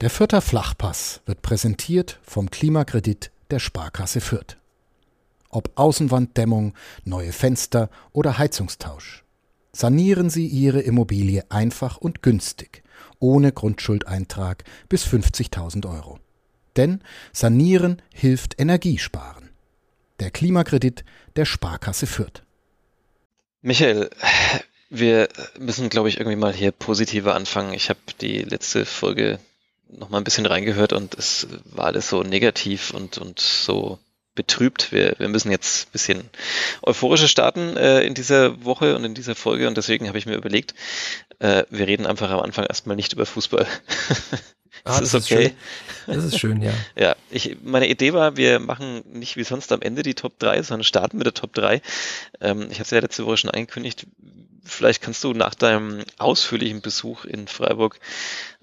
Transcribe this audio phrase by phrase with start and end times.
[0.00, 4.56] Der Fürther Flachpass wird präsentiert vom Klimakredit der Sparkasse Fürth.
[5.50, 6.72] Ob Außenwanddämmung,
[7.04, 9.24] neue Fenster oder Heizungstausch.
[9.72, 12.82] Sanieren Sie Ihre Immobilie einfach und günstig,
[13.18, 16.18] ohne Grundschuldeintrag bis 50.000 Euro.
[16.76, 17.02] Denn
[17.34, 19.50] Sanieren hilft Energiesparen.
[20.18, 21.04] Der Klimakredit
[21.36, 22.42] der Sparkasse Fürth.
[23.60, 24.08] Michael,
[24.88, 25.28] wir
[25.58, 27.74] müssen, glaube ich, irgendwie mal hier positiver anfangen.
[27.74, 29.38] Ich habe die letzte Folge
[29.92, 33.98] noch mal ein bisschen reingehört und es war alles so negativ und, und so
[34.34, 34.92] betrübt.
[34.92, 36.30] Wir, wir müssen jetzt ein bisschen
[36.82, 40.36] euphorischer starten äh, in dieser Woche und in dieser Folge und deswegen habe ich mir
[40.36, 40.74] überlegt,
[41.40, 43.66] äh, wir reden einfach am Anfang erstmal nicht über Fußball.
[44.84, 45.46] Ah, das, das ist okay.
[45.46, 45.54] Ist
[46.06, 46.72] das ist schön, ja.
[46.96, 50.62] ja, ich, meine Idee war, wir machen nicht wie sonst am Ende die Top 3,
[50.62, 51.82] sondern starten mit der Top 3.
[52.40, 54.06] Ähm, ich hatte es ja letzte Woche schon angekündigt.
[54.64, 57.98] Vielleicht kannst du nach deinem ausführlichen Besuch in Freiburg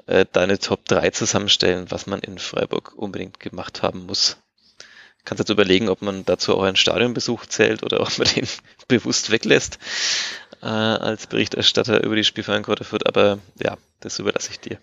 [0.05, 4.37] äh, deine Top 3 zusammenstellen, was man in Freiburg unbedingt gemacht haben muss.
[5.26, 8.48] Kannst jetzt überlegen, ob man dazu auch einen Stadionbesuch zählt oder ob man den
[8.87, 9.79] bewusst weglässt
[10.62, 13.05] äh, als Berichterstatter über die Spielverein Fürth.
[13.05, 14.79] Aber ja, das überlasse ich dir.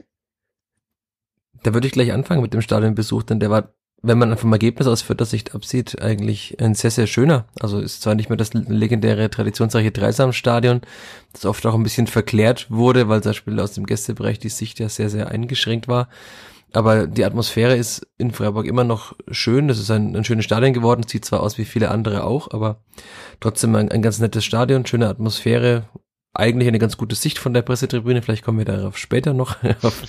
[1.63, 3.73] Da würde ich gleich anfangen mit dem Stadionbesuch, denn der war
[4.07, 7.47] wenn man vom Ergebnis aus Fürther Sicht absieht, eigentlich ein sehr, sehr schöner.
[7.59, 10.83] Also ist zwar nicht mehr das legendäre traditionsreiche Dreisamstadion,
[11.33, 14.79] das oft auch ein bisschen verklärt wurde, weil zum Beispiel aus dem Gästebereich die Sicht
[14.79, 16.09] ja sehr, sehr eingeschränkt war.
[16.75, 19.69] Aber die Atmosphäre ist in Freiburg immer noch schön.
[19.69, 21.05] Das ist ein, ein schönes Stadion geworden.
[21.07, 22.83] Sieht zwar aus wie viele andere auch, aber
[23.41, 25.89] trotzdem ein, ein ganz nettes Stadion, schöne Atmosphäre,
[26.35, 28.21] eigentlich eine ganz gute Sicht von der Pressetribüne.
[28.21, 30.03] Vielleicht kommen wir darauf später noch, auf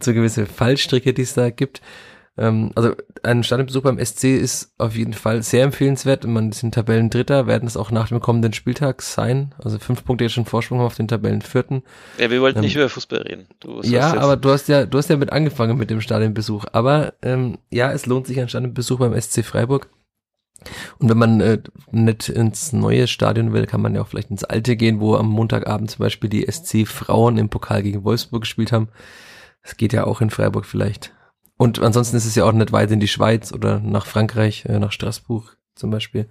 [0.00, 1.82] zu gewisse Fallstricke, die es da gibt.
[2.38, 6.26] Ähm, also ein Stadionbesuch beim SC ist auf jeden Fall sehr empfehlenswert.
[6.26, 9.54] Man ist in Tabellen Dritter, werden es auch nach dem kommenden Spieltag sein.
[9.62, 11.82] Also fünf Punkte jetzt schon Vorsprung auf den Tabellen Vierten.
[12.18, 13.46] Ja, wir wollten ähm, nicht über Fußball reden.
[13.82, 16.64] ja, aber du hast ja, du hast ja mit angefangen mit dem Stadionbesuch.
[16.72, 19.88] Aber ähm, ja, es lohnt sich ein Stadionbesuch beim SC Freiburg.
[20.98, 21.58] Und wenn man äh,
[21.90, 25.28] nicht ins neue Stadion will, kann man ja auch vielleicht ins alte gehen, wo am
[25.28, 28.88] Montagabend zum Beispiel die SC Frauen im Pokal gegen Wolfsburg gespielt haben.
[29.62, 31.12] Das geht ja auch in Freiburg vielleicht.
[31.58, 34.78] Und ansonsten ist es ja auch nicht weit in die Schweiz oder nach Frankreich, äh,
[34.78, 36.28] nach Straßburg zum Beispiel.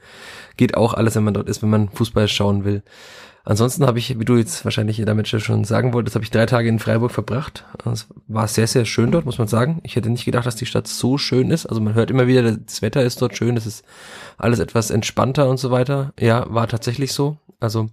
[0.58, 2.84] Geht auch alles, wenn man dort ist, wenn man Fußball schauen will.
[3.44, 6.70] Ansonsten habe ich, wie du jetzt wahrscheinlich damit schon sagen wolltest, habe ich drei Tage
[6.70, 7.66] in Freiburg verbracht.
[7.92, 9.80] Es war sehr, sehr schön dort, muss man sagen.
[9.84, 11.66] Ich hätte nicht gedacht, dass die Stadt so schön ist.
[11.66, 13.84] Also man hört immer wieder, das Wetter ist dort schön, es ist
[14.38, 16.14] alles etwas entspannter und so weiter.
[16.20, 17.38] Ja, war tatsächlich so.
[17.59, 17.90] Also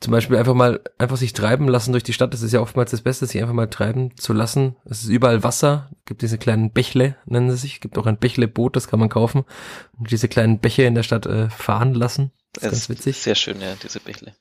[0.00, 2.32] zum Beispiel einfach mal, einfach sich treiben lassen durch die Stadt.
[2.34, 4.76] Das ist ja oftmals das Beste, sich einfach mal treiben zu lassen.
[4.84, 5.90] Es ist überall Wasser.
[6.00, 7.74] Es gibt diese kleinen Bächle, nennen sie sich.
[7.74, 9.44] Es gibt auch ein Bächle-Boot, das kann man kaufen.
[9.98, 12.32] Und diese kleinen Bäche in der Stadt äh, fahren lassen.
[12.52, 13.18] Das ist ganz witzig.
[13.18, 14.34] Sehr schön, ja, diese Bächle.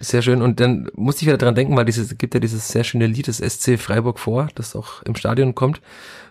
[0.00, 0.42] Sehr schön.
[0.42, 3.26] Und dann musste ich wieder dran denken, weil dieses, gibt ja dieses sehr schöne Lied
[3.26, 5.80] des SC Freiburg vor, das auch im Stadion kommt.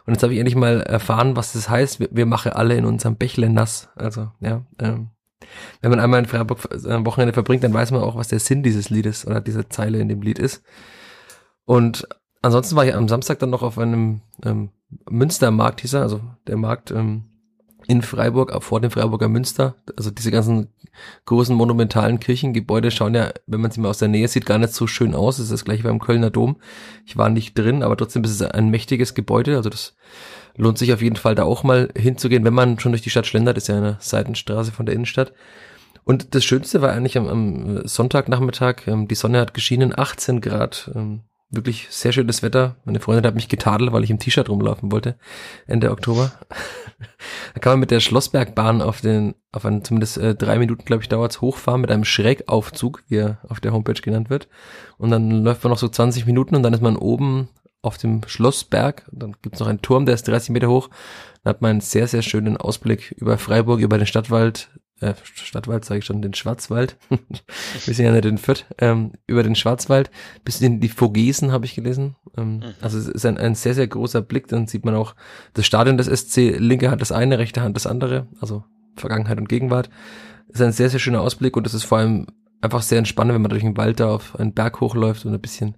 [0.05, 1.99] Und jetzt habe ich endlich mal erfahren, was das heißt.
[1.99, 3.89] Wir, wir machen alle in unserem Bächle nass.
[3.95, 5.09] Also, ja, ähm,
[5.81, 8.63] wenn man einmal in Freiburg ein Wochenende verbringt, dann weiß man auch, was der Sinn
[8.63, 10.63] dieses Liedes oder dieser Zeile in dem Lied ist.
[11.65, 12.07] Und
[12.41, 14.69] ansonsten war ich am Samstag dann noch auf einem ähm,
[15.09, 17.25] Münstermarkt, hieß er, also der Markt ähm,
[17.87, 19.75] in Freiburg, vor dem Freiburger Münster.
[19.95, 20.69] Also diese ganzen
[21.25, 24.73] großen monumentalen Kirchengebäude schauen ja, wenn man sie mal aus der Nähe sieht, gar nicht
[24.73, 25.39] so schön aus.
[25.39, 26.57] Es ist das gleiche beim Kölner Dom.
[27.05, 29.55] Ich war nicht drin, aber trotzdem ist es ein mächtiges Gebäude.
[29.55, 29.95] Also das
[30.57, 33.27] lohnt sich auf jeden Fall da auch mal hinzugehen, wenn man schon durch die Stadt
[33.27, 35.33] schlendert, ist ja eine Seitenstraße von der Innenstadt.
[36.03, 40.91] Und das Schönste war eigentlich am, am Sonntagnachmittag, ähm, die Sonne hat geschienen, 18 Grad,
[40.95, 42.75] ähm, wirklich sehr schönes Wetter.
[42.83, 45.17] Meine Freundin hat mich getadelt, weil ich im T-Shirt rumlaufen wollte,
[45.65, 46.31] Ende Oktober.
[47.53, 51.03] da kann man mit der Schlossbergbahn auf den, auf einen zumindest äh, drei Minuten, glaube
[51.03, 54.47] ich, dauert's hochfahren mit einem Schrägaufzug, wie er auf der Homepage genannt wird.
[54.97, 57.49] Und dann läuft man noch so 20 Minuten und dann ist man oben
[57.81, 59.05] auf dem Schlossberg.
[59.11, 60.89] Dann gibt's noch einen Turm, der ist 30 Meter hoch.
[61.43, 65.85] Dann hat man einen sehr, sehr schönen Ausblick über Freiburg, über den Stadtwald, äh, Stadtwald
[65.85, 66.97] sage ich schon, den Schwarzwald.
[67.09, 70.09] Wir sind ja nicht in Fürth, ähm, über den Schwarzwald,
[70.43, 72.15] bis in die Vogesen habe ich gelesen.
[72.35, 72.63] Ähm, mhm.
[72.81, 74.47] Also es ist ein, ein sehr, sehr großer Blick.
[74.47, 75.15] Dann sieht man auch
[75.53, 78.63] das Stadion des SC, linke Hand das eine, rechte Hand das andere, also
[78.95, 79.89] Vergangenheit und Gegenwart.
[80.49, 82.27] ist ein sehr, sehr schöner Ausblick und es ist vor allem
[82.61, 85.41] einfach sehr entspannend, wenn man durch den Wald da auf einen Berg hochläuft und ein
[85.41, 85.77] bisschen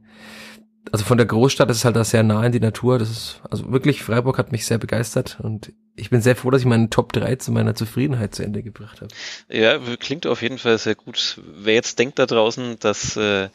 [0.92, 3.00] also von der Großstadt ist es halt da sehr nah in die Natur.
[3.00, 6.62] Das ist, also wirklich, Freiburg hat mich sehr begeistert und ich bin sehr froh, dass
[6.62, 9.10] ich meinen Top 3 zu meiner Zufriedenheit zu Ende gebracht habe.
[9.50, 11.42] Ja, klingt auf jeden Fall sehr gut.
[11.46, 13.50] Wer jetzt denkt da draußen, dass äh,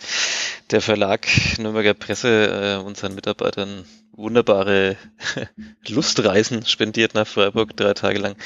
[0.71, 1.27] der Verlag
[1.59, 3.85] Nürnberger Presse äh, unseren Mitarbeitern
[4.17, 4.97] wunderbare
[5.89, 8.37] Lustreisen spendiert nach Freiburg, drei Tage lang.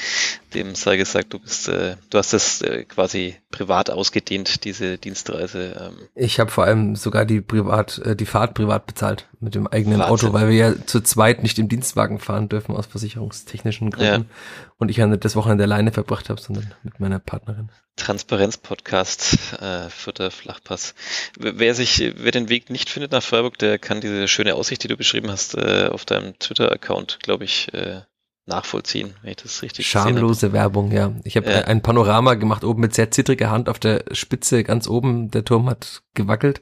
[0.53, 5.91] Dem sei gesagt, du bist, äh, du hast das äh, quasi privat ausgedehnt, diese Dienstreise.
[5.91, 6.07] Ähm.
[6.15, 9.99] Ich habe vor allem sogar die privat, äh, die Fahrt privat bezahlt mit dem eigenen
[9.99, 10.29] Wahnsinn.
[10.29, 14.21] Auto, weil wir ja zu zweit nicht im Dienstwagen fahren dürfen aus versicherungstechnischen Gründen.
[14.23, 14.35] Ja.
[14.77, 17.69] Und ich das Wochenende alleine verbracht habe, sondern mit meiner Partnerin.
[17.97, 20.95] Transparenz-Podcast, äh, vierter Flachpass.
[21.37, 24.87] Wer sich, wer den Weg nicht findet nach Freiburg, der kann diese schöne Aussicht, die
[24.87, 28.01] du beschrieben hast, äh, auf deinem Twitter-Account, glaube ich, äh,
[28.49, 31.13] nachvollziehen, wenn ich das richtig Schamlose Werbung, ja.
[31.23, 31.61] Ich habe ja.
[31.61, 35.31] ein Panorama gemacht, oben mit sehr zittriger Hand auf der Spitze, ganz oben.
[35.31, 36.61] Der Turm hat gewackelt.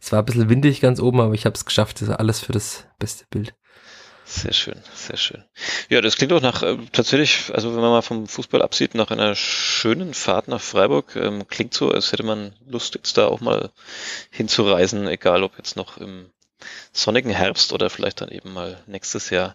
[0.00, 2.00] Es war ein bisschen windig ganz oben, aber ich habe es geschafft.
[2.00, 3.54] Das ist alles für das beste Bild.
[4.34, 5.44] Sehr schön, sehr schön.
[5.90, 9.10] Ja, das klingt auch nach äh, tatsächlich, also wenn man mal vom Fußball absieht, nach
[9.10, 11.14] einer schönen Fahrt nach Freiburg.
[11.16, 13.70] Ähm, klingt so, als hätte man Lust, jetzt da auch mal
[14.30, 16.30] hinzureisen, egal ob jetzt noch im
[16.92, 19.54] sonnigen Herbst oder vielleicht dann eben mal nächstes Jahr.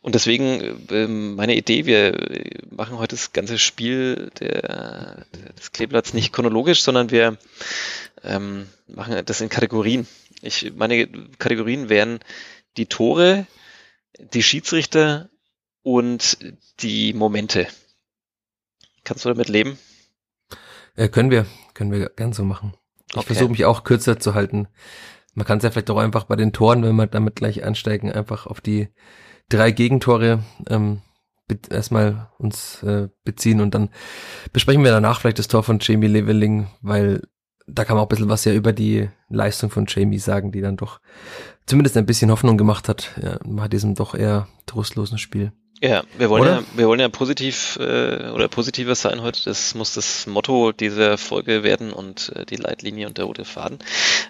[0.02, 2.14] Und deswegen äh, meine Idee, wir
[2.70, 5.24] machen heute das ganze Spiel der,
[5.58, 7.38] des Kleeblatts nicht chronologisch, sondern wir
[8.22, 10.06] ähm, machen das in Kategorien.
[10.42, 11.06] Ich, meine
[11.38, 12.20] Kategorien wären
[12.76, 13.46] die Tore,
[14.18, 15.30] die Schiedsrichter
[15.82, 16.36] und
[16.80, 17.66] die Momente.
[19.04, 19.78] Kannst du damit leben?
[20.96, 22.74] Äh, können wir, können wir gern so machen.
[23.10, 23.26] Ich okay.
[23.26, 24.68] versuche mich auch kürzer zu halten.
[25.34, 28.12] Man kann es ja vielleicht auch einfach bei den Toren, wenn wir damit gleich ansteigen,
[28.12, 28.88] einfach auf die
[29.48, 31.02] drei Gegentore ähm,
[31.70, 33.90] erstmal uns äh, beziehen und dann
[34.52, 37.22] besprechen wir danach vielleicht das Tor von Jamie Leveling, weil
[37.74, 40.60] da kann man auch ein bisschen was ja über die Leistung von Jamie sagen, die
[40.60, 41.00] dann doch
[41.66, 45.52] zumindest ein bisschen Hoffnung gemacht hat, ja, nach diesem doch eher trostlosen Spiel.
[45.82, 46.54] Ja, wir wollen oder?
[46.54, 49.42] ja, wir wollen ja positiv äh, oder positiver sein heute.
[49.46, 53.81] Das muss das Motto dieser Folge werden und äh, die Leitlinie und der rote Faden.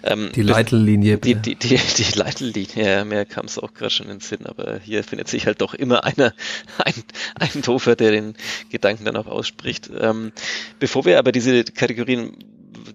[0.01, 1.19] Ähm, die Leitellinie.
[1.19, 4.47] Die, die, die, die Leitellinie, ja, mehr kam es auch gerade schon in den Sinn,
[4.47, 6.33] aber hier findet sich halt doch immer einer,
[6.83, 6.95] ein,
[7.35, 8.33] ein Tofer, der den
[8.71, 9.91] Gedanken dann auch ausspricht.
[9.95, 10.31] Ähm,
[10.79, 12.35] bevor wir aber diese Kategorien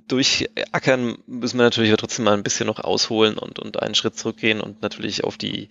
[0.09, 4.61] durchackern, müssen wir natürlich trotzdem mal ein bisschen noch ausholen und, und einen Schritt zurückgehen
[4.61, 5.69] und natürlich auf die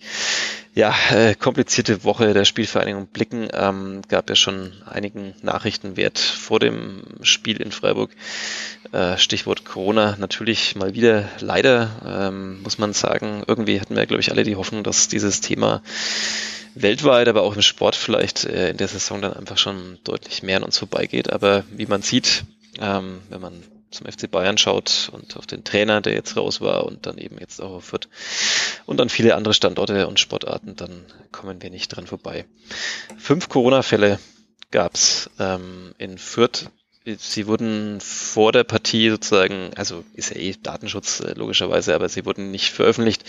[0.74, 3.48] ja, äh, komplizierte Woche der Spielvereinigung blicken.
[3.52, 8.10] Ähm, gab ja schon einigen Nachrichtenwert vor dem Spiel in Freiburg.
[8.92, 11.90] Äh, Stichwort Corona natürlich mal wieder leider,
[12.30, 13.42] ähm, muss man sagen.
[13.46, 15.82] Irgendwie hatten wir, glaube ich, alle die Hoffnung, dass dieses Thema
[16.74, 20.58] weltweit, aber auch im Sport vielleicht äh, in der Saison dann einfach schon deutlich mehr
[20.58, 21.32] an uns vorbeigeht.
[21.32, 22.44] Aber wie man sieht,
[22.80, 26.84] ähm, wenn man zum FC Bayern schaut und auf den Trainer, der jetzt raus war
[26.84, 28.08] und dann eben jetzt auch auf Fürth
[28.86, 32.46] und dann viele andere Standorte und Sportarten, dann kommen wir nicht dran vorbei.
[33.18, 34.18] Fünf Corona-Fälle
[34.70, 36.70] gab's ähm, in Fürth
[37.16, 42.26] sie wurden vor der Partie sozusagen, also ist ja eh Datenschutz äh, logischerweise, aber sie
[42.26, 43.24] wurden nicht veröffentlicht,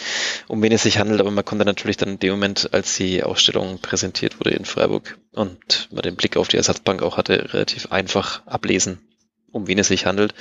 [0.47, 3.23] um wen es sich handelt, aber man konnte natürlich dann in dem Moment, als die
[3.23, 7.91] Ausstellung präsentiert wurde in Freiburg und man den Blick auf die Ersatzbank auch hatte, relativ
[7.91, 8.99] einfach ablesen,
[9.51, 10.33] um wen es sich handelt.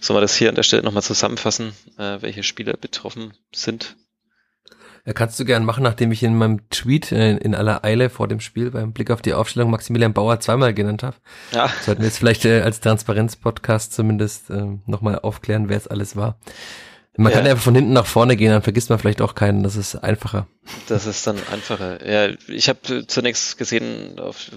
[0.00, 3.96] Sollen wir das hier an der Stelle nochmal zusammenfassen, äh, welche Spieler betroffen sind?
[5.04, 8.28] Ja, kannst du gern machen, nachdem ich in meinem Tweet äh, in aller Eile vor
[8.28, 11.16] dem Spiel beim Blick auf die Aufstellung Maximilian Bauer zweimal genannt habe.
[11.50, 11.68] Ja.
[11.84, 16.38] Sollten wir jetzt vielleicht äh, als Transparenz-Podcast zumindest äh, nochmal aufklären, wer es alles war.
[17.14, 17.38] Man ja.
[17.38, 19.96] kann ja von hinten nach vorne gehen, dann vergisst man vielleicht auch keinen, das ist
[19.96, 20.46] einfacher.
[20.88, 22.06] Das ist dann einfacher.
[22.08, 24.50] Ja, ich habe zunächst gesehen, auf,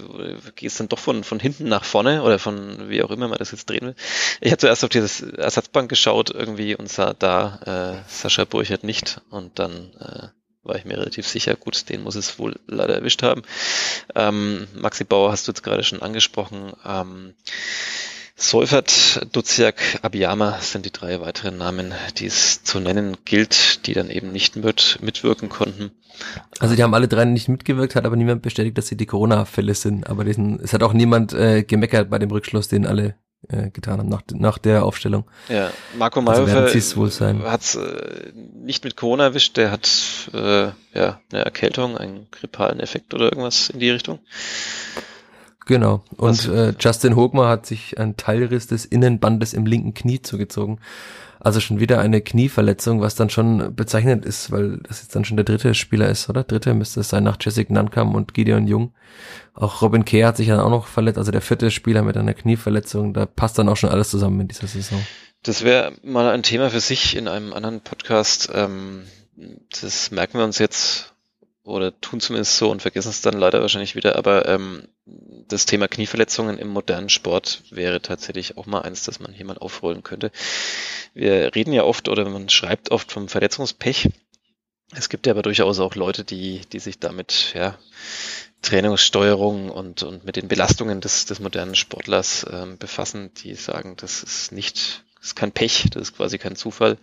[0.54, 3.50] gehst dann doch von, von hinten nach vorne oder von wie auch immer man das
[3.50, 3.94] jetzt drehen will.
[4.40, 9.20] Ich habe zuerst auf dieses Ersatzbank geschaut irgendwie und sah da äh, Sascha Burchert nicht
[9.28, 10.28] und dann äh,
[10.62, 13.42] war ich mir relativ sicher, gut, den muss es wohl leider erwischt haben.
[14.14, 16.72] Ähm, Maxi Bauer hast du jetzt gerade schon angesprochen.
[16.84, 17.34] Ähm,
[18.38, 24.10] Seufert, Duziak, Abiyama sind die drei weiteren Namen, die es zu nennen gilt, die dann
[24.10, 25.90] eben nicht mit, mitwirken konnten.
[26.58, 29.74] Also die haben alle drei nicht mitgewirkt, hat aber niemand bestätigt, dass sie die Corona-Fälle
[29.74, 30.06] sind.
[30.06, 33.14] Aber diesen, es hat auch niemand äh, gemeckert bei dem Rückschluss, den alle
[33.48, 35.24] äh, getan haben nach, nach der Aufstellung.
[35.48, 39.88] Ja, Marco Mayhofer also hat es äh, nicht mit Corona erwischt, der hat
[40.34, 44.18] äh, ja eine Erkältung, einen grippalen Effekt oder irgendwas in die Richtung.
[45.66, 46.02] Genau.
[46.16, 50.78] Und äh, Justin Hogmar hat sich einen Teilriss des Innenbandes im linken Knie zugezogen.
[51.40, 55.36] Also schon wieder eine Knieverletzung, was dann schon bezeichnend ist, weil das jetzt dann schon
[55.36, 56.44] der dritte Spieler ist, oder?
[56.44, 58.94] Dritte müsste es sein nach Jessica Nankam und Gideon Jung.
[59.54, 62.32] Auch Robin Kehr hat sich dann auch noch verletzt, also der vierte Spieler mit einer
[62.32, 63.12] Knieverletzung.
[63.12, 65.04] Da passt dann auch schon alles zusammen in dieser Saison.
[65.42, 68.50] Das wäre mal ein Thema für sich in einem anderen Podcast.
[68.54, 69.02] Ähm,
[69.80, 71.15] das merken wir uns jetzt
[71.66, 75.88] oder tun zumindest so und vergessen es dann leider wahrscheinlich wieder, aber ähm, das Thema
[75.88, 80.30] Knieverletzungen im modernen Sport wäre tatsächlich auch mal eins, das man hier mal aufrollen könnte.
[81.12, 84.08] Wir reden ja oft oder man schreibt oft vom Verletzungspech.
[84.94, 87.76] Es gibt ja aber durchaus auch Leute, die, die sich damit, ja,
[88.62, 94.22] Trainingssteuerung und, und mit den Belastungen des, des modernen Sportlers ähm, befassen, die sagen, das
[94.22, 96.96] ist nicht, das ist kein Pech, das ist quasi kein Zufall.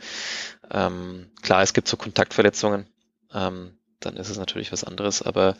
[0.71, 2.87] Ähm, klar, es gibt so Kontaktverletzungen,
[3.33, 5.21] ähm, dann ist es natürlich was anderes.
[5.21, 5.55] Aber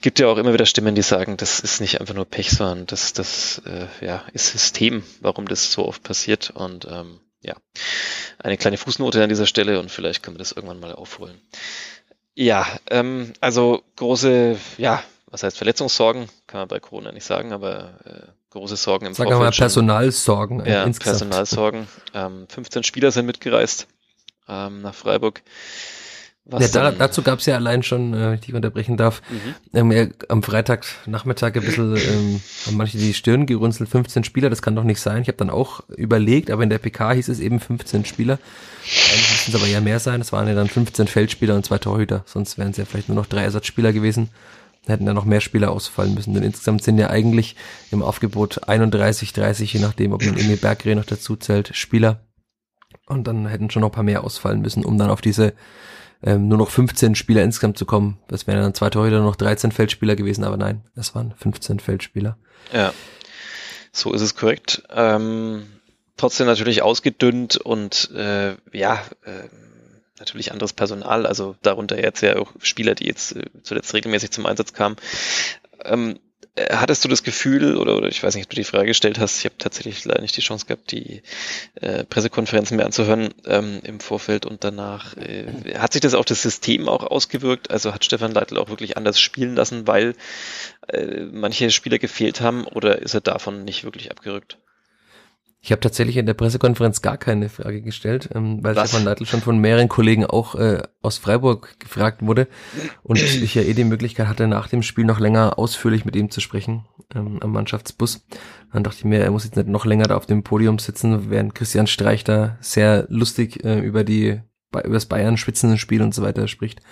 [0.00, 2.86] gibt ja auch immer wieder Stimmen, die sagen, das ist nicht einfach nur Pech, sondern
[2.86, 6.50] das, das äh, ja, ist System, warum das so oft passiert.
[6.50, 7.54] Und ähm, ja,
[8.38, 11.40] eine kleine Fußnote an dieser Stelle und vielleicht können wir das irgendwann mal aufholen.
[12.34, 17.98] Ja, ähm, also große, ja, was heißt Verletzungssorgen, kann man bei Corona nicht sagen, aber
[18.04, 20.64] äh, große Sorgen im Sagen wir mal Personalsorgen.
[20.64, 21.30] Ja, insgesamt.
[21.30, 21.88] Personalsorgen.
[22.14, 23.88] Ähm, 15 Spieler sind mitgereist
[24.48, 25.42] ähm, nach Freiburg.
[26.50, 29.20] Ja, da, dazu gab es ja allein schon, äh, ich unterbrechen darf,
[29.74, 29.92] mhm.
[29.92, 34.74] ähm, am Freitagnachmittag ein bisschen, ähm, haben manche die Stirn gerunzelt, 15 Spieler, das kann
[34.74, 35.20] doch nicht sein.
[35.20, 38.38] Ich habe dann auch überlegt, aber in der PK hieß es eben 15 Spieler.
[38.82, 40.22] Eigentlich müssten es aber ja mehr sein.
[40.22, 43.16] Es waren ja dann 15 Feldspieler und zwei Torhüter, sonst wären es ja vielleicht nur
[43.16, 44.30] noch drei Ersatzspieler gewesen.
[44.86, 47.56] Dann hätten ja noch mehr Spieler ausfallen müssen, denn insgesamt sind ja eigentlich
[47.90, 52.20] im Aufgebot 31, 30, je nachdem, ob man Emil Berggren noch dazu zählt, Spieler.
[53.06, 55.52] Und dann hätten schon noch ein paar mehr ausfallen müssen, um dann auf diese
[56.22, 58.18] ähm, nur noch 15 Spieler insgesamt zu kommen.
[58.28, 62.36] Das wären dann zwei Torhüter noch 13 Feldspieler gewesen, aber nein, es waren 15 Feldspieler.
[62.72, 62.92] Ja,
[63.92, 64.82] so ist es korrekt.
[64.90, 65.66] Ähm,
[66.16, 69.48] trotzdem natürlich ausgedünnt und äh, ja, äh,
[70.18, 74.46] natürlich anderes Personal, also darunter jetzt ja auch Spieler, die jetzt äh, zuletzt regelmäßig zum
[74.46, 74.96] Einsatz kamen.
[75.84, 76.18] Ähm, äh,
[76.70, 79.38] hattest du das Gefühl, oder, oder ich weiß nicht, ob du die Frage gestellt hast,
[79.38, 81.22] ich habe tatsächlich leider nicht die Chance gehabt, die
[81.80, 85.16] äh, Pressekonferenzen mehr anzuhören ähm, im Vorfeld und danach.
[85.16, 85.46] Äh,
[85.78, 87.70] hat sich das auf das System auch ausgewirkt?
[87.70, 90.14] Also hat Stefan Leitl auch wirklich anders spielen lassen, weil
[90.88, 94.58] äh, manche Spieler gefehlt haben oder ist er davon nicht wirklich abgerückt?
[95.60, 98.90] Ich habe tatsächlich in der Pressekonferenz gar keine Frage gestellt, ähm, weil Was?
[98.90, 102.46] Stefan Leitl schon von mehreren Kollegen auch äh, aus Freiburg gefragt wurde
[103.02, 106.30] und ich ja eh die Möglichkeit hatte, nach dem Spiel noch länger ausführlich mit ihm
[106.30, 108.24] zu sprechen ähm, am Mannschaftsbus.
[108.72, 111.30] Dann dachte ich mir, er muss jetzt nicht noch länger da auf dem Podium sitzen,
[111.30, 116.22] während Christian Streich da sehr lustig äh, über die über das Bayern Spitzenspiel und so
[116.22, 116.82] weiter spricht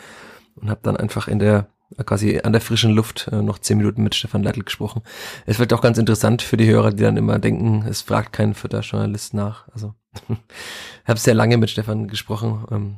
[0.55, 1.69] und habe dann einfach in der
[2.05, 5.03] quasi an der frischen Luft äh, noch zehn Minuten mit Stefan Leitl gesprochen.
[5.47, 8.55] Es wird auch ganz interessant für die Hörer, die dann immer denken, es fragt kein
[8.55, 9.69] vierter Journalist nach.
[9.73, 9.95] Also
[10.29, 12.67] ich habe sehr lange mit Stefan gesprochen.
[12.71, 12.97] Ähm,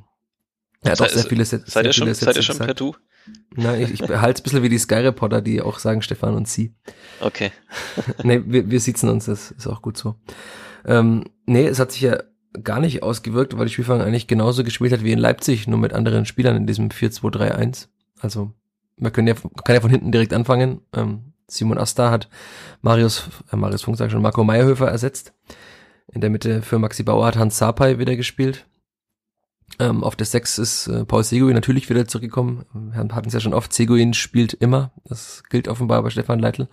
[0.82, 1.70] er hat auch sehr viele Sätze.
[1.70, 2.94] Seid ihr schon, seid ihr schon per Du?
[3.54, 6.48] Nein, ich, ich behalte ein bisschen wie die Sky Reporter, die auch sagen Stefan und
[6.48, 6.74] sie.
[7.20, 7.50] Okay.
[8.22, 10.14] nee, wir, wir sitzen uns, das ist auch gut so.
[10.86, 12.22] Ähm, nee, es hat sich ja
[12.62, 15.92] gar nicht ausgewirkt, weil die Spielfang eigentlich genauso gespielt hat wie in Leipzig, nur mit
[15.92, 17.88] anderen Spielern in diesem 4-2-3-1.
[18.20, 18.52] Also
[18.98, 20.80] man kann ja, kann ja von hinten direkt anfangen.
[20.94, 22.28] Ähm, Simon Asta hat
[22.82, 25.32] Marius, äh, Marius Funk sagt schon, Marco Meyerhöfer ersetzt.
[26.12, 28.66] In der Mitte für Maxi Bauer hat Hans Sapai wieder gespielt.
[29.78, 32.64] Ähm, auf der 6 ist äh, Paul Seguin natürlich wieder zurückgekommen.
[32.72, 34.92] Wir hatten es ja schon oft, Seguin spielt immer.
[35.04, 36.68] Das gilt offenbar bei Stefan Leitl.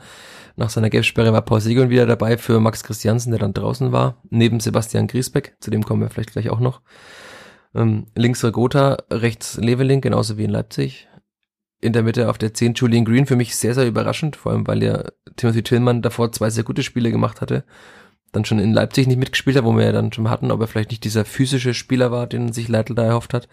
[0.56, 4.22] Nach seiner Gelbsperre war Paul Seguin wieder dabei für Max Christiansen, der dann draußen war,
[4.30, 6.82] neben Sebastian Griesbeck, zu dem kommen wir vielleicht gleich auch noch.
[7.76, 11.10] Ähm, links Regota, rechts Leveling, genauso wie in Leipzig.
[11.86, 14.68] In der Mitte auf der 10 Julian Green, für mich sehr, sehr überraschend, vor allem
[14.68, 15.04] weil ja
[15.36, 17.64] Timothy Tillmann davor zwei sehr gute Spiele gemacht hatte
[18.36, 20.68] dann schon in Leipzig nicht mitgespielt hat, wo wir ja dann schon hatten, ob er
[20.68, 23.48] vielleicht nicht dieser physische Spieler war, den sich Leitl da erhofft hat.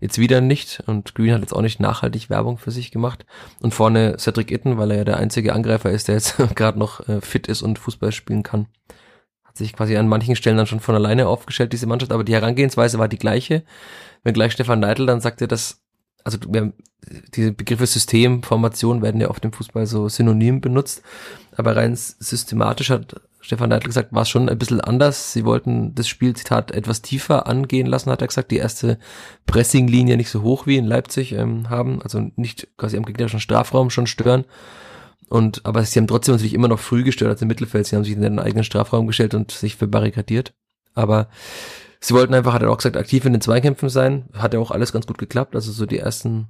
[0.00, 3.24] Jetzt wieder nicht und Green hat jetzt auch nicht nachhaltig Werbung für sich gemacht.
[3.60, 7.06] Und vorne Cedric Itten, weil er ja der einzige Angreifer ist, der jetzt gerade noch
[7.08, 8.66] äh, fit ist und Fußball spielen kann.
[9.44, 12.34] Hat sich quasi an manchen Stellen dann schon von alleine aufgestellt, diese Mannschaft, aber die
[12.34, 13.62] Herangehensweise war die gleiche.
[14.22, 15.83] Wenn gleich Stefan Leitl dann sagte, dass
[16.24, 16.72] also wir,
[17.34, 21.02] diese Begriffe System, Formation werden ja oft im Fußball so synonym benutzt,
[21.56, 25.34] aber rein systematisch hat Stefan Neidl gesagt, war es schon ein bisschen anders.
[25.34, 28.98] Sie wollten das Spiel, Zitat, etwas tiefer angehen lassen, hat er gesagt, die erste
[29.44, 33.90] Pressinglinie nicht so hoch wie in Leipzig ähm, haben, also nicht quasi am gegnerischen Strafraum
[33.90, 34.46] schon stören.
[35.28, 37.86] Und, aber sie haben trotzdem natürlich immer noch früh gestört als im Mittelfeld.
[37.86, 40.54] Sie haben sich in den eigenen Strafraum gestellt und sich verbarrikadiert.
[40.94, 41.28] Aber
[42.04, 44.28] sie wollten einfach, hat er auch gesagt, aktiv in den Zweikämpfen sein.
[44.32, 45.54] Hat ja auch alles ganz gut geklappt.
[45.54, 46.48] Also so die ersten,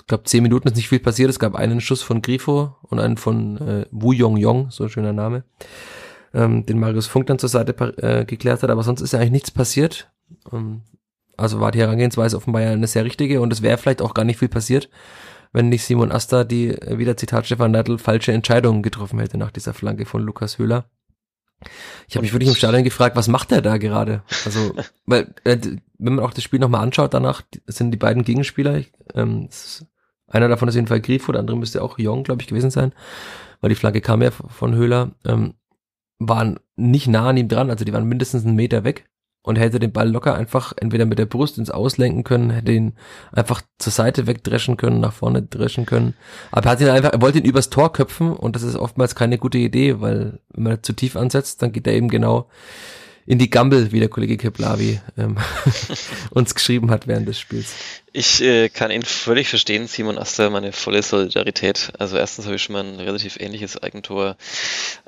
[0.00, 1.30] ich glaube, zehn Minuten ist nicht viel passiert.
[1.30, 4.90] Es gab einen Schuss von Grifo und einen von äh, Wu Yong Yong, so ein
[4.90, 5.44] schöner Name
[6.34, 7.72] ähm, den Marius Funk dann zur Seite
[8.02, 10.10] äh, geklärt hat, aber sonst ist ja eigentlich nichts passiert.
[10.52, 10.82] Ähm,
[11.36, 14.24] also war die Herangehensweise offenbar ja eine sehr richtige und es wäre vielleicht auch gar
[14.24, 14.90] nicht viel passiert,
[15.52, 19.52] wenn nicht Simon Asta die, äh, wieder Zitat Stefan Neidl, falsche Entscheidungen getroffen hätte nach
[19.52, 20.86] dieser Flanke von Lukas Höhler.
[22.08, 24.22] Ich habe mich wirklich im Stadion gefragt, was macht er da gerade?
[24.44, 24.74] Also,
[25.06, 25.58] weil, äh,
[25.98, 28.82] wenn man auch das Spiel nochmal anschaut, danach sind die beiden Gegenspieler,
[29.14, 29.48] ähm,
[30.26, 32.92] einer davon ist jedenfalls Grifo, der andere müsste auch Jong, glaube ich, gewesen sein,
[33.60, 35.12] weil die Flanke kam ja von Höhler.
[35.24, 35.54] Ähm,
[36.18, 39.06] waren nicht nah an ihm dran, also die waren mindestens einen Meter weg
[39.44, 42.94] und hätte den Ball locker einfach entweder mit der Brust ins Auslenken können, hätte ihn
[43.30, 46.14] einfach zur Seite wegdreschen können, nach vorne dreschen können.
[46.50, 49.14] Aber er hat ihn einfach, er wollte ihn übers Tor köpfen und das ist oftmals
[49.14, 52.48] keine gute Idee, weil wenn man zu tief ansetzt, dann geht er eben genau
[53.26, 55.36] in die Gambel, wie der Kollege Keplavi ähm,
[56.30, 57.74] uns geschrieben hat während des Spiels.
[58.12, 61.92] Ich äh, kann ihn völlig verstehen, Simon Aster, meine volle Solidarität.
[61.98, 64.36] Also erstens habe ich schon mal ein relativ ähnliches Eigentor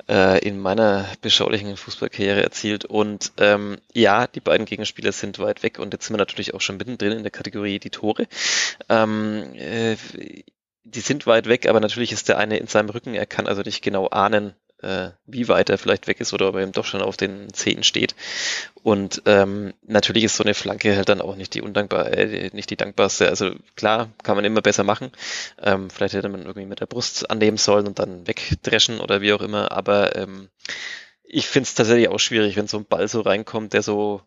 [0.09, 2.85] äh, in meiner beschaulichen Fußballkarriere erzielt.
[2.85, 6.61] Und ähm, ja, die beiden Gegenspieler sind weit weg und jetzt sind wir natürlich auch
[6.61, 8.27] schon mittendrin in der Kategorie die Tore.
[8.89, 9.95] Ähm, äh,
[10.83, 13.13] die sind weit weg, aber natürlich ist der eine in seinem Rücken.
[13.13, 16.55] Er kann also nicht genau ahnen, äh, wie weit er vielleicht weg ist oder ob
[16.55, 18.15] er eben doch schon auf den Zehen steht.
[18.83, 22.69] Und ähm, natürlich ist so eine Flanke halt dann auch nicht die undankbar, äh, nicht
[22.69, 23.27] die dankbarste.
[23.29, 25.11] Also klar, kann man immer besser machen.
[25.61, 29.33] Ähm, vielleicht hätte man irgendwie mit der Brust annehmen sollen und dann wegdreschen oder wie
[29.33, 29.71] auch immer.
[29.71, 30.49] Aber ähm,
[31.23, 34.21] ich finde es tatsächlich auch schwierig, wenn so ein Ball so reinkommt, der so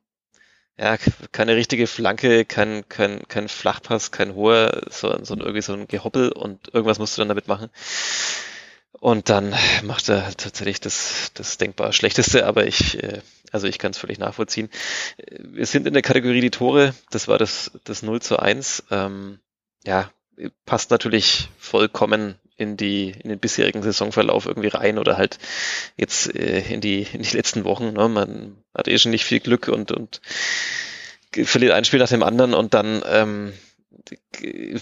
[0.78, 0.96] ja,
[1.32, 6.32] keine richtige Flanke, kein, kein, kein Flachpass, kein hoher, sondern so irgendwie so ein Gehoppel
[6.32, 7.68] und irgendwas musst du dann damit machen.
[9.00, 13.92] Und dann macht er tatsächlich das, das denkbar Schlechteste, aber ich, äh, also ich kann
[13.92, 14.68] es völlig nachvollziehen.
[15.38, 18.84] Wir sind in der Kategorie die Tore, das war das, das 0 zu 1.
[18.90, 19.40] Ähm,
[19.84, 20.10] ja,
[20.66, 25.38] passt natürlich vollkommen in die in den bisherigen Saisonverlauf irgendwie rein oder halt
[25.96, 27.94] jetzt äh, in die in die letzten Wochen.
[27.94, 28.08] Ne?
[28.08, 30.20] Man hat eh schon nicht viel Glück und und
[31.32, 33.54] verliert ein Spiel nach dem anderen und dann ähm,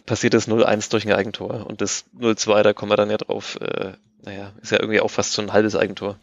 [0.06, 1.66] passiert das 0-1 durch ein Eigentor.
[1.66, 3.92] Und das 0-2, da kommen wir dann ja drauf, äh,
[4.24, 6.18] naja, ist ja irgendwie auch fast so ein halbes Eigentor.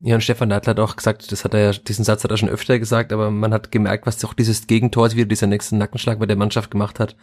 [0.00, 2.36] Ja, und Stefan Neidl hat auch gesagt, das hat er ja, diesen Satz hat er
[2.36, 6.20] schon öfter gesagt, aber man hat gemerkt, was auch dieses Gegentor wieder dieser nächste Nackenschlag
[6.20, 7.16] bei der Mannschaft gemacht hat.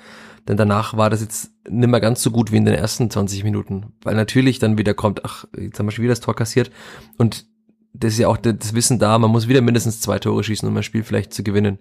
[0.47, 3.45] Denn danach war das jetzt nicht mehr ganz so gut wie in den ersten 20
[3.45, 3.93] Minuten.
[4.03, 6.69] Weil natürlich dann wieder kommt, ach, jetzt haben wir schon wieder das Tor kassiert.
[7.17, 7.45] Und
[7.93, 10.75] das ist ja auch das Wissen da, man muss wieder mindestens zwei Tore schießen, um
[10.75, 11.79] ein Spiel vielleicht zu gewinnen.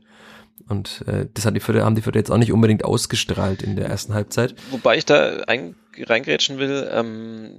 [0.68, 3.76] Und äh, das hat die Fürther, haben die Fürther jetzt auch nicht unbedingt ausgestrahlt in
[3.76, 4.54] der ersten Halbzeit.
[4.70, 7.50] Wobei ich da ein, reingrätschen will, ähm,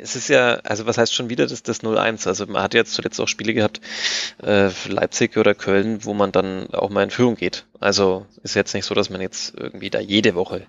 [0.00, 2.26] es ist ja, also was heißt schon wieder das, das 0-1?
[2.26, 3.80] Also man hat jetzt zuletzt auch Spiele gehabt,
[4.42, 7.64] äh, Leipzig oder Köln, wo man dann auch mal in Führung geht.
[7.80, 10.66] Also ist jetzt nicht so, dass man jetzt irgendwie da jede Woche.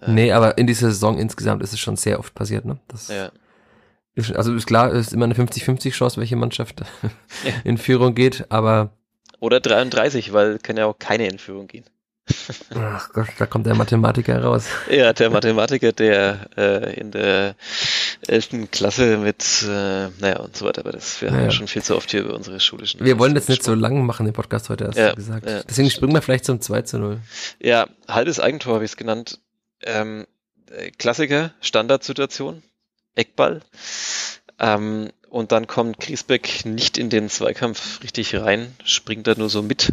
[0.00, 2.78] Äh, nee, aber in dieser Saison insgesamt ist es schon sehr oft passiert, ne?
[2.88, 3.30] Das, ja.
[4.34, 6.80] Also ist klar, es ist immer eine 50-50 Chance, welche Mannschaft
[7.44, 7.52] ja.
[7.64, 8.92] in Führung geht, aber
[9.40, 11.84] oder 33, weil kann ja auch keine in Führung gehen.
[12.74, 14.66] Ach Gott, da kommt der Mathematiker raus.
[14.88, 17.56] Ja, der Mathematiker, der äh, in der
[18.28, 18.70] 11.
[18.70, 21.40] Klasse mit, äh, naja und so weiter, aber das, wir naja.
[21.40, 23.04] haben ja schon viel zu oft hier über unsere schulischen...
[23.04, 25.48] Wir wollen das nicht so lang machen, den Podcast heute, hast ja, du gesagt.
[25.48, 27.20] Ja, Deswegen springen wir vielleicht zum 2 zu 0.
[27.60, 29.40] Ja, halbes Eigentor habe ich es genannt.
[29.82, 30.26] Ähm,
[30.98, 32.62] Klassiker, Standardsituation,
[33.16, 33.62] Eckball.
[34.60, 39.62] Ähm, und dann kommt Griesbeck nicht in den Zweikampf richtig rein, springt da nur so
[39.62, 39.92] mit.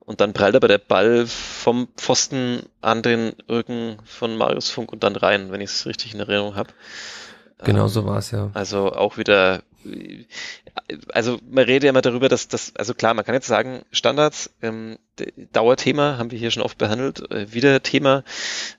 [0.00, 5.04] Und dann prallt aber der Ball vom Pfosten an den Rücken von Marius Funk und
[5.04, 6.70] dann rein, wenn ich es richtig in Erinnerung habe.
[7.62, 8.50] Genau so war es ja.
[8.54, 9.62] Also auch wieder
[11.12, 14.50] also man redet ja immer darüber, dass das, also klar, man kann jetzt sagen, Standards,
[14.62, 14.98] ähm,
[15.52, 18.24] Dauerthema, haben wir hier schon oft behandelt, äh, wieder Thema,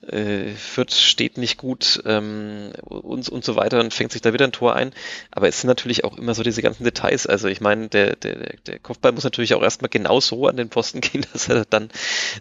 [0.06, 4.46] äh, Fürth steht nicht gut ähm, und, und so weiter und fängt sich da wieder
[4.46, 4.92] ein Tor ein.
[5.30, 7.26] Aber es sind natürlich auch immer so diese ganzen Details.
[7.26, 10.68] Also ich meine, der, der, der Kopfball muss natürlich auch erstmal genau so an den
[10.68, 11.90] Posten gehen, dass er dann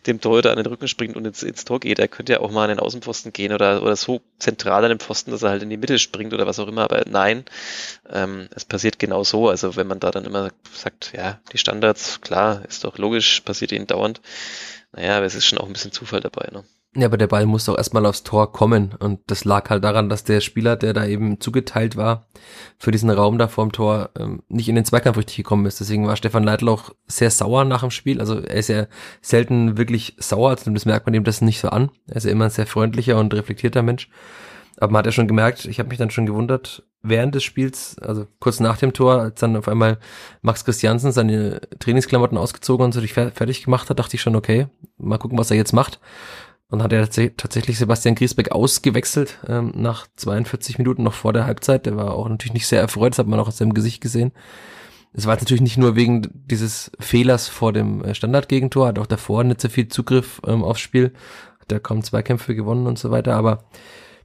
[0.07, 1.99] dem Torhüter an den Rücken springt und ins, ins Tor geht.
[1.99, 4.97] Er könnte ja auch mal an den Außenposten gehen oder, oder so zentral an den
[4.97, 6.83] Posten, dass er halt in die Mitte springt oder was auch immer.
[6.83, 7.45] Aber nein,
[8.09, 9.49] ähm, es passiert genau so.
[9.49, 13.71] Also wenn man da dann immer sagt, ja, die Standards, klar, ist doch logisch, passiert
[13.71, 14.21] ihnen dauernd.
[14.93, 16.49] Naja, aber es ist schon auch ein bisschen Zufall dabei.
[16.51, 16.63] Ne?
[16.93, 18.93] Ja, aber der Ball muss doch erstmal aufs Tor kommen.
[18.99, 22.27] Und das lag halt daran, dass der Spieler, der da eben zugeteilt war,
[22.77, 25.79] für diesen Raum da vorm Tor, ähm, nicht in den Zweikampf richtig gekommen ist.
[25.79, 28.19] Deswegen war Stefan Leitl auch sehr sauer nach dem Spiel.
[28.19, 28.87] Also er ist ja
[29.21, 31.91] selten wirklich sauer, also das merkt man ihm das nicht so an.
[32.07, 34.09] Er ist ja immer ein sehr freundlicher und reflektierter Mensch.
[34.75, 37.97] Aber man hat ja schon gemerkt, ich habe mich dann schon gewundert, während des Spiels,
[37.99, 39.97] also kurz nach dem Tor, als dann auf einmal
[40.41, 45.17] Max Christiansen seine Trainingsklamotten ausgezogen und sich fertig gemacht hat, dachte ich schon, okay, mal
[45.17, 45.99] gucken, was er jetzt macht.
[46.69, 51.85] Und hat er tatsächlich Sebastian Griesbeck ausgewechselt ähm, nach 42 Minuten noch vor der Halbzeit.
[51.85, 54.31] Der war auch natürlich nicht sehr erfreut, das hat man auch aus seinem Gesicht gesehen.
[55.11, 59.07] Es war jetzt natürlich nicht nur wegen dieses Fehlers vor dem äh, Standardgegentor, hat auch
[59.07, 61.11] davor nicht so viel Zugriff ähm, aufs Spiel,
[61.59, 63.65] hat er kaum Zweikämpfe gewonnen und so weiter, aber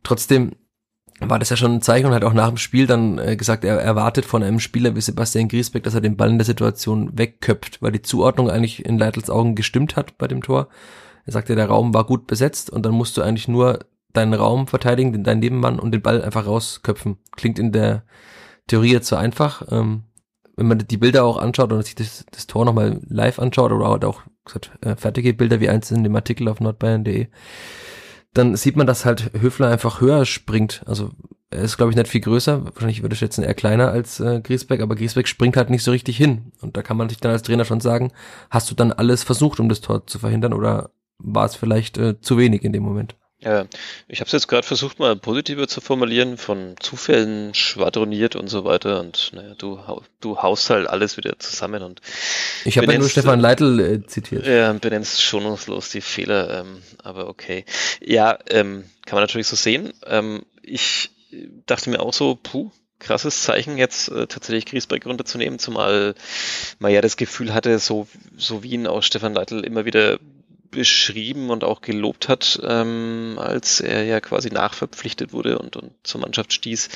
[0.05, 0.53] trotzdem
[1.21, 3.65] war das ja schon ein Zeichen und hat auch nach dem Spiel dann äh, gesagt,
[3.65, 7.17] er erwartet von einem Spieler wie Sebastian Griesbeck, dass er den Ball in der Situation
[7.17, 10.69] wegköpft, weil die Zuordnung eigentlich in Leitels Augen gestimmt hat bei dem Tor.
[11.25, 13.81] Er sagte, der Raum war gut besetzt und dann musst du eigentlich nur
[14.13, 17.19] deinen Raum verteidigen, deinen Nebenmann und den Ball einfach rausköpfen.
[17.37, 18.03] Klingt in der
[18.67, 19.63] Theorie jetzt so einfach.
[19.71, 20.05] Ähm,
[20.57, 24.09] wenn man die Bilder auch anschaut oder sich das, das Tor nochmal live anschaut oder
[24.09, 27.29] auch gesagt, äh, fertige Bilder wie eins in dem Artikel auf nordbayern.de,
[28.37, 30.83] dann sieht man, dass halt Höfler einfach höher springt.
[30.87, 31.11] Also
[31.51, 32.65] er ist, glaube ich, nicht viel größer.
[32.65, 35.91] Wahrscheinlich würde ich schätzen, eher kleiner als äh, Griesbeck, aber Griesbeck springt halt nicht so
[35.91, 36.53] richtig hin.
[36.61, 38.13] Und da kann man sich dann als Trainer schon sagen,
[38.51, 42.21] hast du dann alles versucht, um das Tor zu verhindern oder war es vielleicht äh,
[42.21, 43.17] zu wenig in dem Moment?
[43.47, 43.65] Ja,
[44.09, 48.65] ich habe es jetzt gerade versucht, mal positiver zu formulieren, von Zufällen schwadroniert und so
[48.65, 48.99] weiter.
[48.99, 49.79] Und naja, du,
[50.21, 52.01] du haust halt alles wieder zusammen und
[52.65, 54.45] ich habe ja nur Stefan Leitl äh, zitiert.
[54.49, 57.65] Ja, benennst schonungslos die Fehler, ähm, aber okay.
[58.05, 59.93] Ja, ähm, kann man natürlich so sehen.
[60.05, 61.11] Ähm, ich
[61.67, 66.17] dachte mir auch so, puh, krasses Zeichen, jetzt äh, tatsächlich Griesbeck runterzunehmen, zumal
[66.81, 70.19] man ja das Gefühl hatte, so, so wie ihn auch Stefan Leitl immer wieder
[70.77, 76.21] beschrieben und auch gelobt hat, ähm, als er ja quasi nachverpflichtet wurde und, und zur
[76.21, 76.89] Mannschaft stieß,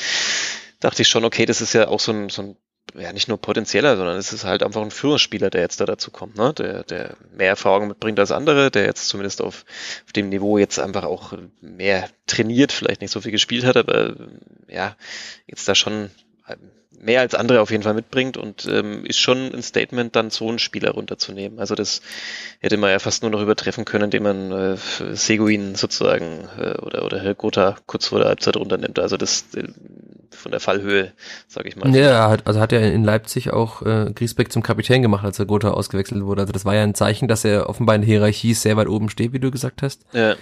[0.79, 2.57] dachte ich schon, okay, das ist ja auch so ein, so ein
[2.95, 6.11] ja nicht nur potenzieller, sondern es ist halt einfach ein Führungsspieler, der jetzt da dazu
[6.11, 6.53] kommt, ne?
[6.55, 9.65] der, der mehr Erfahrung mitbringt als andere, der jetzt zumindest auf,
[10.07, 14.17] auf dem Niveau jetzt einfach auch mehr trainiert, vielleicht nicht so viel gespielt hat, aber
[14.69, 14.97] ja,
[15.47, 16.11] jetzt da schon
[17.01, 20.49] mehr als andere auf jeden Fall mitbringt und ähm, ist schon ein Statement, dann so
[20.49, 21.59] einen Spieler runterzunehmen.
[21.59, 22.03] Also das
[22.61, 24.77] hätte man ja fast nur noch übertreffen können, indem man äh,
[25.15, 28.99] Seguin sozusagen äh, oder oder Herr Gotha kurz vor der Halbzeit runternimmt.
[28.99, 29.69] Also das äh,
[30.31, 31.13] von der Fallhöhe,
[31.49, 31.95] sage ich mal.
[31.95, 35.47] Ja, hat, also hat er in Leipzig auch äh, Griesbeck zum Kapitän gemacht, als er
[35.47, 36.43] Gotha ausgewechselt wurde.
[36.43, 39.09] Also das war ja ein Zeichen, dass er offenbar in der Hierarchie sehr weit oben
[39.09, 40.03] steht, wie du gesagt hast.
[40.13, 40.37] Ja.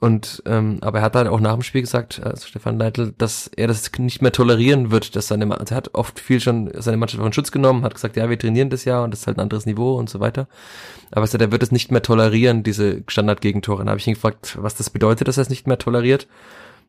[0.00, 3.48] Und ähm, aber er hat halt auch nach dem Spiel gesagt, also Stefan Leitl, dass
[3.48, 6.96] er das nicht mehr tolerieren wird, dass seine also er hat oft viel schon seine
[6.96, 9.36] Mannschaft von Schutz genommen, hat gesagt, ja, wir trainieren das Jahr und das ist halt
[9.36, 10.48] ein anderes Niveau und so weiter.
[11.10, 13.80] Aber er sagt, er wird es nicht mehr tolerieren, diese Standardgegentore.
[13.80, 16.28] Dann habe ich ihn gefragt, was das bedeutet, dass er es nicht mehr toleriert.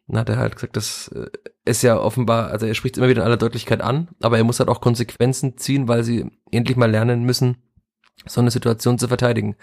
[0.08, 1.28] Dann hat er halt gesagt, das äh,
[1.66, 4.46] ist ja offenbar, also er spricht es immer wieder in aller Deutlichkeit an, aber er
[4.46, 7.58] muss halt auch Konsequenzen ziehen, weil sie endlich mal lernen müssen,
[8.26, 9.56] so eine Situation zu verteidigen.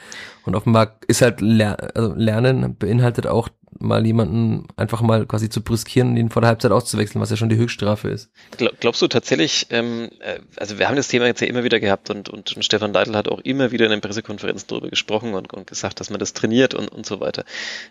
[0.44, 5.62] Und offenbar ist halt Ler also Lernen beinhaltet auch mal jemanden einfach mal quasi zu
[5.62, 8.30] brüskieren und ihn vor der Halbzeit auszuwechseln, was ja schon die Höchststrafe ist.
[8.56, 11.78] Glaub, glaubst du tatsächlich, ähm, äh, also wir haben das Thema jetzt ja immer wieder
[11.78, 15.34] gehabt und, und, und Stefan Leitl hat auch immer wieder in den Pressekonferenzen darüber gesprochen
[15.34, 17.44] und, und gesagt, dass man das trainiert und, und so weiter.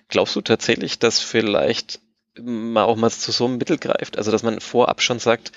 [0.09, 2.01] Glaubst du tatsächlich, dass vielleicht
[2.43, 4.17] man auch mal zu so einem Mittel greift?
[4.17, 5.51] Also dass man vorab schon sagt,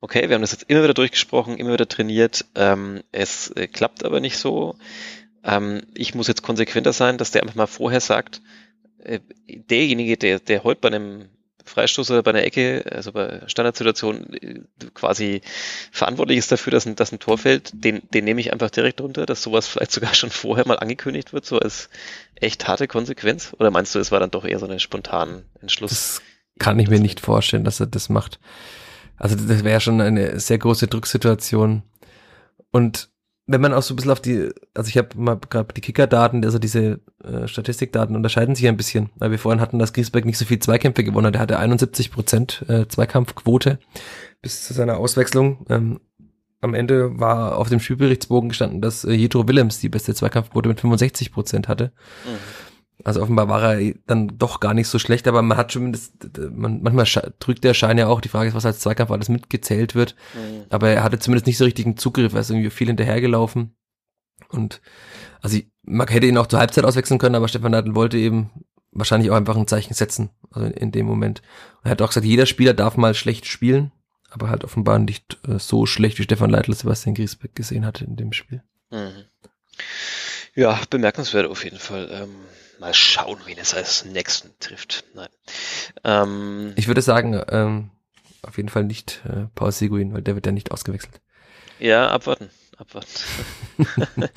[0.00, 4.04] okay, wir haben das jetzt immer wieder durchgesprochen, immer wieder trainiert, ähm, es äh, klappt
[4.04, 4.76] aber nicht so.
[5.44, 8.40] Ähm, ich muss jetzt konsequenter sein, dass der einfach mal vorher sagt,
[8.98, 11.28] äh, derjenige, der, der heute bei einem
[11.70, 14.60] Freistoß oder bei einer Ecke, also bei Standardsituation äh,
[14.92, 15.40] quasi
[15.92, 19.00] verantwortlich ist dafür, dass ein, dass ein Tor fällt, den, den nehme ich einfach direkt
[19.00, 21.88] runter, dass sowas vielleicht sogar schon vorher mal angekündigt wird, so als
[22.34, 23.54] echt harte Konsequenz?
[23.58, 25.90] Oder meinst du, es war dann doch eher so ein spontanen Entschluss?
[25.90, 26.22] Das
[26.58, 28.40] kann ich mir nicht vorstellen, dass er das macht.
[29.16, 31.82] Also das wäre schon eine sehr große Drucksituation.
[32.70, 33.10] Und
[33.52, 36.44] wenn man auch so ein bisschen auf die, also ich habe mal gerade die Kicker-Daten,
[36.44, 40.38] also diese äh, Statistikdaten unterscheiden sich ein bisschen, weil wir vorhin hatten, dass Griesbeck nicht
[40.38, 41.34] so viel Zweikämpfe gewonnen hat.
[41.34, 43.80] Er hatte 71 Prozent äh, Zweikampfquote
[44.40, 45.66] bis zu seiner Auswechslung.
[45.68, 46.00] Ähm,
[46.60, 50.80] am Ende war auf dem Spielberichtsbogen gestanden, dass äh, Jetro Willems die beste Zweikampfquote mit
[50.80, 51.92] 65 Prozent hatte.
[52.24, 52.69] Mhm.
[53.04, 55.96] Also offenbar war er dann doch gar nicht so schlecht, aber man hat schon,
[56.52, 59.94] man, manchmal drückt der Schein ja auch, die Frage ist, was als Zweikampf alles mitgezählt
[59.94, 60.14] wird.
[60.34, 60.64] Mhm.
[60.68, 63.74] Aber er hatte zumindest nicht so richtigen Zugriff, er ist irgendwie viel hinterhergelaufen.
[64.48, 64.80] Und
[65.40, 68.50] also ich, man hätte ihn auch zur Halbzeit auswechseln können, aber Stefan Neidl wollte eben
[68.92, 71.42] wahrscheinlich auch einfach ein Zeichen setzen, also in, in dem Moment.
[71.82, 73.92] Er hat auch gesagt, jeder Spieler darf mal schlecht spielen,
[74.30, 78.16] aber halt offenbar nicht äh, so schlecht, wie Stefan Leitl Sebastian Griesbeck gesehen hatte in
[78.16, 78.62] dem Spiel.
[78.90, 79.24] Mhm.
[80.54, 82.08] Ja, bemerkenswert auf jeden Fall.
[82.12, 82.34] Ähm,
[82.80, 85.04] mal schauen, wen es als nächsten trifft.
[85.14, 85.28] Nein.
[86.02, 87.90] Ähm, ich würde sagen, ähm,
[88.42, 91.20] auf jeden Fall nicht äh, Paul Seguin, weil der wird ja nicht ausgewechselt.
[91.78, 93.08] Ja, abwarten abwarten.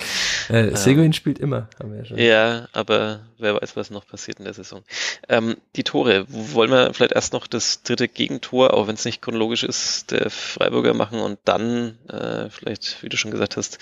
[0.50, 2.18] äh, Seguin ähm, spielt immer, haben wir ja schon.
[2.18, 4.84] Ja, aber wer weiß, was noch passiert in der Saison.
[5.30, 9.22] Ähm, die Tore, wollen wir vielleicht erst noch das dritte Gegentor, auch wenn es nicht
[9.22, 13.80] chronologisch ist, der Freiburger machen und dann äh, vielleicht, wie du schon gesagt hast,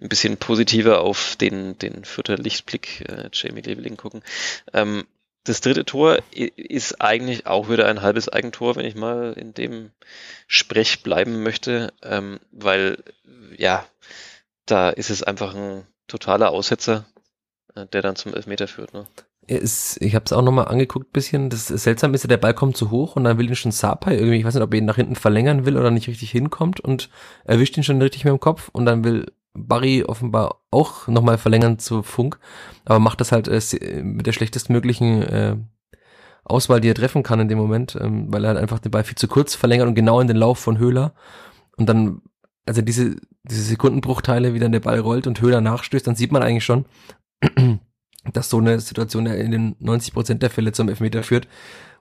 [0.00, 4.22] ein bisschen positiver auf den, den vierter Lichtblick äh, Jamie Leveling gucken.
[4.72, 5.04] Ähm,
[5.44, 9.90] das dritte Tor ist eigentlich auch wieder ein halbes Eigentor, wenn ich mal in dem
[10.46, 13.02] Sprech bleiben möchte, ähm, weil
[13.56, 13.84] ja,
[14.66, 17.04] da ist es einfach ein totaler Aussetzer,
[17.74, 18.94] äh, der dann zum Elfmeter führt.
[18.94, 19.06] Ne?
[19.46, 21.50] Ist, ich habe es auch nochmal angeguckt bisschen.
[21.50, 24.14] Das Seltsame ist ja, der Ball kommt zu hoch und dann will ihn schon Sapai
[24.14, 26.80] irgendwie, ich weiß nicht, ob er ihn nach hinten verlängern will oder nicht richtig hinkommt
[26.80, 27.10] und
[27.44, 31.78] erwischt ihn schon richtig mit dem Kopf und dann will Barry offenbar auch nochmal verlängern
[31.78, 32.38] zu Funk,
[32.84, 35.56] aber macht das halt äh, mit der schlechtestmöglichen äh,
[36.44, 39.04] Auswahl, die er treffen kann in dem Moment, ähm, weil er halt einfach den Ball
[39.04, 41.14] viel zu kurz verlängert und genau in den Lauf von Höhler.
[41.76, 42.20] Und dann,
[42.66, 46.42] also diese, diese Sekundenbruchteile, wie dann der Ball rollt und Höhler nachstößt, dann sieht man
[46.42, 46.84] eigentlich schon,
[48.32, 51.48] dass so eine Situation in den 90 Prozent der Fälle zum Elfmeter führt,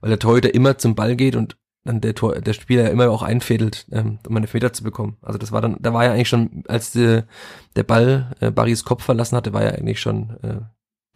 [0.02, 3.24] weil der Torhüter immer zum Ball geht und dann der Tor, der Spieler immer auch
[3.24, 5.18] einfädelt, ähm, um einen Elfmeter zu bekommen.
[5.22, 7.24] Also das war dann, da war ja eigentlich schon, als die,
[7.76, 10.62] der Ball äh, Barrys Kopf verlassen hatte, war ja eigentlich schon äh,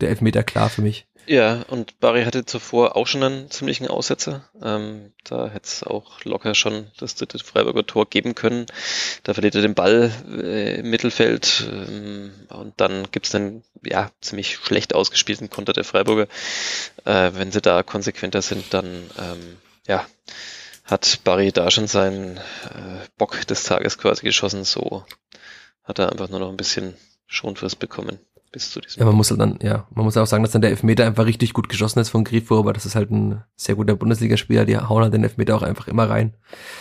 [0.01, 1.07] der Elfmeter klar für mich.
[1.27, 4.47] Ja, und Barry hatte zuvor auch schon einen ziemlichen Aussetzer.
[4.63, 8.65] Ähm, da hätte es auch locker schon das dritte Freiburger Tor geben können.
[9.23, 10.09] Da verliert er den Ball
[10.41, 16.27] äh, im Mittelfeld ähm, und dann gibt's dann ja ziemlich schlecht ausgespielten Konter der Freiburger.
[17.03, 18.85] Äh, wenn sie da konsequenter sind, dann
[19.19, 20.05] ähm, ja
[20.87, 24.63] hat Barry da schon seinen äh, Bock des Tages quasi geschossen.
[24.63, 25.05] So
[25.83, 26.95] hat er einfach nur noch ein bisschen
[27.27, 28.19] Schonfrist bekommen
[28.51, 29.01] bis zu diesem.
[29.01, 31.25] Ja, man muss halt dann, ja, man muss auch sagen, dass dann der Elfmeter einfach
[31.25, 34.77] richtig gut geschossen ist von Grifo, aber das ist halt ein sehr guter Bundesligaspieler, die
[34.77, 36.33] hauen halt den Elfmeter auch einfach immer rein.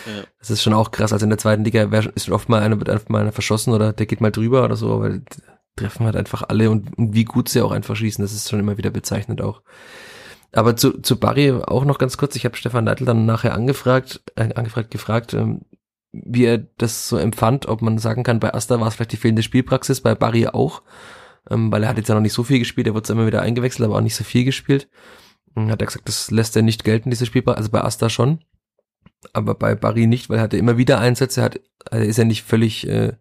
[0.05, 0.23] Ja.
[0.39, 1.11] Das ist schon auch krass.
[1.11, 1.83] Also in der zweiten Liga
[2.15, 4.77] ist oft mal einer, wird einfach mal einer verschossen oder der geht mal drüber oder
[4.77, 5.19] so, aber
[5.75, 8.59] treffen halt einfach alle und, und wie gut sie auch einfach schießen, das ist schon
[8.59, 9.61] immer wieder bezeichnend auch.
[10.53, 14.21] Aber zu, zu Barry auch noch ganz kurz, ich habe Stefan Leitl dann nachher angefragt,
[14.35, 15.61] äh, angefragt, gefragt, ähm,
[16.11, 19.17] wie er das so empfand, ob man sagen kann, bei Asta war es vielleicht die
[19.17, 20.81] fehlende Spielpraxis, bei Barry auch
[21.49, 23.41] ähm, weil er hat jetzt ja noch nicht so viel gespielt, er wird immer wieder
[23.41, 24.89] eingewechselt, aber auch nicht so viel gespielt.
[25.55, 28.43] Und hat er gesagt, das lässt er nicht gelten, diese Spielbar, also bei Asta schon,
[29.33, 32.25] aber bei Barry nicht, weil er hatte immer wieder Einsätze, er hat, also ist er
[32.25, 33.13] nicht völlig äh,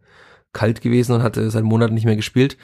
[0.53, 2.57] kalt gewesen und hatte seit Monaten nicht mehr gespielt.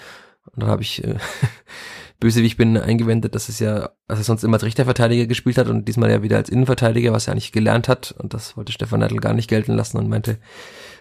[0.50, 1.16] Und dann habe ich äh,
[2.22, 5.58] böse wie ich bin eingewendet, dass es ja, er sonst immer als rechter Verteidiger gespielt
[5.58, 8.14] hat und diesmal ja wieder als Innenverteidiger, was er eigentlich gelernt hat.
[8.16, 10.38] Und das wollte Stefan Neidl gar nicht gelten lassen und meinte,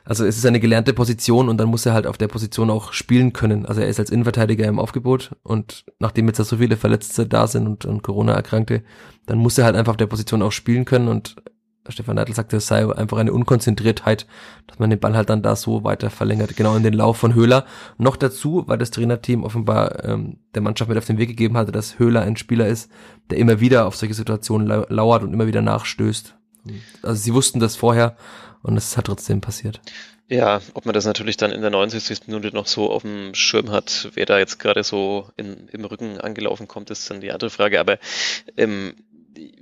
[0.04, 2.92] also es ist eine gelernte Position und dann muss er halt auf der Position auch
[2.92, 3.68] spielen können.
[3.68, 7.46] Also er ist als Innenverteidiger im Aufgebot und nachdem jetzt da so viele Verletzte da
[7.46, 8.82] sind und, und Corona-Erkrankte,
[9.28, 11.36] dann muss er halt einfach auf der Position auch spielen können und
[11.90, 14.28] Stefan Neidl sagte, es sei einfach eine Unkonzentriertheit,
[14.68, 17.34] dass man den Ball halt dann da so weiter verlängert, genau in den Lauf von
[17.34, 17.66] Höhler.
[17.98, 21.72] Noch dazu, weil das Trainerteam offenbar ähm, der Mannschaft mit auf den Weg gegeben hatte,
[21.72, 22.92] dass Höhler ein Spieler ist,
[23.30, 26.36] der immer wieder auf solche Situationen lauert und immer wieder nachstößt.
[27.02, 28.16] Also sie wussten das vorher
[28.62, 29.82] und es hat trotzdem passiert.
[30.32, 32.28] Ja, ob man das natürlich dann in der 69.
[32.28, 36.22] Minute noch so auf dem Schirm hat, wer da jetzt gerade so in, im Rücken
[36.22, 37.82] angelaufen kommt, ist dann die andere Frage.
[37.82, 37.98] Aber
[38.56, 38.96] ähm,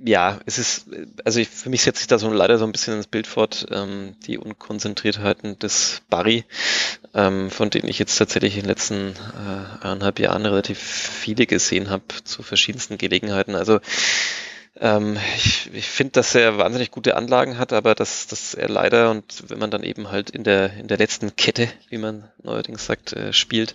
[0.04, 0.86] ja, es ist,
[1.24, 3.66] also ich, für mich setzt sich da so leider so ein bisschen ins Bild fort,
[3.70, 6.44] ähm, die Unkonzentriertheiten des Barry,
[7.14, 11.90] ähm, von denen ich jetzt tatsächlich in den letzten äh, eineinhalb Jahren relativ viele gesehen
[11.90, 13.54] habe, zu verschiedensten Gelegenheiten.
[13.54, 13.80] Also
[14.76, 19.10] Ähm, ich ich finde, dass er wahnsinnig gute Anlagen hat, aber dass, dass er leider
[19.10, 22.86] und wenn man dann eben halt in der, in der letzten Kette, wie man neuerdings
[22.86, 23.74] sagt, äh, spielt,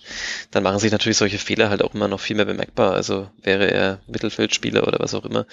[0.52, 2.94] dann machen sich natürlich solche Fehler halt auch immer noch viel mehr bemerkbar.
[2.94, 5.46] Also wäre er Mittelfeldspieler oder was auch immer,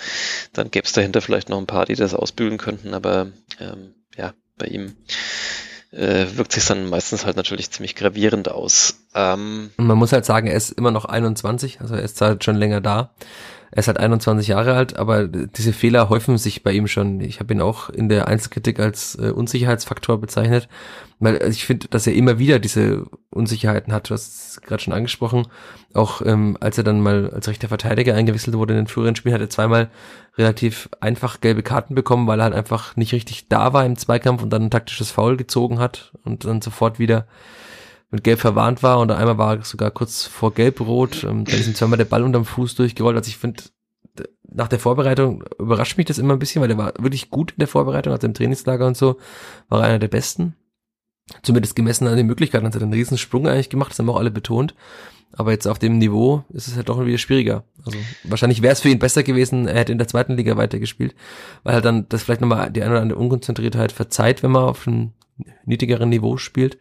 [0.53, 3.29] dann gäbe es dahinter vielleicht noch ein paar, die das ausbügeln könnten, aber
[3.61, 4.97] ähm, ja, bei ihm
[5.91, 8.97] äh, wirkt sich dann meistens halt natürlich ziemlich gravierend aus.
[9.15, 12.57] Ähm, man muss halt sagen, er ist immer noch 21, also er ist halt schon
[12.57, 13.11] länger da.
[13.75, 17.23] Er ist halt 21 Jahre alt, aber diese Fehler häufen sich bei ihm schon.
[17.23, 20.69] Ich habe ihn auch in der Einzelkritik als äh, Unsicherheitsfaktor bezeichnet,
[21.21, 24.11] weil also ich finde, dass er immer wieder diese Unsicherheiten hat.
[24.11, 25.47] Du hast es gerade schon angesprochen.
[25.95, 29.35] Auch ähm, als er dann mal als rechter Verteidiger eingewechselt wurde in den früheren Spielen,
[29.35, 29.89] hat er zweimal
[30.37, 34.43] relativ einfach gelbe Karten bekommen, weil er halt einfach nicht richtig da war im Zweikampf
[34.43, 37.27] und dann ein taktisches Foul gezogen hat und dann sofort wieder
[38.13, 41.25] mit Gelb verwarnt war und einmal war sogar kurz vor Gelb-Rot.
[41.25, 43.17] Ähm, da ist ihm zweimal der Ball unterm Fuß durchgerollt.
[43.17, 43.65] Also ich finde,
[44.55, 47.59] nach der Vorbereitung überrascht mich das immer ein bisschen, weil der war wirklich gut in
[47.59, 49.17] der Vorbereitung, also im Trainingslager und so,
[49.69, 50.55] war er einer der Besten.
[51.43, 54.19] Zumindest gemessen an den Möglichkeiten hat er einen riesen Sprung eigentlich gemacht, das haben auch
[54.19, 54.75] alle betont.
[55.35, 57.65] Aber jetzt auf dem Niveau ist es halt doch wieder schwieriger.
[57.87, 61.15] Also wahrscheinlich wäre es für ihn besser gewesen, er hätte in der zweiten Liga weitergespielt,
[61.63, 64.87] weil halt dann das vielleicht nochmal die eine oder andere Unkonzentriertheit verzeiht, wenn man auf
[64.87, 65.13] einem
[65.65, 66.77] niedrigeren Niveau spielt.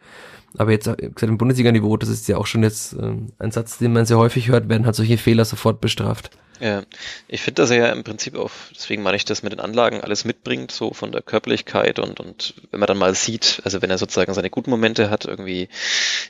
[0.58, 3.78] Aber jetzt äh, gesagt, im Bundesliga-Niveau, das ist ja auch schon jetzt äh, ein Satz,
[3.78, 6.30] den man sehr häufig hört, werden halt solche Fehler sofort bestraft.
[6.60, 6.82] Ja,
[7.28, 10.00] ich finde, dass er ja im Prinzip auch, deswegen meine ich das mit den Anlagen,
[10.00, 13.90] alles mitbringt, so von der Körperlichkeit und, und wenn man dann mal sieht, also wenn
[13.90, 15.68] er sozusagen seine guten Momente hat, irgendwie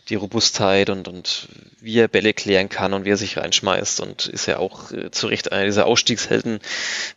[0.08, 1.48] die Robustheit und, und
[1.80, 5.11] wie er Bälle klären kann und wie er sich reinschmeißt und ist ja auch äh,
[5.11, 6.61] zu Recht einer dieser Ausstiegshelden,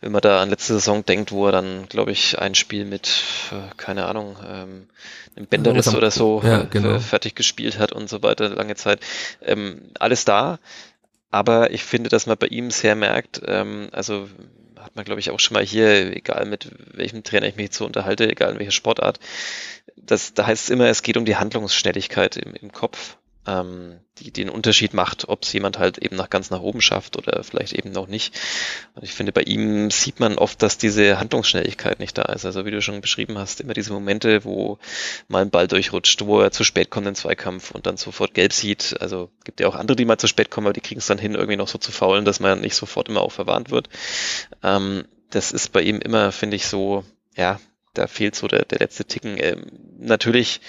[0.00, 3.22] wenn man da an letzte Saison denkt, wo er dann, glaube ich, ein Spiel mit,
[3.50, 4.88] äh, keine Ahnung, ähm,
[5.36, 6.98] einem Bänderriss oder so ja, genau.
[6.98, 9.00] fertig gespielt hat und so weiter, lange Zeit.
[9.42, 10.58] Ähm, alles da,
[11.30, 14.28] aber ich finde, dass man bei ihm sehr merkt, ähm, also
[14.78, 17.84] hat man, glaube ich, auch schon mal hier, egal mit welchem Trainer ich mich so
[17.84, 19.18] unterhalte, egal in welcher Sportart,
[19.96, 24.30] das, da heißt es immer, es geht um die Handlungsschnelligkeit im, im Kopf ähm, die
[24.30, 27.74] den Unterschied macht, ob es jemand halt eben nach ganz nach oben schafft oder vielleicht
[27.74, 28.34] eben noch nicht.
[28.94, 32.44] Und ich finde, bei ihm sieht man oft, dass diese Handlungsschnelligkeit nicht da ist.
[32.44, 34.78] Also wie du schon beschrieben hast, immer diese Momente, wo
[35.28, 38.52] mal ein Ball durchrutscht, wo er zu spät kommt in Zweikampf und dann sofort gelb
[38.52, 38.96] sieht.
[39.00, 41.18] Also gibt ja auch andere, die mal zu spät kommen, aber die kriegen es dann
[41.18, 43.88] hin, irgendwie noch so zu faulen, dass man nicht sofort immer auch verwarnt wird.
[44.62, 47.04] Ähm, das ist bei ihm immer, finde ich, so,
[47.36, 47.60] ja,
[47.94, 49.36] da fehlt so der, der letzte Ticken.
[49.38, 49.66] Ähm,
[49.98, 50.60] natürlich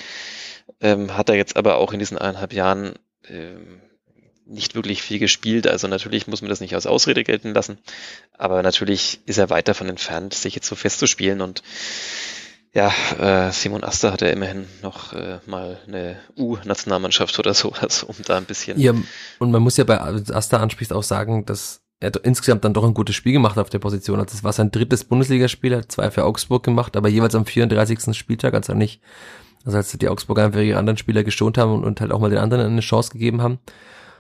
[0.82, 2.94] ähm, hat er jetzt aber auch in diesen eineinhalb Jahren
[3.28, 3.82] ähm,
[4.46, 5.68] nicht wirklich viel gespielt.
[5.68, 7.80] Also natürlich muss man das nicht als Ausrede gelten lassen.
[8.38, 11.42] Aber natürlich ist er weit davon entfernt, sich jetzt so festzuspielen.
[11.42, 11.64] Und
[12.74, 18.08] ja, äh, Simon Aster hat ja immerhin noch äh, mal eine U-Nationalmannschaft oder so, also
[18.08, 18.80] um da ein bisschen.
[18.80, 18.94] Ja,
[19.40, 22.94] und man muss ja bei Aster anspricht auch sagen, dass er insgesamt dann doch ein
[22.94, 24.20] gutes Spiel gemacht hat auf der Position.
[24.20, 28.16] Also das war sein drittes Bundesligaspiel, hat zwei für Augsburg gemacht, aber jeweils am 34.
[28.16, 29.02] Spieltag, also nicht
[29.68, 32.30] also als die Augsburger einfach ihre anderen Spieler geschont haben und, und halt auch mal
[32.30, 33.60] den anderen eine Chance gegeben haben.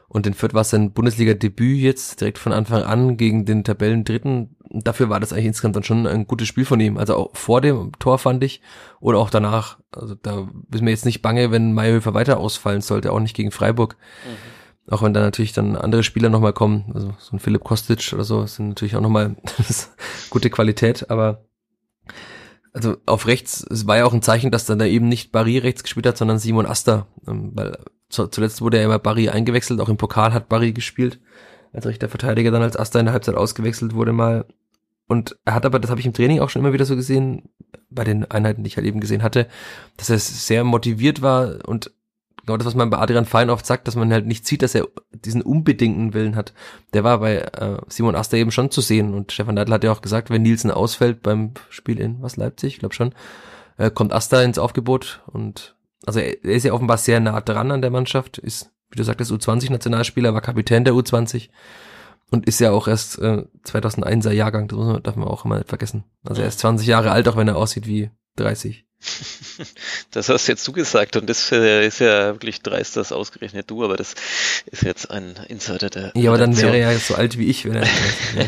[0.10, 4.58] Und den Fürth war sein Bundesliga-Debüt jetzt direkt von Anfang an gegen den Tabellendritten.
[4.70, 6.98] Dafür war das eigentlich insgesamt dann schon ein gutes Spiel von ihm.
[6.98, 8.62] Also auch vor dem Tor fand ich
[9.00, 9.80] oder auch danach.
[9.92, 13.52] Also da ist mir jetzt nicht bange, wenn Mayhöfer weiter ausfallen sollte, auch nicht gegen
[13.52, 13.96] Freiburg.
[14.26, 14.94] Mhm.
[14.94, 18.26] Auch wenn da natürlich dann andere Spieler nochmal kommen, also so ein Philipp Kostic oder
[18.26, 19.38] so, sind natürlich auch nochmal
[20.30, 21.47] gute Qualität, aber
[22.78, 25.58] also auf rechts, es war ja auch ein Zeichen, dass dann da eben nicht Barry
[25.58, 27.78] rechts gespielt hat, sondern Simon Aster, ähm, weil
[28.10, 31.20] zuletzt wurde ja immer Barry eingewechselt, auch im Pokal hat Barry gespielt,
[31.74, 34.46] als rechter Verteidiger dann als Aster in der Halbzeit ausgewechselt wurde mal.
[35.08, 37.50] Und er hat aber, das habe ich im Training auch schon immer wieder so gesehen,
[37.90, 39.48] bei den Einheiten, die ich halt eben gesehen hatte,
[39.96, 41.92] dass er sehr motiviert war und
[42.48, 44.74] genau das, was man bei Adrian Fein oft sagt, dass man halt nicht sieht, dass
[44.74, 46.54] er diesen unbedingten Willen hat.
[46.94, 49.92] Der war bei äh, Simon Aster eben schon zu sehen und Stefan Neidl hat ja
[49.92, 53.14] auch gesagt, wenn Nielsen ausfällt beim Spiel in was Leipzig, ich glaube schon,
[53.78, 57.70] äh, kommt Aster ins Aufgebot und also er, er ist ja offenbar sehr nah dran
[57.70, 61.50] an der Mannschaft, ist, wie du sagtest, U20-Nationalspieler, war Kapitän der U20
[62.32, 65.58] und ist ja auch erst äh, 2001er Jahrgang, das muss man, darf man auch immer
[65.58, 66.06] nicht vergessen.
[66.24, 68.87] Also er ist 20 Jahre alt, auch wenn er aussieht wie 30.
[70.12, 73.84] Das hast jetzt du gesagt und das äh, ist ja wirklich dreist, das ausgerechnet du,
[73.84, 74.16] aber das
[74.66, 76.12] ist jetzt ein Insider der.
[76.16, 77.88] Ja, aber dann wäre er ja so alt wie ich, wenn er.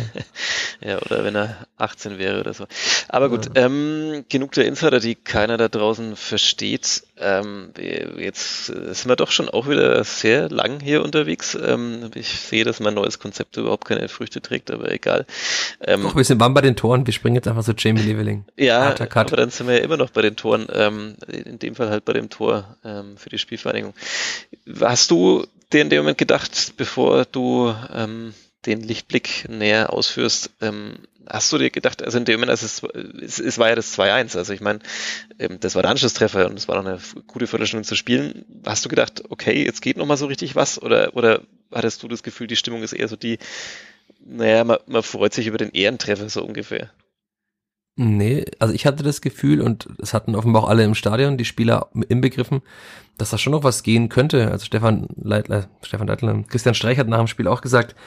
[0.81, 2.65] ja, oder wenn er 18 wäre oder so.
[3.07, 3.65] Aber gut, ja.
[3.65, 7.03] ähm, genug der Insider, die keiner da draußen versteht.
[7.17, 7.73] Ähm,
[8.17, 11.57] jetzt sind wir doch schon auch wieder sehr lang hier unterwegs.
[11.61, 15.25] Ähm, ich sehe, dass mein neues Konzept überhaupt keine Früchte trägt, aber egal.
[15.81, 18.45] Ähm, Doch, wir sind wann bei den Toren, wir springen jetzt einfach so Jamie Leveling.
[18.57, 21.89] Ja, aber dann sind wir ja immer noch bei den Toren, ähm, in dem Fall
[21.89, 23.93] halt bei dem Tor ähm, für die Spielvereinigung.
[24.81, 28.33] Hast du dir in dem Moment gedacht, bevor du ähm,
[28.65, 30.97] den Lichtblick näher ausführst, ähm,
[31.27, 34.37] hast du dir gedacht, also in dem Moment, es, es, es war ja das 2-1,
[34.37, 34.79] also ich meine,
[35.37, 38.45] ähm, das war der Anschlusstreffer und es war noch eine gute Viertelstunde zu spielen.
[38.65, 42.07] Hast du gedacht, okay, jetzt geht noch mal so richtig was oder, oder hattest du
[42.07, 43.37] das Gefühl, die Stimmung ist eher so die,
[44.25, 46.89] naja, man, man freut sich über den Ehrentreffer so ungefähr?
[48.01, 51.43] Nee, also ich hatte das Gefühl und es hatten offenbar auch alle im Stadion, die
[51.43, 52.61] Spieler inbegriffen,
[53.17, 54.49] dass da schon noch was gehen könnte.
[54.49, 57.97] Also Stefan Leitler, Stefan Leitler, Christian Streich hat nach dem Spiel auch gesagt,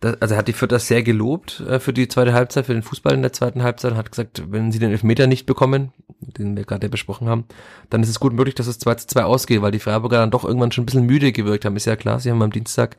[0.00, 2.82] dass, also er hat die Fürther sehr gelobt äh, für die zweite Halbzeit, für den
[2.82, 6.64] Fußball in der zweiten Halbzeit, hat gesagt, wenn sie den Elfmeter nicht bekommen, den wir
[6.64, 7.44] gerade besprochen haben,
[7.90, 10.30] dann ist es gut möglich, dass es 2 zu 2 ausgeht, weil die Freiburger dann
[10.30, 11.76] doch irgendwann schon ein bisschen müde gewirkt haben.
[11.76, 12.96] Ist ja klar, sie haben am Dienstag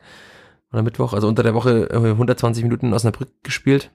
[0.72, 3.90] oder Mittwoch, also unter der Woche 120 äh, Minuten in Osnabrück gespielt.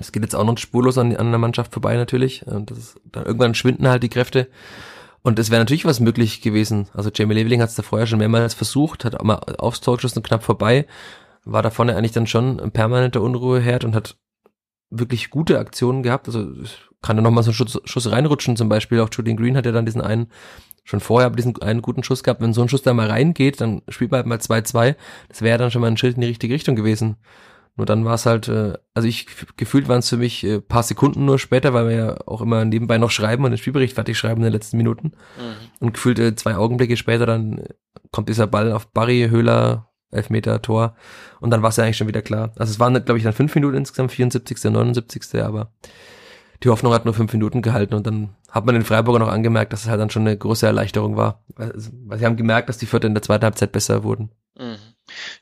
[0.00, 2.46] Es geht jetzt auch noch spurlos an, an der Mannschaft vorbei natürlich.
[2.46, 4.48] Und das ist, dann irgendwann schwinden halt die Kräfte.
[5.22, 6.88] Und es wäre natürlich was möglich gewesen.
[6.94, 9.96] Also Jamie Leveling hat es da vorher schon mehrmals versucht, hat auch mal aufs Tor
[9.96, 10.86] geschossen, knapp vorbei.
[11.44, 14.16] War da vorne eigentlich dann schon ein permanenter Unruheherd und hat
[14.90, 16.28] wirklich gute Aktionen gehabt.
[16.28, 16.46] Also
[17.02, 18.56] kann da nochmal so einen Schuss, Schuss reinrutschen.
[18.56, 20.28] Zum Beispiel auch Julian Green hat ja dann diesen einen,
[20.84, 22.40] schon vorher diesen einen guten Schuss gehabt.
[22.40, 24.96] Wenn so ein Schuss da mal reingeht, dann spielt man halt mal 2-2.
[25.28, 27.16] Das wäre dann schon mal ein Schritt in die richtige Richtung gewesen.
[27.78, 29.26] Nur dann war es halt, äh, also ich
[29.56, 32.64] gefühlt waren es für mich äh, paar Sekunden nur später, weil wir ja auch immer
[32.64, 35.12] nebenbei noch schreiben und den Spielbericht fertig schreiben in den letzten Minuten.
[35.38, 35.86] Mhm.
[35.86, 37.62] Und gefühlt äh, zwei Augenblicke später dann
[38.10, 40.96] kommt dieser Ball auf Barry, Höhler, Elfmeter, Tor.
[41.40, 42.50] Und dann war es ja eigentlich schon wieder klar.
[42.56, 45.72] Also es waren, glaube ich, dann fünf Minuten insgesamt, 74., 79., aber
[46.64, 49.72] die Hoffnung hat nur fünf Minuten gehalten und dann hat man den Freiburger noch angemerkt,
[49.72, 51.44] dass es halt dann schon eine große Erleichterung war.
[51.54, 51.72] Weil,
[52.06, 54.30] weil sie haben gemerkt, dass die Vierte in der zweiten Halbzeit besser wurden.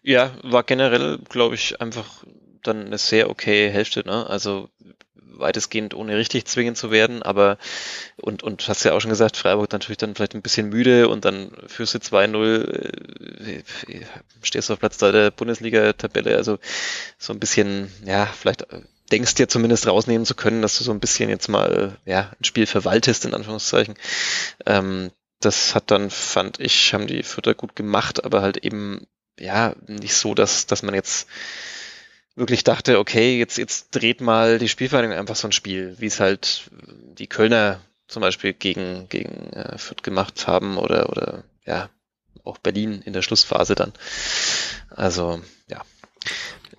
[0.06, 2.22] Ja, war generell, glaube ich, einfach
[2.62, 4.24] dann eine sehr okay Hälfte, ne?
[4.30, 4.68] Also
[5.16, 7.58] weitestgehend ohne richtig zwingend zu werden, aber
[8.16, 11.24] und, und hast ja auch schon gesagt, Freiburg natürlich dann vielleicht ein bisschen müde und
[11.24, 12.62] dann führst du 2-0,
[13.40, 13.62] äh,
[14.42, 16.60] stehst du auf Platz 3 der Bundesliga-Tabelle, also
[17.18, 18.64] so ein bisschen, ja, vielleicht
[19.10, 22.44] denkst dir zumindest rausnehmen zu können, dass du so ein bisschen jetzt mal, ja, ein
[22.44, 23.96] Spiel verwaltest, in Anführungszeichen.
[24.66, 29.04] Ähm, das hat dann, fand ich, haben die Vierter gut gemacht, aber halt eben
[29.38, 31.28] ja, nicht so, dass, dass man jetzt
[32.34, 36.20] wirklich dachte, okay, jetzt, jetzt dreht mal die Spielvereinigung einfach so ein Spiel, wie es
[36.20, 36.70] halt
[37.18, 41.88] die Kölner zum Beispiel gegen, gegen äh, Fürth gemacht haben oder, oder ja,
[42.44, 43.92] auch Berlin in der Schlussphase dann.
[44.90, 45.82] Also, ja.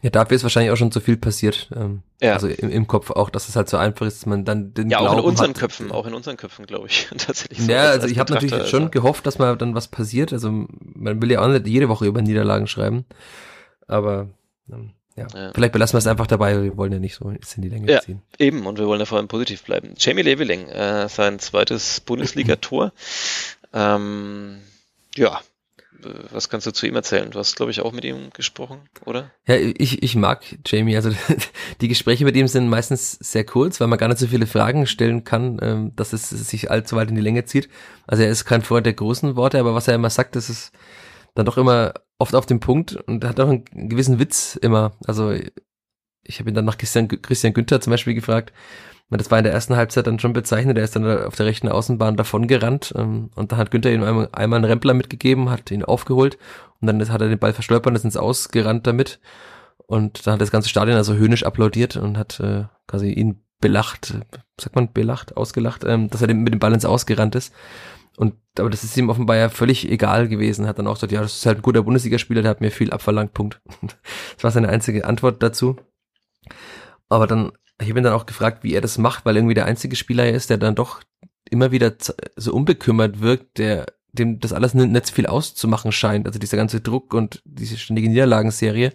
[0.03, 1.69] Ja, dafür ist wahrscheinlich auch schon zu viel passiert.
[1.75, 2.33] Ähm, ja.
[2.33, 4.89] Also im, im Kopf auch, dass es halt so einfach ist, dass man dann den
[4.89, 5.57] Ja, Glauben auch in unseren hat.
[5.57, 7.59] Köpfen, auch in unseren Köpfen, glaube ich, tatsächlich.
[7.59, 8.67] So ja, als, also als ich habe natürlich also.
[8.67, 10.33] schon gehofft, dass mal dann was passiert.
[10.33, 13.05] Also man will ja auch nicht jede Woche über Niederlagen schreiben.
[13.87, 14.29] Aber
[14.71, 15.25] ähm, ja.
[15.33, 15.51] ja.
[15.53, 16.61] vielleicht belassen wir es einfach dabei.
[16.61, 18.21] Wir wollen ja nicht so jetzt in die Länge ja, ziehen.
[18.37, 19.95] Eben, und wir wollen ja vor allem positiv bleiben.
[19.97, 22.93] Jamie Leveling, äh, sein zweites Bundesliga-Tor.
[23.73, 24.59] ähm,
[25.15, 25.41] ja,
[26.31, 27.31] was kannst du zu ihm erzählen?
[27.31, 29.31] Du hast, glaube ich, auch mit ihm gesprochen, oder?
[29.47, 30.95] Ja, ich, ich mag Jamie.
[30.95, 31.11] Also
[31.81, 34.87] die Gespräche mit ihm sind meistens sehr kurz, weil man gar nicht so viele Fragen
[34.87, 37.69] stellen kann, ähm, dass es sich allzu weit in die Länge zieht.
[38.05, 40.71] Also er ist kein Freund der großen Worte, aber was er immer sagt, das ist
[41.35, 44.93] dann doch immer oft auf dem Punkt und hat auch einen gewissen Witz immer.
[45.05, 45.33] Also
[46.23, 48.53] ich habe ihn dann nach Christian, Christian Günther zum Beispiel gefragt,
[49.09, 50.77] das war in der ersten Halbzeit dann schon bezeichnet.
[50.77, 54.03] Er ist dann auf der rechten Außenbahn davon gerannt ähm, und da hat Günther ihm
[54.03, 56.37] einmal, einmal einen Rempler mitgegeben, hat ihn aufgeholt
[56.81, 59.19] und dann hat er den Ball verstolpert und ist ins Ausgerannt damit.
[59.87, 64.13] Und dann hat das ganze Stadion also höhnisch applaudiert und hat äh, quasi ihn belacht,
[64.59, 67.53] sagt man belacht, ausgelacht, ähm, dass er mit dem Ball ins Ausgerannt ist.
[68.17, 70.67] Und aber das ist ihm offenbar ja völlig egal gewesen.
[70.67, 72.91] Hat dann auch gesagt, ja, das ist halt ein guter Bundesligaspieler, der hat mir viel
[72.91, 73.33] abverlangt.
[73.33, 73.61] Punkt.
[74.35, 75.77] Das war seine einzige Antwort dazu.
[77.09, 77.51] Aber dann
[77.81, 80.29] ich habe ihn dann auch gefragt, wie er das macht, weil irgendwie der einzige Spieler
[80.29, 81.01] ist, der dann doch
[81.49, 81.93] immer wieder
[82.35, 86.81] so unbekümmert wirkt, der dem das alles nicht, nicht viel auszumachen scheint, also dieser ganze
[86.81, 88.93] Druck und diese ständige Niederlagenserie.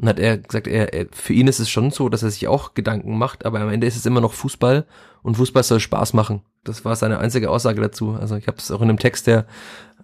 [0.00, 2.46] Und hat er gesagt, er, er, für ihn ist es schon so, dass er sich
[2.46, 4.86] auch Gedanken macht, aber am Ende ist es immer noch Fußball
[5.22, 6.42] und Fußball soll Spaß machen.
[6.62, 8.16] Das war seine einzige Aussage dazu.
[8.18, 9.46] Also ich habe es auch in einem Text, der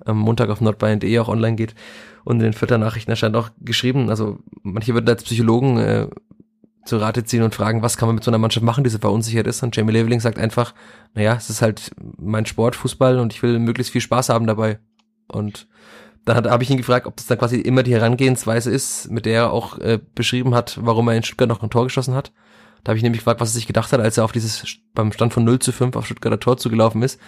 [0.04, 1.76] am Montag auf nordbayern.de auch online geht
[2.24, 4.10] und in den Vierter Nachrichten erscheint auch geschrieben.
[4.10, 6.08] Also manche würden als Psychologen äh,
[6.84, 8.98] zu Rate ziehen und fragen, was kann man mit so einer Mannschaft machen, die so
[8.98, 9.62] verunsichert ist.
[9.62, 10.74] Und Jamie Leveling sagt einfach,
[11.14, 14.78] naja, es ist halt mein Sport, Fußball und ich will möglichst viel Spaß haben dabei.
[15.28, 15.66] Und
[16.24, 19.34] dann habe ich ihn gefragt, ob das dann quasi immer die Herangehensweise ist, mit der
[19.34, 22.32] er auch äh, beschrieben hat, warum er in Stuttgart noch ein Tor geschossen hat.
[22.82, 25.12] Da habe ich nämlich gefragt, was er sich gedacht hat, als er auf dieses beim
[25.12, 27.18] Stand von 0 zu 5 auf Stuttgarter Tor zugelaufen ist.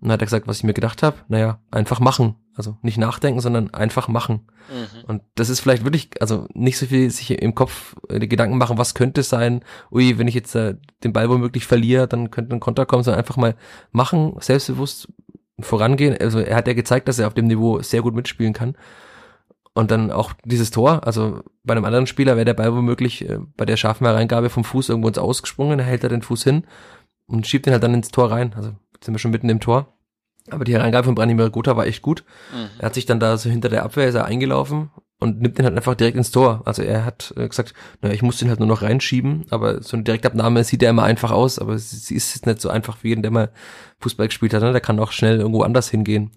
[0.00, 2.36] Und dann hat er gesagt, was ich mir gedacht habe, naja, einfach machen.
[2.54, 4.46] Also nicht nachdenken, sondern einfach machen.
[4.70, 5.04] Mhm.
[5.06, 8.58] Und das ist vielleicht wirklich, also nicht so viel sich im Kopf äh, die Gedanken
[8.58, 12.56] machen, was könnte sein, ui, wenn ich jetzt äh, den Ball womöglich verliere, dann könnte
[12.56, 13.56] ein Konter kommen, sondern einfach mal
[13.92, 15.08] machen, selbstbewusst
[15.60, 16.16] vorangehen.
[16.18, 18.76] Also er hat ja gezeigt, dass er auf dem Niveau sehr gut mitspielen kann.
[19.74, 23.38] Und dann auch dieses Tor, also bei einem anderen Spieler wäre der Ball womöglich äh,
[23.56, 26.64] bei der scharfen Hereingabe vom Fuß irgendwo ins Ausgesprungen, hält er den Fuß hin
[27.26, 28.54] und schiebt ihn halt dann ins Tor rein.
[28.56, 28.72] Also
[29.02, 29.94] sind wir schon mitten im Tor.
[30.50, 32.24] Aber die Hereingabe von Branimir Gotha war echt gut.
[32.52, 32.68] Mhm.
[32.78, 35.66] Er hat sich dann da so hinter der Abwehr ist er eingelaufen und nimmt den
[35.66, 36.62] halt einfach direkt ins Tor.
[36.64, 39.96] Also er hat äh, gesagt, naja, ich muss den halt nur noch reinschieben, aber so
[39.96, 43.22] eine Direktabnahme sieht ja immer einfach aus, aber sie ist nicht so einfach wie jeden,
[43.22, 43.50] der mal
[44.00, 44.62] Fußball gespielt hat.
[44.62, 44.72] Ne?
[44.72, 46.30] Der kann auch schnell irgendwo anders hingehen.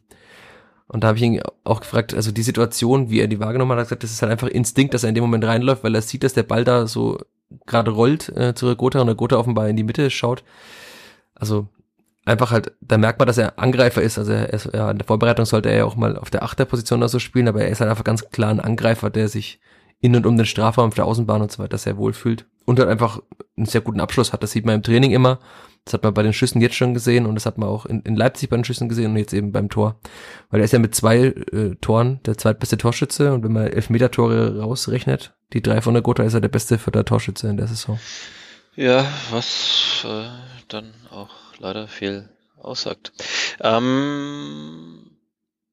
[0.87, 3.79] Und da habe ich ihn auch gefragt, also die Situation, wie er die wahrgenommen hat,
[3.79, 6.01] hat gesagt, das ist halt einfach Instinkt, dass er in dem Moment reinläuft, weil er
[6.01, 7.17] sieht, dass der Ball da so
[7.65, 10.43] gerade rollt äh, zu Gotha und der Gotha offenbar in die Mitte schaut.
[11.33, 11.67] Also
[12.25, 14.17] einfach halt, da merkt man, dass er Angreifer ist.
[14.17, 16.99] Also er ist, ja, in der Vorbereitung sollte er ja auch mal auf der Achterposition
[16.99, 19.59] oder so spielen, aber er ist halt einfach ganz klar ein Angreifer, der sich
[19.99, 22.45] in und um den Strafraum auf der Außenbahn und so weiter sehr wohl fühlt.
[22.65, 23.21] Und halt einfach
[23.57, 24.43] einen sehr guten Abschluss hat.
[24.43, 25.39] Das sieht man im Training immer.
[25.85, 28.01] Das hat man bei den Schüssen jetzt schon gesehen und das hat man auch in,
[28.01, 29.99] in Leipzig bei den Schüssen gesehen und jetzt eben beim Tor.
[30.49, 34.59] Weil er ist ja mit zwei äh, Toren der zweitbeste Torschütze und wenn man Elfmeter-Tore
[34.59, 37.67] rausrechnet, die drei von der Gotha ist er der beste für der Torschütze in der
[37.67, 37.99] Saison.
[38.75, 40.25] Ja, was äh,
[40.69, 41.29] dann auch
[41.63, 43.11] leider viel aussagt.
[43.61, 45.17] Ähm,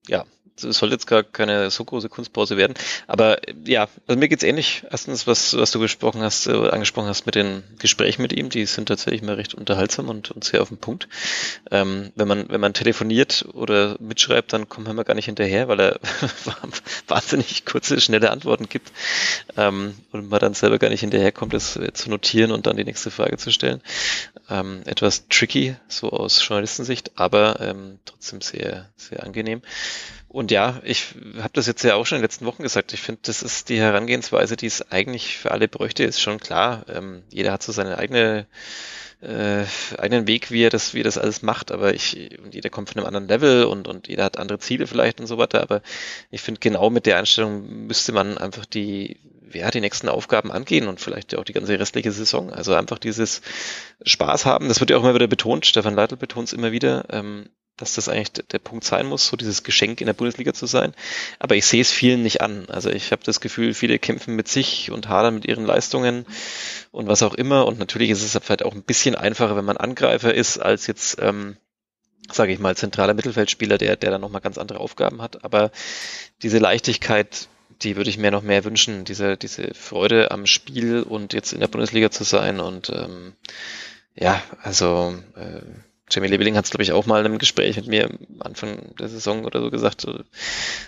[0.07, 0.25] ja,
[0.65, 2.75] es soll jetzt gar keine so große Kunstpause werden.
[3.07, 4.85] Aber ja, also mir geht's ähnlich.
[4.91, 8.67] Erstens, was, was du gesprochen hast, äh, angesprochen hast mit den Gesprächen mit ihm, die
[8.67, 11.09] sind tatsächlich mal recht unterhaltsam und, und sehr auf den Punkt.
[11.71, 15.81] Ähm, wenn man, wenn man telefoniert oder mitschreibt, dann kommt man gar nicht hinterher, weil
[15.81, 16.01] er
[17.09, 18.93] wahnsinnig kurze, schnelle Antworten gibt.
[19.57, 23.11] Ähm, und man dann selber gar nicht hinterherkommt, das zu notieren und dann die nächste
[23.11, 23.81] Frage zu stellen.
[24.49, 29.63] Ähm, etwas tricky, so aus Journalistensicht, aber ähm, trotzdem sehr, sehr angenehm.
[30.33, 31.07] Und ja, ich
[31.39, 32.93] habe das jetzt ja auch schon in den letzten Wochen gesagt.
[32.93, 36.85] Ich finde, das ist die Herangehensweise, die es eigentlich für alle bräuchte, ist schon klar.
[36.89, 38.47] Ähm, jeder hat so seine eigene
[39.23, 39.65] äh,
[39.99, 42.91] eigenen Weg, wie er das, wie er das alles macht, aber ich, und jeder kommt
[42.91, 45.83] von einem anderen Level und, und jeder hat andere Ziele vielleicht und so weiter, aber
[46.31, 49.19] ich finde genau mit der Einstellung müsste man einfach die,
[49.53, 52.53] ja, die nächsten Aufgaben angehen und vielleicht auch die ganze restliche Saison.
[52.53, 53.43] Also einfach dieses
[54.05, 57.05] Spaß haben, das wird ja auch immer wieder betont, Stefan Leitl betont es immer wieder,
[57.11, 57.51] ähm,
[57.81, 60.93] dass das eigentlich der Punkt sein muss, so dieses Geschenk in der Bundesliga zu sein.
[61.39, 62.67] Aber ich sehe es vielen nicht an.
[62.69, 66.27] Also ich habe das Gefühl, viele kämpfen mit sich und hadern mit ihren Leistungen
[66.91, 67.67] und was auch immer.
[67.67, 71.19] Und natürlich ist es vielleicht auch ein bisschen einfacher, wenn man Angreifer ist, als jetzt,
[71.21, 71.57] ähm,
[72.31, 75.45] sage ich mal, zentraler Mittelfeldspieler, der, der dann nochmal ganz andere Aufgaben hat.
[75.45, 75.71] Aber
[76.43, 77.49] diese Leichtigkeit,
[77.83, 81.61] die würde ich mir noch mehr wünschen, diese, diese Freude am Spiel und jetzt in
[81.61, 82.61] der Bundesliga zu sein.
[82.61, 83.33] Und ähm,
[84.15, 85.63] ja, also äh,
[86.11, 88.95] Jamie Leveling hat es, glaube ich, auch mal in einem Gespräch mit mir am Anfang
[88.99, 90.07] der Saison oder so gesagt,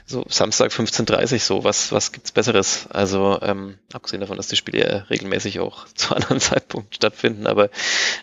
[0.05, 2.89] so, Samstag 15.30 so, was, was gibt's Besseres?
[2.91, 7.71] Also, ähm, abgesehen davon, dass die Spiele ja regelmäßig auch zu anderen Zeitpunkten stattfinden, aber,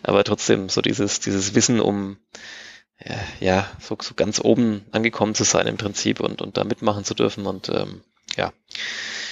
[0.02, 2.18] aber trotzdem so dieses, dieses Wissen um,
[3.04, 7.04] ja, ja so, so ganz oben angekommen zu sein im Prinzip und, und da mitmachen
[7.04, 8.02] zu dürfen und, ähm,
[8.36, 8.52] ja.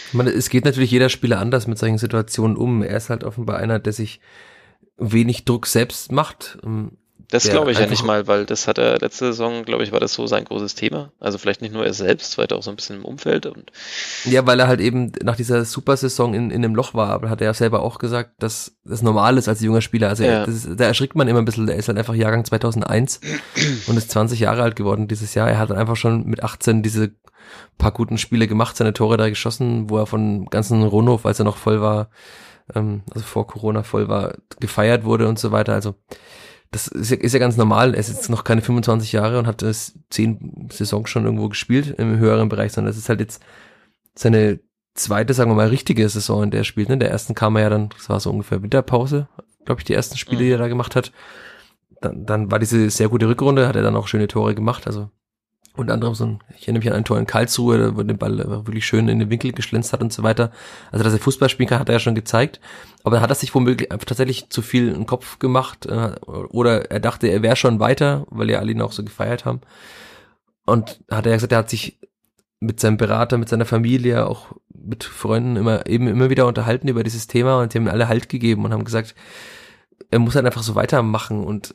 [0.09, 2.83] Ich meine, es geht natürlich jeder Spieler anders mit solchen Situationen um.
[2.83, 4.21] Er ist halt offenbar einer, der sich
[4.97, 6.59] wenig Druck selbst macht.
[7.31, 10.01] Das glaube ich ja nicht mal, weil das hat er letzte Saison, glaube ich, war
[10.01, 11.13] das so sein großes Thema.
[11.21, 13.71] Also vielleicht nicht nur er selbst, weiter auch so ein bisschen im Umfeld und.
[14.25, 17.43] Ja, weil er halt eben nach dieser Supersaison in, in dem Loch war, aber hat
[17.43, 20.09] er ja selber auch gesagt, dass das normal ist als junger Spieler.
[20.09, 20.45] Also ja.
[20.45, 23.21] ist, da erschrickt man immer ein bisschen, er ist halt einfach Jahrgang 2001
[23.87, 25.51] und ist 20 Jahre alt geworden dieses Jahr.
[25.51, 27.13] Er hat einfach schon mit 18 diese
[27.77, 31.45] paar guten Spiele gemacht, seine Tore da geschossen, wo er von ganzen Ronhof, als er
[31.45, 32.09] noch voll war,
[32.75, 35.75] ähm, also vor Corona voll war, gefeiert wurde und so weiter.
[35.75, 35.95] Also
[36.71, 37.95] das ist ja, ist ja ganz normal.
[37.95, 41.95] Er ist jetzt noch keine 25 Jahre und hat das zehn Saisons schon irgendwo gespielt
[41.99, 43.43] im höheren Bereich, sondern das ist halt jetzt
[44.15, 44.61] seine
[44.95, 46.89] zweite, sagen wir mal, richtige Saison, in der er spielt.
[46.89, 46.95] Ne?
[46.95, 49.29] In der ersten kam er ja dann, das war so ungefähr Winterpause,
[49.65, 51.13] glaube ich, die ersten Spiele, die er da gemacht hat.
[52.01, 54.87] Dann, dann war diese sehr gute Rückrunde, hat er dann auch schöne Tore gemacht.
[54.87, 55.11] Also
[55.79, 58.39] unter anderem so ein, ich erinnere mich an einen Tor in Karlsruhe, wo den Ball
[58.39, 60.51] wirklich schön in den Winkel geschlänzt hat und so weiter.
[60.91, 62.61] Also, dass er Fußball spielen kann, hat er ja schon gezeigt.
[63.05, 67.29] Aber hat er sich womöglich tatsächlich zu viel im Kopf gemacht, äh, oder er dachte,
[67.29, 69.61] er wäre schon weiter, weil ja alle ihn auch so gefeiert haben.
[70.67, 71.99] Und hat er ja gesagt, er hat sich
[72.61, 77.03] mit seinem Berater, mit seiner Familie, auch mit Freunden immer, eben immer wieder unterhalten über
[77.03, 79.15] dieses Thema und die haben alle Halt gegeben und haben gesagt,
[80.11, 81.75] er muss halt einfach so weitermachen und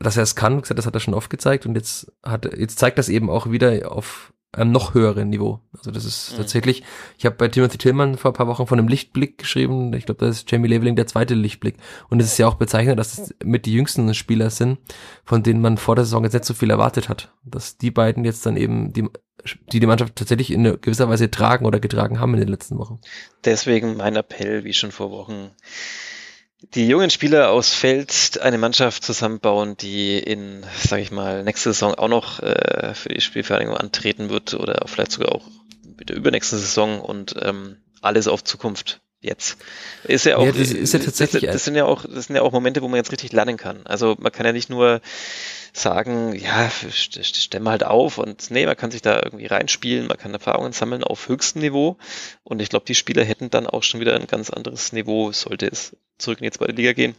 [0.00, 2.98] dass er es kann, das hat er schon oft gezeigt und jetzt hat jetzt zeigt
[2.98, 5.60] das eben auch wieder auf einem noch höheren Niveau.
[5.76, 6.38] Also das ist mhm.
[6.38, 6.82] tatsächlich,
[7.18, 9.92] ich habe bei Timothy Tillman vor ein paar Wochen von einem Lichtblick geschrieben.
[9.94, 11.76] Ich glaube, das ist Jamie Leveling der zweite Lichtblick.
[12.08, 14.78] Und es ist ja auch bezeichnend, dass es mit die jüngsten Spieler sind,
[15.24, 17.32] von denen man vor der Saison jetzt nicht so viel erwartet hat.
[17.44, 19.08] Dass die beiden jetzt dann eben die,
[19.72, 22.98] die die Mannschaft tatsächlich in gewisser Weise tragen oder getragen haben in den letzten Wochen.
[23.44, 25.52] Deswegen mein Appell, wie schon vor Wochen,
[26.62, 31.94] die jungen Spieler aus Feld eine Mannschaft zusammenbauen, die in, sage ich mal, nächste Saison
[31.94, 35.46] auch noch äh, für die Spielvereinigung antreten wird oder vielleicht sogar auch
[35.82, 39.58] der übernächsten Saison und ähm, alles auf Zukunft jetzt.
[40.04, 41.42] Ist ja auch, ja, das ist ja tatsächlich.
[41.42, 43.56] Das, das, sind ja auch, das sind ja auch Momente, wo man jetzt richtig lernen
[43.56, 43.80] kann.
[43.84, 45.00] Also man kann ja nicht nur
[45.72, 50.32] sagen, ja, stemme halt auf und nee, man kann sich da irgendwie reinspielen, man kann
[50.32, 51.96] Erfahrungen sammeln auf höchstem Niveau
[52.42, 55.66] und ich glaube, die Spieler hätten dann auch schon wieder ein ganz anderes Niveau, sollte
[55.66, 57.14] es zurück in die zweite Liga gehen,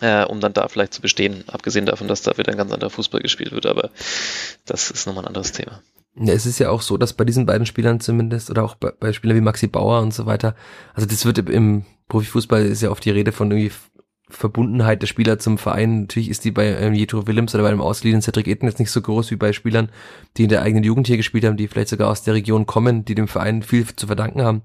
[0.00, 2.90] äh, um dann da vielleicht zu bestehen, abgesehen davon, dass da wieder ein ganz anderer
[2.90, 3.90] Fußball gespielt wird, aber
[4.66, 5.80] das ist nochmal ein anderes Thema.
[6.16, 9.12] Es ist ja auch so, dass bei diesen beiden Spielern zumindest oder auch bei, bei
[9.12, 10.54] Spielern wie Maxi Bauer und so weiter,
[10.94, 13.72] also das wird im Profifußball ist ja oft die Rede von irgendwie
[14.28, 16.02] Verbundenheit der Spieler zum Verein.
[16.02, 18.90] Natürlich ist die bei ähm, Jetro Willems oder bei einem ausgeliehenen Cedric Eden jetzt nicht
[18.90, 19.90] so groß wie bei Spielern,
[20.36, 23.04] die in der eigenen Jugend hier gespielt haben, die vielleicht sogar aus der Region kommen,
[23.04, 24.62] die dem Verein viel zu verdanken haben.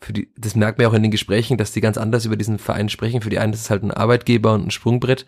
[0.00, 2.36] Für die, das merkt man ja auch in den Gesprächen, dass die ganz anders über
[2.36, 3.22] diesen Verein sprechen.
[3.22, 5.24] Für die einen ist es halt ein Arbeitgeber und ein Sprungbrett.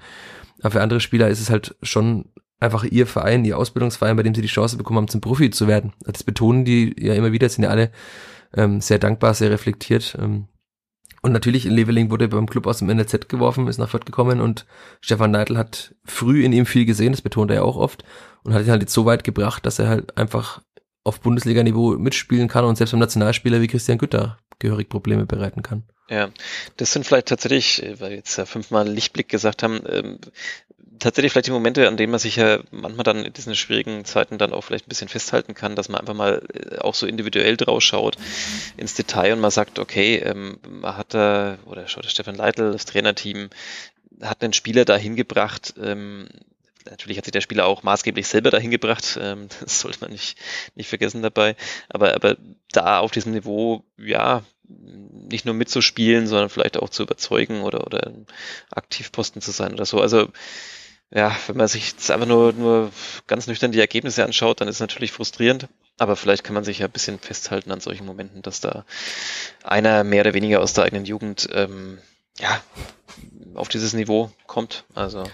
[0.60, 2.26] Aber für andere Spieler ist es halt schon
[2.61, 5.68] einfach ihr Verein, ihr Ausbildungsverein, bei dem sie die Chance bekommen haben, zum Profi zu
[5.68, 5.92] werden.
[6.00, 7.90] Das betonen die ja immer wieder, sind ja alle
[8.54, 10.16] ähm, sehr dankbar, sehr reflektiert.
[10.20, 10.48] Ähm,
[11.22, 14.66] und natürlich, Leveling wurde beim Club aus dem NLZ geworfen, ist nach Fürth gekommen und
[15.00, 18.04] Stefan Neidl hat früh in ihm viel gesehen, das betont er ja auch oft,
[18.44, 20.62] und hat ihn halt jetzt so weit gebracht, dass er halt einfach
[21.02, 25.84] auf Bundesliga-Niveau mitspielen kann und selbst beim Nationalspieler wie Christian Gütter gehörig Probleme bereiten kann.
[26.09, 26.30] Ja,
[26.76, 30.18] das sind vielleicht tatsächlich, weil wir jetzt ja fünfmal Lichtblick gesagt haben, ähm,
[30.99, 34.39] tatsächlich vielleicht die Momente, an denen man sich ja manchmal dann in diesen schwierigen Zeiten
[34.39, 37.57] dann auch vielleicht ein bisschen festhalten kann, dass man einfach mal äh, auch so individuell
[37.57, 38.16] draus schaut
[38.76, 42.72] ins Detail und man sagt, okay, ähm, man hat da, oder schaut der Stefan Leitl,
[42.72, 43.51] das Trainerteam,
[44.22, 46.28] hat einen Spieler dahin gebracht, ähm,
[46.91, 50.39] natürlich hat sich der Spieler auch maßgeblich selber dahin gebracht, ähm, das sollte man nicht,
[50.74, 51.57] nicht vergessen dabei,
[51.89, 52.36] aber, aber
[52.72, 58.12] da auf diesem Niveau, ja, nicht nur mitzuspielen, sondern vielleicht auch zu überzeugen oder, oder
[58.70, 60.00] Aktivposten zu sein oder so.
[60.00, 60.28] Also
[61.10, 62.90] ja, wenn man sich jetzt einfach nur, nur
[63.26, 65.68] ganz nüchtern die Ergebnisse anschaut, dann ist es natürlich frustrierend.
[65.96, 68.84] Aber vielleicht kann man sich ja ein bisschen festhalten an solchen Momenten, dass da
[69.64, 71.98] einer mehr oder weniger aus der eigenen Jugend ähm,
[72.38, 72.60] ja,
[73.54, 74.84] auf dieses Niveau kommt.
[74.94, 75.24] Also.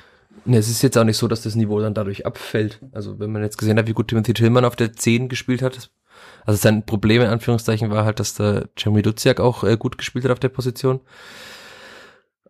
[0.47, 2.81] Ne, es ist jetzt auch nicht so, dass das Niveau dann dadurch abfällt.
[2.93, 5.91] Also wenn man jetzt gesehen hat, wie gut Timothy Tillmann auf der 10 gespielt hat,
[6.47, 10.25] also sein Problem in Anführungszeichen war halt, dass der Jeremy Duziak auch äh, gut gespielt
[10.25, 11.01] hat auf der Position.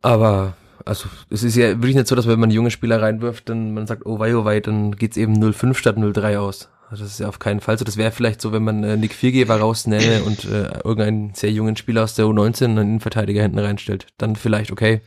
[0.02, 3.72] Aber also es ist ja wirklich nicht so, dass wenn man junge Spieler reinwirft, dann
[3.72, 6.68] man sagt, oh wei, oh wei, dann geht's eben 0,5 statt 0,3 aus.
[6.90, 7.84] Also das ist ja auf keinen Fall so.
[7.84, 11.76] Das wäre vielleicht so, wenn man äh, Nick Viergeber rausnähme und äh, irgendeinen sehr jungen
[11.76, 14.06] Spieler aus der U19 einen Innenverteidiger hinten reinstellt.
[14.18, 15.00] Dann vielleicht okay.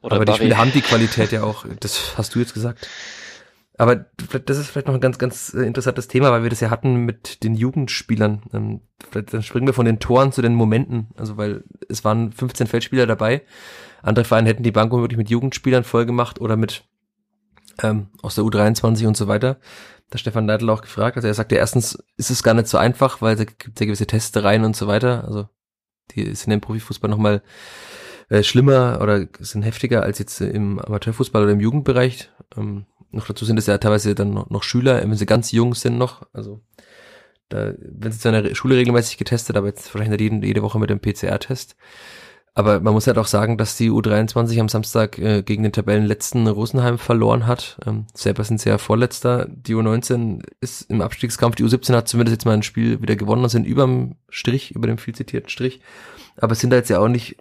[0.00, 0.38] Oder Aber Barry.
[0.38, 1.64] die Spieler haben die Qualität ja auch.
[1.80, 2.86] Das hast du jetzt gesagt.
[3.78, 6.70] Aber das ist vielleicht noch ein ganz, ganz äh, interessantes Thema, weil wir das ja
[6.70, 8.42] hatten mit den Jugendspielern.
[8.52, 11.08] Ähm, dann springen wir von den Toren zu den Momenten.
[11.16, 13.42] Also weil es waren 15 Feldspieler dabei
[14.02, 16.84] andere Vereine hätten die Bank wirklich mit Jugendspielern voll gemacht oder mit
[17.82, 19.58] ähm, aus der U23 und so weiter.
[20.10, 21.16] Da Stefan Neidl auch gefragt.
[21.16, 24.06] Also er sagte, erstens ist es gar nicht so einfach, weil es gibt ja gewisse
[24.06, 25.24] Testereien und so weiter.
[25.24, 25.48] Also
[26.10, 27.42] die sind im Profifußball nochmal
[28.28, 32.30] äh, schlimmer oder sind heftiger als jetzt im Amateurfußball oder im Jugendbereich.
[32.56, 35.98] Ähm, noch dazu sind es ja teilweise dann noch, Schüler, wenn sie ganz jung sind
[35.98, 36.26] noch.
[36.32, 36.60] Also
[37.48, 40.78] da wenn sie zu einer Schule regelmäßig getestet, aber jetzt wahrscheinlich nicht jede, jede Woche
[40.78, 41.76] mit dem PCR-Test.
[42.54, 46.46] Aber man muss halt auch sagen, dass die U23 am Samstag äh, gegen den Tabellenletzten
[46.46, 47.78] Rosenheim verloren hat.
[47.86, 49.46] Ähm, selber sind sie ja Vorletzter.
[49.48, 51.56] Die U19 ist im Abstiegskampf.
[51.56, 54.86] Die U17 hat zumindest jetzt mal ein Spiel wieder gewonnen und sind überm Strich, über
[54.86, 55.80] dem viel zitierten Strich.
[56.36, 57.38] Aber sind da jetzt ja auch nicht,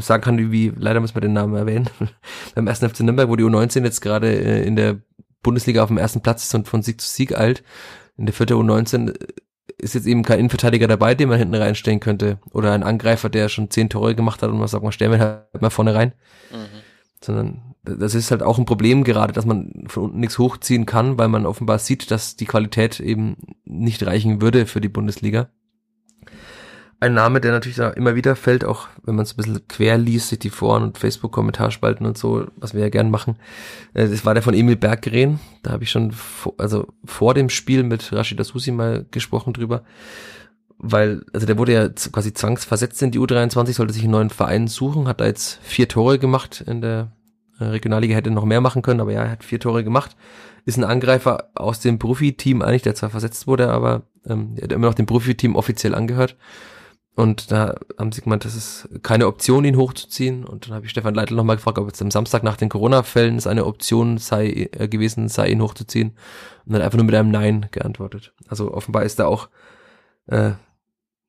[0.00, 1.88] sagen kann, wie, leider muss man den Namen erwähnen,
[2.54, 4.98] beim ersten FC Nürnberg, wo die U19 jetzt gerade äh, in der
[5.42, 7.62] Bundesliga auf dem ersten Platz ist und von Sieg zu Sieg eilt.
[8.16, 9.14] In der vierte U19
[9.78, 12.38] ist jetzt eben kein Innenverteidiger dabei, den man hinten reinstellen könnte.
[12.50, 15.20] Oder ein Angreifer, der schon zehn Tore gemacht hat und man sagt, man stellen wir
[15.20, 16.12] halt mal vorne rein.
[16.50, 16.66] Mhm.
[17.22, 21.18] Sondern das ist halt auch ein Problem gerade, dass man von unten nichts hochziehen kann,
[21.18, 25.48] weil man offenbar sieht, dass die Qualität eben nicht reichen würde für die Bundesliga
[27.00, 30.30] ein Name, der natürlich immer wieder fällt, auch wenn man es ein bisschen quer liest,
[30.30, 33.36] sich die Foren und Facebook-Kommentarspalten und so, was wir ja gern machen.
[33.94, 35.38] Äh, das war der von Emil Berggren.
[35.62, 39.84] Da habe ich schon vor, also vor dem Spiel mit Rashida Susi mal gesprochen drüber.
[40.78, 44.68] Weil, also der wurde ja quasi zwangsversetzt in die U23, sollte sich einen neuen Verein
[44.68, 47.12] suchen, hat da jetzt vier Tore gemacht in der
[47.60, 50.16] äh, Regionalliga, hätte noch mehr machen können, aber ja, er hat vier Tore gemacht.
[50.64, 54.72] Ist ein Angreifer aus dem Profiteam eigentlich, der zwar versetzt wurde, aber ähm, er hat
[54.72, 56.36] immer noch dem Profiteam offiziell angehört
[57.18, 60.44] und da haben sie gemeint, das ist keine Option, ihn hochzuziehen.
[60.44, 63.36] Und dann habe ich Stefan Leitl nochmal gefragt, ob jetzt am Samstag nach den Corona-Fällen
[63.36, 66.16] es eine Option sei äh, gewesen, sei ihn hochzuziehen.
[66.64, 68.32] Und dann einfach nur mit einem Nein geantwortet.
[68.46, 69.48] Also offenbar ist da auch
[70.28, 70.52] äh,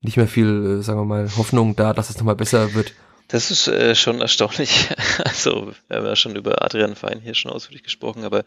[0.02, 2.94] nicht mehr viel, äh, sagen wir mal, Hoffnung da, dass es nochmal besser wird.
[3.28, 4.90] Das ist äh, schon erstaunlich.
[5.26, 8.44] Also, wir haben ja schon über Adrian Fein hier schon ausführlich gesprochen, aber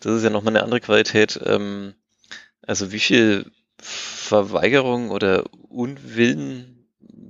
[0.00, 1.38] das ist ja nochmal eine andere Qualität.
[1.44, 1.94] Ähm,
[2.66, 6.71] also wie viel Verweigerung oder Unwillen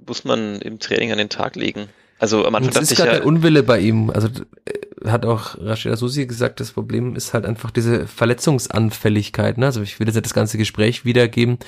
[0.06, 1.88] muss man im Training an den Tag legen?
[2.18, 4.10] Also am Anfang das ist gerade ja, der Unwille bei ihm.
[4.10, 9.58] Also äh, hat auch Rashida Susi gesagt, das Problem ist halt einfach diese Verletzungsanfälligkeit.
[9.58, 9.66] Ne?
[9.66, 11.58] Also ich will jetzt das ganze Gespräch wiedergeben.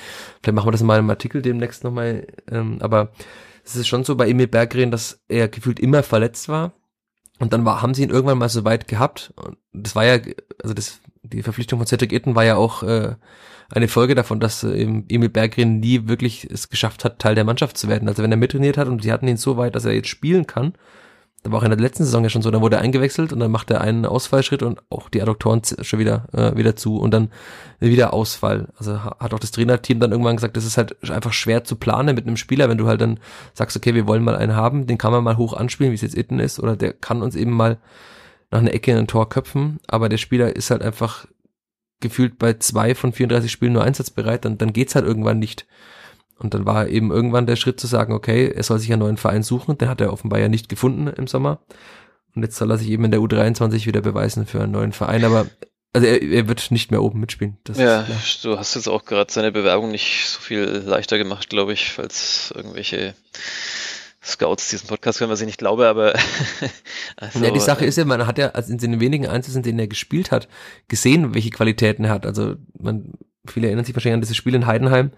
[0.43, 2.28] Vielleicht machen wir das mal im Artikel demnächst nochmal.
[2.51, 3.11] Ähm, aber
[3.64, 6.72] es ist schon so bei Emil Berggren, dass er gefühlt immer verletzt war.
[7.41, 9.32] Und dann war, haben sie ihn irgendwann mal so weit gehabt.
[9.37, 10.20] Und das war ja,
[10.62, 13.16] also das, die Verpflichtung von Cedric Itten war ja auch äh,
[13.71, 17.79] eine Folge davon, dass äh, Emil Berggren nie wirklich es geschafft hat, Teil der Mannschaft
[17.79, 18.09] zu werden.
[18.09, 20.47] Also wenn er mittrainiert hat und sie hatten ihn so weit, dass er jetzt spielen
[20.47, 20.75] kann,
[21.45, 23.39] da war auch in der letzten Saison ja schon so, dann wurde er eingewechselt und
[23.39, 27.11] dann macht er einen Ausfallschritt und auch die Adduktoren schon wieder, äh, wieder zu und
[27.12, 27.29] dann
[27.81, 28.69] wieder Ausfall.
[28.79, 32.15] Also hat auch das Trainerteam dann irgendwann gesagt, das ist halt einfach schwer zu planen
[32.15, 33.21] mit einem Spieler, wenn du halt dann
[33.53, 36.01] sagst, okay, wir wollen mal einen haben, den kann man mal hoch anspielen, wie es
[36.01, 37.77] jetzt Itten ist, oder der kann uns eben mal
[38.51, 41.27] nach einer Ecke in ein Tor köpfen, aber der Spieler ist halt einfach
[42.05, 45.67] gefühlt bei zwei von 34 Spielen nur einsatzbereit, dann, dann geht's halt irgendwann nicht.
[46.39, 49.17] Und dann war eben irgendwann der Schritt zu sagen, okay, er soll sich einen neuen
[49.17, 51.61] Verein suchen, den hat er offenbar ja nicht gefunden im Sommer.
[52.35, 55.25] Und jetzt soll er sich eben in der U23 wieder beweisen für einen neuen Verein,
[55.25, 55.47] aber
[55.95, 57.57] also er, er wird nicht mehr oben mitspielen.
[57.77, 58.07] ja,
[58.43, 62.53] du hast jetzt auch gerade seine Bewerbung nicht so viel leichter gemacht, glaube ich, falls
[62.55, 63.15] irgendwelche
[64.25, 66.14] Scouts diesen Podcast hören, was ich nicht glaube, aber
[67.16, 69.62] also, ja, die Sache ist ja, man hat ja also in den wenigen Einzelnen, in
[69.62, 70.49] denen er gespielt hat,
[70.89, 72.27] gesehen, welche Qualitäten er hat.
[72.27, 73.12] Also man,
[73.47, 75.11] viele erinnern sich wahrscheinlich an dieses Spiel in Heidenheim,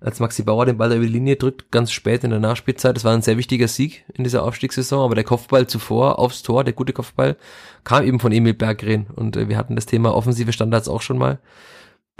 [0.00, 2.96] als Maxi Bauer den Ball über die Linie drückt, ganz spät in der Nachspielzeit.
[2.96, 6.64] Das war ein sehr wichtiger Sieg in dieser Aufstiegssaison, aber der Kopfball zuvor aufs Tor,
[6.64, 7.36] der gute Kopfball,
[7.84, 9.06] kam eben von Emil Berggren.
[9.14, 11.38] Und äh, wir hatten das Thema offensive Standards auch schon mal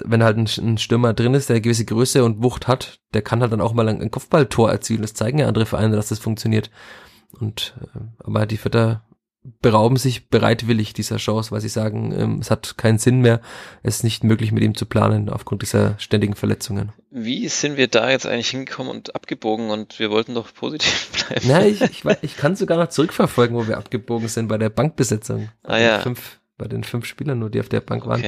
[0.05, 3.23] wenn halt ein, ein, Stürmer drin ist, der eine gewisse Größe und Wucht hat, der
[3.23, 5.03] kann halt dann auch mal ein, Kopfballtor erzielen.
[5.03, 6.71] Das zeigen ja andere Vereine, dass das funktioniert.
[7.39, 9.05] Und äh, aber die Vierter
[9.63, 13.41] berauben sich bereitwillig dieser Chance, weil sie sagen, ähm, es hat keinen Sinn mehr,
[13.83, 16.93] es ist nicht möglich mit ihm zu planen aufgrund dieser ständigen Verletzungen.
[17.11, 21.47] Wie sind wir da jetzt eigentlich hingekommen und abgebogen und wir wollten doch positiv bleiben?
[21.47, 25.49] Na, ich, ich, ich kann sogar noch zurückverfolgen, wo wir abgebogen sind bei der Bankbesetzung.
[25.63, 26.01] Ah bei ja.
[26.01, 28.23] Fünf, bei den fünf Spielern nur, die auf der Bank waren.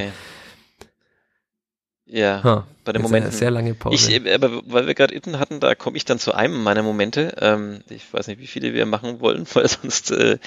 [2.12, 3.30] Ja, huh, bei den Momenten.
[3.30, 4.12] Sehr lange Pause.
[4.12, 7.36] Ich, aber weil wir gerade Itten hatten, da komme ich dann zu einem meiner Momente.
[7.40, 10.38] Ähm, ich weiß nicht, wie viele wir machen wollen, weil sonst äh,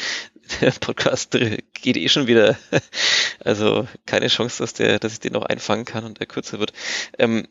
[0.59, 2.57] der Podcast geht eh schon wieder.
[3.39, 6.73] also keine Chance, dass der, dass ich den noch einfangen kann und der kürzer wird.
[7.17, 7.47] Ähm,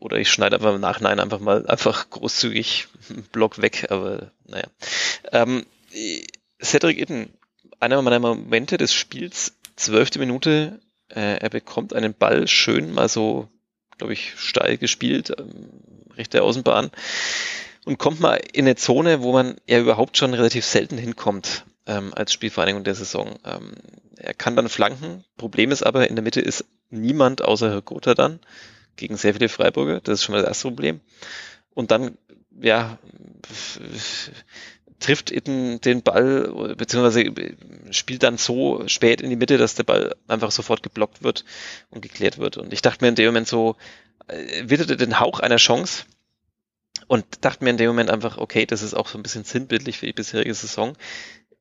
[0.00, 4.66] oder ich schneide einfach im Nachhinein einfach mal einfach großzügig einen Block weg, aber naja.
[5.30, 5.64] Ähm,
[6.60, 7.32] Cedric Itten,
[7.78, 10.80] einer meiner Momente des Spiels, zwölfte Minute,
[11.14, 13.48] äh, er bekommt einen Ball schön mal so,
[13.98, 15.68] glaube ich, steil gespielt, ähm,
[16.16, 16.90] rechte Außenbahn
[17.84, 22.12] und kommt mal in eine Zone, wo man ja überhaupt schon relativ selten hinkommt ähm,
[22.14, 23.38] als Spielvereinigung der Saison.
[23.44, 23.72] Ähm,
[24.16, 25.24] er kann dann flanken.
[25.36, 28.40] Problem ist aber, in der Mitte ist niemand außer Herr Gotha dann
[28.96, 30.00] gegen sehr viele Freiburger.
[30.00, 31.00] Das ist schon mal das erste Problem.
[31.74, 32.16] Und dann,
[32.60, 32.98] ja,
[35.00, 37.32] trifft Itten den Ball, beziehungsweise
[37.90, 41.44] spielt dann so spät in die Mitte, dass der Ball einfach sofort geblockt wird
[41.90, 42.56] und geklärt wird.
[42.56, 43.76] Und ich dachte mir in dem Moment so,
[44.28, 46.04] äh, witterte den Hauch einer Chance
[47.06, 49.98] und dachte mir in dem Moment einfach, okay, das ist auch so ein bisschen sinnbildlich
[49.98, 50.96] für die bisherige Saison.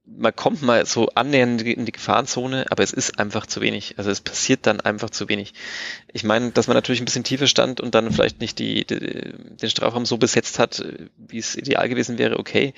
[0.06, 3.98] Man kommt mal so annähernd in die Gefahrenzone, aber es ist einfach zu wenig.
[3.98, 5.54] Also es passiert dann einfach zu wenig.
[6.12, 9.00] Ich meine, dass man natürlich ein bisschen tiefer stand und dann vielleicht nicht die, die
[9.00, 10.84] den Strafraum so besetzt hat,
[11.16, 12.74] wie es ideal gewesen wäre, okay.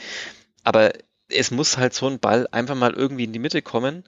[0.65, 0.91] Aber
[1.29, 4.03] es muss halt so ein Ball einfach mal irgendwie in die Mitte kommen,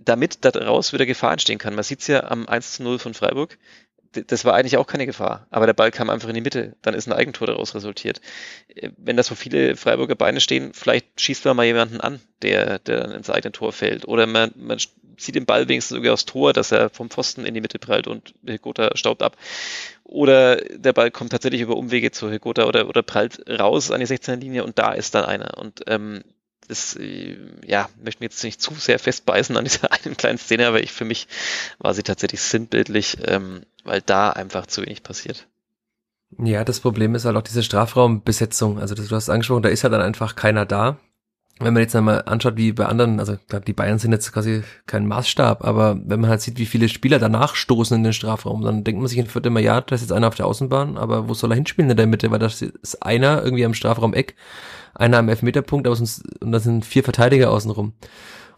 [0.00, 1.74] damit daraus wieder Gefahr entstehen kann.
[1.74, 3.58] Man sieht es ja am 1 zu 0 von Freiburg.
[4.26, 6.76] Das war eigentlich auch keine Gefahr, aber der Ball kam einfach in die Mitte.
[6.82, 8.20] Dann ist ein Eigentor daraus resultiert.
[8.74, 12.78] Äh, wenn da so viele Freiburger Beine stehen, vielleicht schießt man mal jemanden an, der,
[12.78, 14.06] der dann ins eigene Tor fällt.
[14.06, 14.78] Oder man, man
[15.16, 18.06] zieht den Ball wenigstens sogar aufs Tor, dass er vom Pfosten in die Mitte prallt
[18.06, 19.36] und Hegota staubt ab.
[20.04, 24.06] Oder der Ball kommt tatsächlich über Umwege zu Hegota oder, oder prallt raus an die
[24.06, 25.58] 16er Linie und da ist dann einer.
[25.58, 26.22] Und ähm,
[26.68, 27.36] das, äh,
[27.66, 30.92] ja, möchte mir jetzt nicht zu sehr festbeißen an dieser einen kleinen Szene, aber ich
[30.92, 31.28] für mich
[31.78, 35.46] war sie tatsächlich sinnbildlich, ähm, weil da einfach zu wenig passiert.
[36.38, 38.80] Ja, das Problem ist halt auch diese Strafraumbesetzung.
[38.80, 40.98] Also das, du hast angesprochen, da ist halt dann einfach keiner da
[41.60, 43.36] wenn man jetzt einmal anschaut, wie bei anderen, also
[43.66, 47.20] die Bayern sind jetzt quasi kein Maßstab, aber wenn man halt sieht, wie viele Spieler
[47.20, 50.12] danach stoßen in den Strafraum, dann denkt man sich in immer, ja, da ist jetzt
[50.12, 52.30] einer auf der Außenbahn, aber wo soll er hinspielen in der Mitte?
[52.32, 54.34] Weil da ist einer irgendwie am Strafraum-Eck,
[54.94, 57.92] einer am Elfmeterpunkt, aber sonst, und da sind vier Verteidiger außenrum.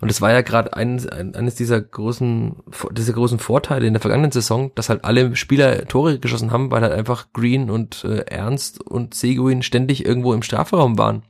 [0.00, 2.56] Und es war ja gerade ein, ein, eines dieser großen,
[2.92, 6.82] dieser großen Vorteile in der vergangenen Saison, dass halt alle Spieler Tore geschossen haben, weil
[6.82, 11.22] halt einfach Green und äh, Ernst und Seguin ständig irgendwo im Strafraum waren.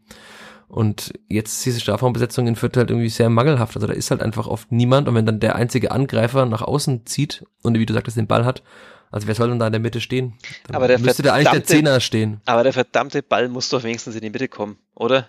[0.68, 3.76] Und jetzt ist diese Strafraumbesetzung in Fürth halt irgendwie sehr mangelhaft.
[3.76, 5.08] Also da ist halt einfach oft niemand.
[5.08, 8.44] Und wenn dann der einzige Angreifer nach außen zieht und wie du sagtest, den Ball
[8.44, 8.62] hat,
[9.10, 10.34] Also wer soll denn da in der Mitte stehen?
[10.66, 12.40] Dann aber der müsste da eigentlich der Zehner stehen.
[12.44, 15.28] Aber der verdammte Ball muss doch wenigstens in die Mitte kommen, oder?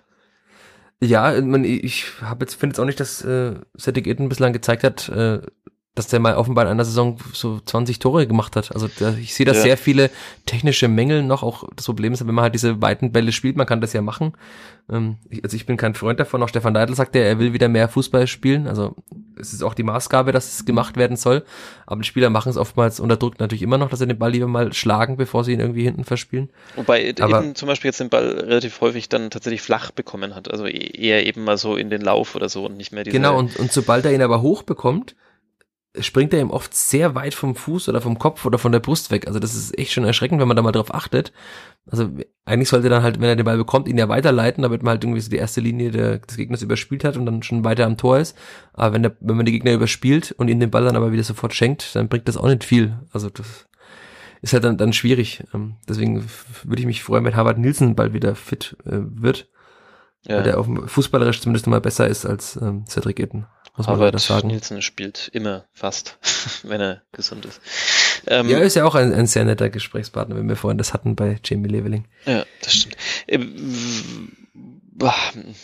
[0.99, 5.09] Ja, ich habe jetzt finde jetzt auch nicht, dass äh, Cedric Eden bislang gezeigt hat,
[5.09, 5.41] äh,
[5.97, 8.71] dass der mal offenbar in einer Saison so 20 Tore gemacht hat.
[8.71, 9.61] Also da, ich sehe da ja.
[9.61, 10.11] sehr viele
[10.45, 11.41] technische Mängel noch.
[11.41, 14.03] Auch das Problem ist, wenn man halt diese weiten Bälle spielt, man kann das ja
[14.03, 14.33] machen.
[14.91, 16.43] Ähm, ich, also ich bin kein Freund davon.
[16.43, 18.67] Auch Stefan Leitl sagt ja, er will wieder mehr Fußball spielen.
[18.67, 18.95] Also
[19.39, 21.43] es ist auch die Maßgabe, dass es gemacht werden soll.
[21.87, 24.31] Aber die Spieler machen es oftmals unter Druck natürlich immer noch, dass sie den Ball
[24.31, 26.51] lieber mal schlagen, bevor sie ihn irgendwie hinten verspielen.
[26.75, 30.51] Wobei Aber, eben zum Beispiel jetzt den Ball relativ häufig dann tatsächlich flach bekommen hat.
[30.51, 33.17] Also e-, eher eben mal so in den Lauf oder so und nicht mehr diese...
[33.17, 35.15] Genau, und, und sobald er ihn aber hoch bekommt,
[36.01, 39.11] springt er ihm oft sehr weit vom Fuß oder vom Kopf oder von der Brust
[39.11, 39.27] weg.
[39.27, 41.31] Also das ist echt schon erschreckend, wenn man da mal drauf achtet.
[41.89, 42.09] Also
[42.45, 45.03] eigentlich sollte dann halt, wenn er den Ball bekommt, ihn ja weiterleiten, damit man halt
[45.03, 47.97] irgendwie so die erste Linie der, des Gegners überspielt hat und dann schon weiter am
[47.97, 48.37] Tor ist.
[48.73, 51.23] Aber wenn, der, wenn man die Gegner überspielt und ihn den Ball dann aber wieder
[51.23, 52.99] sofort schenkt, dann bringt das auch nicht viel.
[53.11, 53.67] Also das
[54.41, 55.43] ist halt dann, dann schwierig.
[55.53, 56.25] Ähm, deswegen
[56.63, 59.49] würde ich mich freuen, wenn Harvard Nielsen bald wieder fit äh, wird.
[60.23, 60.37] Ja.
[60.37, 63.45] Weil der auf fußballerisch zumindest mal besser ist als ähm, Cedric Eden
[63.77, 64.47] muss man das sagen.
[64.47, 66.17] Nielsen spielt immer fast,
[66.63, 67.61] wenn er gesund ist.
[68.27, 71.15] Ähm, ja, ist ja auch ein, ein, sehr netter Gesprächspartner, wenn wir vorhin das hatten
[71.15, 72.05] bei Jamie Leveling.
[72.25, 72.97] Ja, das stimmt.
[73.27, 74.46] Ähm,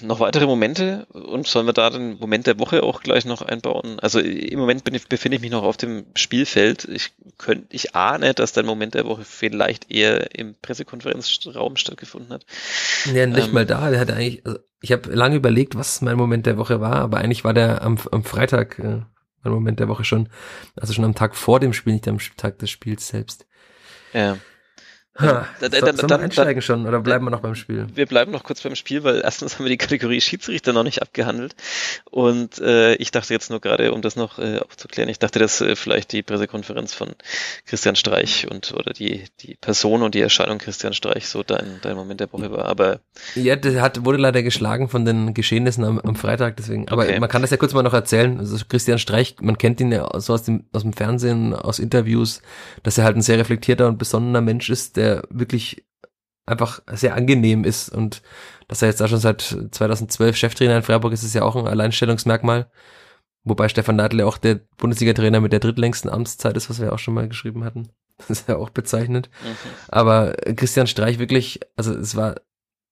[0.01, 3.99] noch weitere Momente und sollen wir da den Moment der Woche auch gleich noch einbauen?
[3.99, 6.85] Also im Moment ich, befinde ich mich noch auf dem Spielfeld.
[6.85, 12.45] Ich könnte, ich ahne, dass dein Moment der Woche vielleicht eher im Pressekonferenzraum stattgefunden hat.
[13.11, 13.89] Ja, nicht ähm, mal da.
[13.89, 17.17] Der hatte eigentlich, also ich habe lange überlegt, was mein Moment der Woche war, aber
[17.17, 19.01] eigentlich war der am, am Freitag äh,
[19.43, 20.29] mein Moment der Woche schon,
[20.75, 23.47] also schon am Tag vor dem Spiel, nicht am Tag des Spiels selbst.
[24.13, 24.37] Ja.
[25.15, 27.85] Ha, dann, dann, dann, dann einsteigen schon oder bleiben wir noch beim Spiel?
[27.93, 31.03] Wir bleiben noch kurz beim Spiel, weil erstens haben wir die Kategorie Schiedsrichter noch nicht
[31.03, 31.55] abgehandelt
[32.09, 35.61] und äh, ich dachte jetzt nur gerade, um das noch äh, aufzuklären, ich dachte, dass
[35.61, 37.11] äh, vielleicht die Pressekonferenz von
[37.67, 41.95] Christian Streich und oder die die Person und die Erscheinung Christian Streich so dein dein
[41.95, 42.99] Moment der Woche war, aber
[43.35, 46.87] ja, das hat wurde leider geschlagen von den Geschehnissen am, am Freitag, deswegen.
[46.89, 47.19] Aber okay.
[47.19, 48.39] man kann das ja kurz mal noch erzählen.
[48.39, 52.41] Also Christian Streich, man kennt ihn ja so aus dem aus dem Fernsehen, aus Interviews,
[52.81, 55.85] dass er halt ein sehr reflektierter und besonnener Mensch ist, der wirklich
[56.45, 58.21] einfach sehr angenehm ist und
[58.67, 61.67] dass er jetzt da schon seit 2012 Cheftrainer in Freiburg ist, ist ja auch ein
[61.67, 62.69] Alleinstellungsmerkmal.
[63.45, 66.99] Wobei Stefan Neidl ja auch der Bundesliga-Trainer mit der drittlängsten Amtszeit ist, was wir auch
[66.99, 67.89] schon mal geschrieben hatten.
[68.19, 69.29] Das ist ja auch bezeichnet.
[69.43, 69.69] Mhm.
[69.87, 72.35] Aber Christian Streich wirklich, also es war,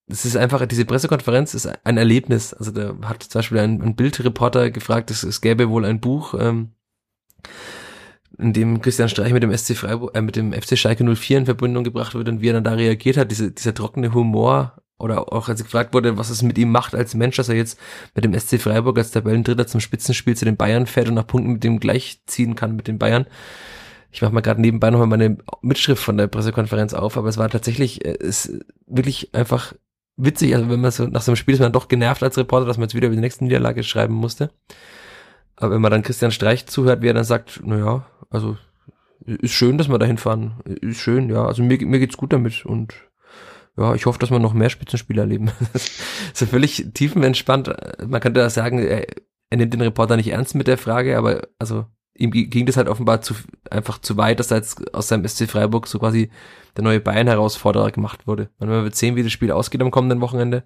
[0.08, 2.56] es ist einfach, diese Pressekonferenz ist ein Erlebnis.
[2.56, 6.34] Also da hat zum Beispiel ein, ein Bildreporter gefragt, es, es gäbe wohl ein Buch,
[6.34, 6.72] ähm,
[8.42, 11.46] in dem Christian Streich mit dem SC Freiburg, äh, mit dem FC Schalke 04 in
[11.46, 15.32] Verbindung gebracht wird und wie er dann da reagiert hat, diese, dieser trockene Humor oder
[15.34, 17.80] auch als gefragt wurde, was es mit ihm macht als Mensch, dass er jetzt
[18.14, 21.54] mit dem SC Freiburg als Tabellendritter zum Spitzenspiel zu den Bayern fährt und nach Punkten
[21.54, 23.26] mit dem gleichziehen kann mit den Bayern.
[24.12, 27.50] Ich mache mal gerade nebenbei nochmal meine Mitschrift von der Pressekonferenz auf, aber es war
[27.50, 29.74] tatsächlich, äh, es wirklich einfach
[30.18, 32.66] witzig, also wenn man so nach so einem Spiel ist man doch genervt als Reporter,
[32.66, 34.52] dass man jetzt wieder über die nächste Niederlage schreiben musste.
[35.62, 38.58] Aber wenn man dann Christian Streich zuhört, wie er dann sagt, naja, also
[39.26, 40.54] ist schön, dass wir da hinfahren.
[40.66, 41.46] Ist schön, ja.
[41.46, 42.96] Also mir, mir geht's gut damit und
[43.78, 45.52] ja, ich hoffe, dass wir noch mehr Spitzenspieler erleben.
[46.34, 47.68] so völlig tiefenentspannt.
[48.06, 49.06] Man könnte da sagen, er,
[49.52, 51.86] er nimmt den Reporter nicht ernst mit der Frage, aber also
[52.16, 53.36] ihm ging das halt offenbar zu,
[53.70, 56.32] einfach zu weit, dass er jetzt aus seinem SC Freiburg so quasi
[56.76, 58.50] der neue Bayern-Herausforderer gemacht wurde.
[58.58, 60.64] Man wird sehen, wie das Spiel ausgeht am kommenden Wochenende.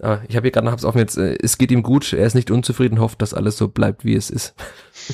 [0.00, 2.26] Ah, ich habe hier gerade noch hab's offen jetzt, äh, es geht ihm gut, er
[2.26, 4.54] ist nicht unzufrieden, hofft, dass alles so bleibt, wie es ist.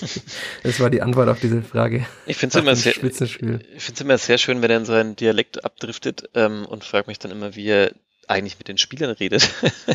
[0.62, 2.06] das war die Antwort auf diese Frage.
[2.26, 5.64] Ich finde es immer, sehr, ich find's immer sehr schön, wenn er in seinen Dialekt
[5.64, 7.92] abdriftet ähm, und frage mich dann immer, wie er
[8.28, 9.48] eigentlich mit den Spielern redet.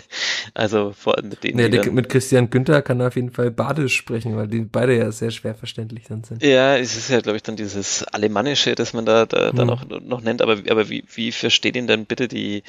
[0.54, 1.60] also vor allem mit denen.
[1.60, 4.98] Ja, die, mit Christian Günther kann er auf jeden Fall Badisch sprechen, weil die beide
[4.98, 6.44] ja sehr schwer verständlich dann sind.
[6.44, 9.68] Ja, es ist ja, glaube ich, dann dieses Alemannische, das man da, da, da mhm.
[9.68, 12.64] noch, noch nennt, aber, aber wie, wie versteht ihn dann bitte die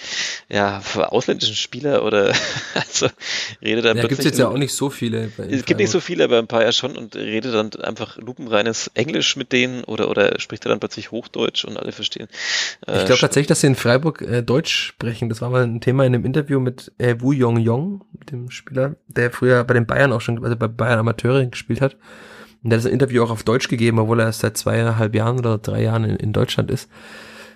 [0.48, 2.34] ja, ausländischen Spieler oder
[2.74, 3.08] also
[3.62, 5.30] redet dann ja, gibt es jetzt ja auch nicht so viele.
[5.50, 8.90] Es gibt nicht so viele, aber ein paar ja schon und redet dann einfach lupenreines
[8.94, 12.28] Englisch mit denen oder, oder spricht er dann plötzlich Hochdeutsch und alle verstehen.
[12.86, 15.28] Äh, ich glaube tatsächlich, dass sie in Freiburg äh, Deutsch sprechen.
[15.28, 18.96] Das war mal ein Thema in einem Interview mit äh, Wu Yong Yong, dem Spieler,
[19.08, 21.96] der früher bei den Bayern auch schon, also bei Bayern Amateure gespielt hat.
[22.62, 25.38] Und der hat das Interview auch auf Deutsch gegeben, obwohl er erst seit zweieinhalb Jahren
[25.38, 26.90] oder drei Jahren in, in Deutschland ist.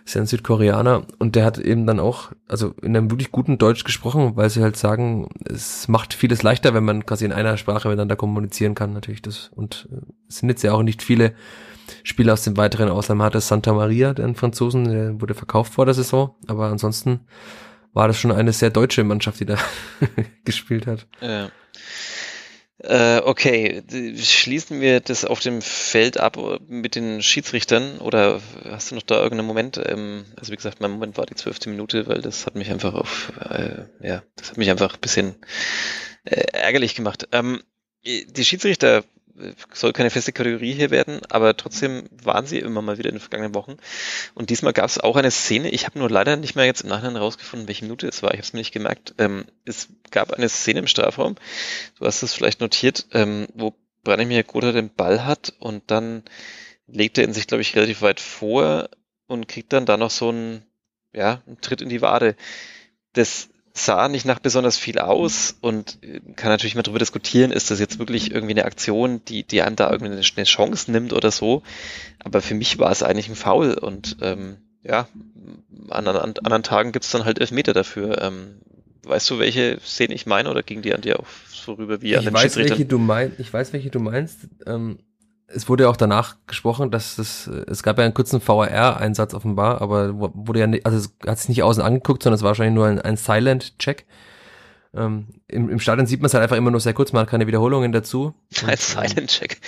[0.05, 3.59] Ist ja ein Südkoreaner und der hat eben dann auch, also in einem wirklich guten
[3.59, 7.59] Deutsch gesprochen, weil sie halt sagen, es macht vieles leichter, wenn man quasi in einer
[7.59, 9.51] Sprache miteinander kommunizieren kann, natürlich das.
[9.55, 9.97] Und äh,
[10.29, 11.35] es sind jetzt ja auch nicht viele
[12.05, 13.19] Spieler aus dem weiteren Ausland.
[13.19, 17.21] Man hatte Santa Maria, den Franzosen, der wurde verkauft vor der Saison, aber ansonsten
[17.93, 19.59] war das schon eine sehr deutsche Mannschaft, die da
[20.45, 21.07] gespielt hat.
[21.21, 21.51] Ja.
[22.81, 23.83] Äh, okay,
[24.17, 29.17] schließen wir das auf dem Feld ab mit den Schiedsrichtern oder hast du noch da
[29.17, 29.81] irgendeinen Moment?
[29.85, 32.95] Ähm, also wie gesagt, mein Moment war die zwölfte Minute, weil das hat mich einfach
[32.95, 35.35] auf, äh, ja, das hat mich einfach ein bisschen
[36.25, 37.27] äh, ärgerlich gemacht.
[37.33, 37.63] Ähm,
[38.05, 39.03] die Schiedsrichter
[39.73, 43.21] soll keine feste Kategorie hier werden, aber trotzdem waren sie immer mal wieder in den
[43.21, 43.77] vergangenen Wochen.
[44.35, 46.89] Und diesmal gab es auch eine Szene, ich habe nur leider nicht mehr jetzt im
[46.89, 49.15] Nachhinein rausgefunden, welche Minute es war, ich habe es mir nicht gemerkt.
[49.19, 51.37] Ähm, es gab eine Szene im Strafraum,
[51.99, 53.75] du hast es vielleicht notiert, ähm, wo
[54.05, 56.23] Branimir Gotha den Ball hat und dann
[56.87, 58.89] legt er ihn sich, glaube ich, relativ weit vor
[59.27, 60.63] und kriegt dann da noch so einen,
[61.13, 62.35] ja, einen Tritt in die Wade.
[63.13, 63.49] Das
[63.85, 67.81] sah nicht nach besonders viel aus und äh, kann natürlich mal darüber diskutieren, ist das
[67.81, 71.63] jetzt wirklich irgendwie eine Aktion, die, die einem da irgendwie eine Chance nimmt oder so.
[72.23, 75.09] Aber für mich war es eigentlich ein Foul und ähm, ja,
[75.91, 78.21] an, an anderen Tagen gibt's dann halt Elfmeter dafür.
[78.23, 78.61] Ähm,
[79.05, 82.13] weißt du, welche Szene ich meine oder ging die an dir auch so rüber wie
[82.13, 84.49] ich an den weiß, welche du meinst, Ich weiß, welche du meinst.
[84.67, 84.99] Ähm,
[85.49, 89.81] es wurde ja auch danach gesprochen, dass das, es gab ja einen kurzen VAR-Einsatz offenbar,
[89.81, 92.75] aber wurde ja nicht, also es hat sich nicht außen angeguckt, sondern es war wahrscheinlich
[92.75, 94.07] nur ein, ein Silent-Check.
[94.95, 97.29] Ähm, im, Im Stadion sieht man es halt einfach immer nur sehr kurz, man hat
[97.29, 98.35] keine Wiederholungen dazu.
[98.67, 99.61] Ein Silent-Check.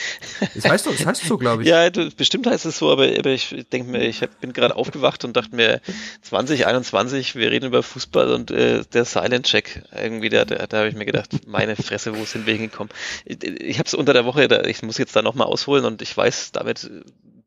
[0.54, 1.68] Das heißt so, das heißt so, glaube ich.
[1.68, 5.24] Ja, bestimmt heißt es so, aber, aber ich denke mir, ich hab, bin gerade aufgewacht
[5.24, 5.82] und dachte mir,
[6.22, 10.94] 2021, wir reden über Fußball und äh, der Silent-Check, irgendwie, da, da, da habe ich
[10.94, 12.92] mir gedacht, meine Fresse, wo sind wir hingekommen?
[13.26, 16.00] Ich, ich habe es unter der Woche, da, ich muss jetzt da nochmal ausholen und
[16.00, 16.90] ich weiß, damit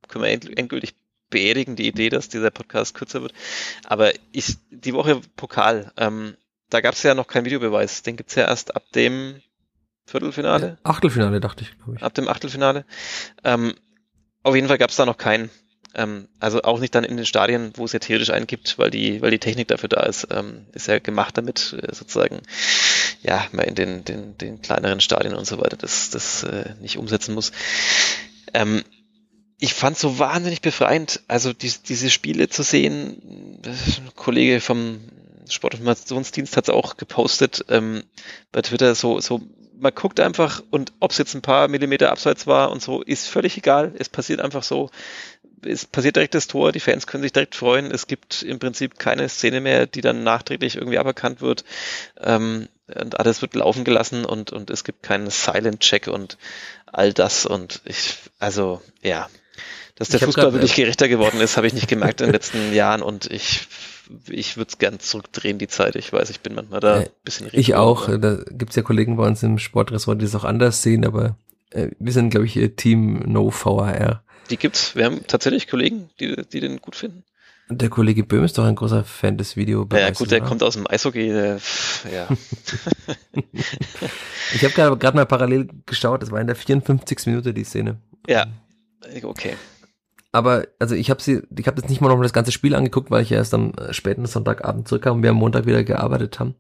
[0.08, 0.94] können wir endgültig
[1.32, 3.34] beerdigen, die Idee, dass dieser Podcast kürzer wird.
[3.86, 6.36] Aber ich, die Woche Pokal, ähm,
[6.74, 8.02] da gab es ja noch keinen Videobeweis.
[8.02, 9.42] Den gibt's ja erst ab dem
[10.06, 10.78] Viertelfinale.
[10.84, 12.04] Achtelfinale, dachte ich, glaube ich.
[12.04, 12.86] Ab dem Achtelfinale.
[13.44, 13.76] Ähm,
[14.42, 15.50] auf jeden Fall gab's da noch keinen.
[15.96, 18.90] Ähm, also auch nicht dann in den Stadien, wo es ja theoretisch einen gibt, weil
[18.90, 20.28] die, weil die Technik dafür da ist.
[20.32, 22.42] Ähm, ist ja gemacht damit, äh, sozusagen,
[23.22, 26.98] ja, mal in den, den, den kleineren Stadien und so weiter, das, das äh, nicht
[26.98, 27.52] umsetzen muss.
[28.54, 28.84] Ähm,
[29.60, 33.62] ich fand so wahnsinnig befreiend, also die, diese Spiele zu sehen.
[33.64, 35.00] Ein Kollege vom
[35.50, 38.04] Sportinformationsdienst hat es auch gepostet ähm,
[38.52, 39.42] bei Twitter, so, so,
[39.78, 43.28] man guckt einfach und ob es jetzt ein paar Millimeter abseits war und so, ist
[43.28, 43.94] völlig egal.
[43.98, 44.90] Es passiert einfach so.
[45.66, 47.92] Es passiert direkt das Tor, die Fans können sich direkt freuen.
[47.92, 51.64] Es gibt im Prinzip keine Szene mehr, die dann nachträglich irgendwie aberkannt wird.
[52.22, 56.38] Ähm, und alles wird laufen gelassen und, und es gibt keinen Silent-Check und
[56.86, 57.46] all das.
[57.46, 59.30] Und ich, also, ja,
[59.96, 63.02] dass der Fußball wirklich gerechter geworden ist, habe ich nicht gemerkt in den letzten Jahren
[63.02, 63.68] und ich
[64.30, 65.96] ich würde es gern zurückdrehen, die Zeit.
[65.96, 67.60] Ich weiß, ich bin manchmal da ein bisschen richtig.
[67.70, 68.10] Ich auch.
[68.18, 71.38] Da gibt's ja Kollegen bei uns im Sportressort, die es auch anders sehen, aber
[71.72, 74.24] äh, wir sind, glaube ich, Team No VAR.
[74.50, 74.96] Die gibt's.
[74.96, 77.24] Wir haben tatsächlich Kollegen, die, die den gut finden.
[77.70, 79.88] Der Kollege Böhm ist doch ein großer Fan des Videos.
[79.94, 81.30] Ja, gut, der kommt aus dem Eishockey.
[81.30, 81.60] Der,
[82.14, 82.28] ja.
[84.54, 87.26] ich habe gerade mal parallel geschaut, das war in der 54.
[87.28, 87.98] Minute die Szene.
[88.28, 88.48] Ja,
[89.24, 89.56] okay
[90.34, 92.76] aber also ich habe sie, ich habe jetzt nicht mal noch mal das ganze Spiel
[92.76, 95.84] angeguckt, weil ich ja erst am äh, späten Sonntagabend zurückkam und wir am Montag wieder
[95.84, 96.56] gearbeitet haben.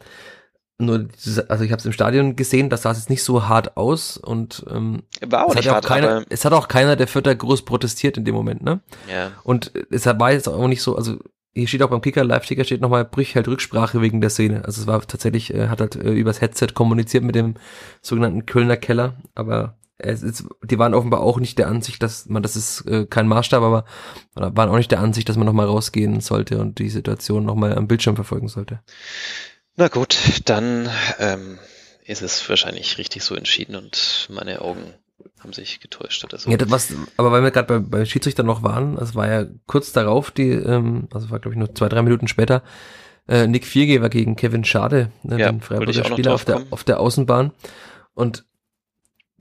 [0.77, 1.07] Nur,
[1.49, 4.65] also ich habe es im Stadion gesehen, das sah jetzt nicht so hart aus und
[4.69, 7.63] ähm, war auch es, hat hart, auch keiner, es hat auch keiner der Vierter groß
[7.63, 8.79] protestiert in dem Moment, ne?
[9.11, 9.31] Ja.
[9.43, 11.17] Und es war jetzt auch nicht so, also
[11.55, 14.65] hier steht auch beim Kicker, Live-Ticker steht nochmal, Brüch halt Rücksprache wegen der Szene.
[14.65, 17.55] Also es war tatsächlich, äh, hat halt äh, übers Headset kommuniziert mit dem
[18.01, 22.43] sogenannten Kölner Keller, aber es ist, die waren offenbar auch nicht der Ansicht, dass man,
[22.43, 23.85] das ist äh, kein Maßstab, aber
[24.35, 27.87] waren auch nicht der Ansicht, dass man nochmal rausgehen sollte und die Situation nochmal am
[27.87, 28.79] Bildschirm verfolgen sollte.
[29.75, 30.89] Na gut, dann
[31.19, 31.57] ähm,
[32.05, 34.93] ist es wahrscheinlich richtig so entschieden und meine Augen
[35.39, 36.49] haben sich getäuscht oder so.
[36.49, 39.45] Ja, das was, aber weil wir gerade bei, bei Schiedsrichter noch waren, es war ja
[39.65, 42.63] kurz darauf, die, ähm, also war glaube ich nur zwei, drei Minuten später,
[43.27, 46.99] äh, Nick Viergeber gegen Kevin Schade, ne, ja, den Freiburger Spieler auf der, auf der
[46.99, 47.51] Außenbahn.
[48.13, 48.45] Und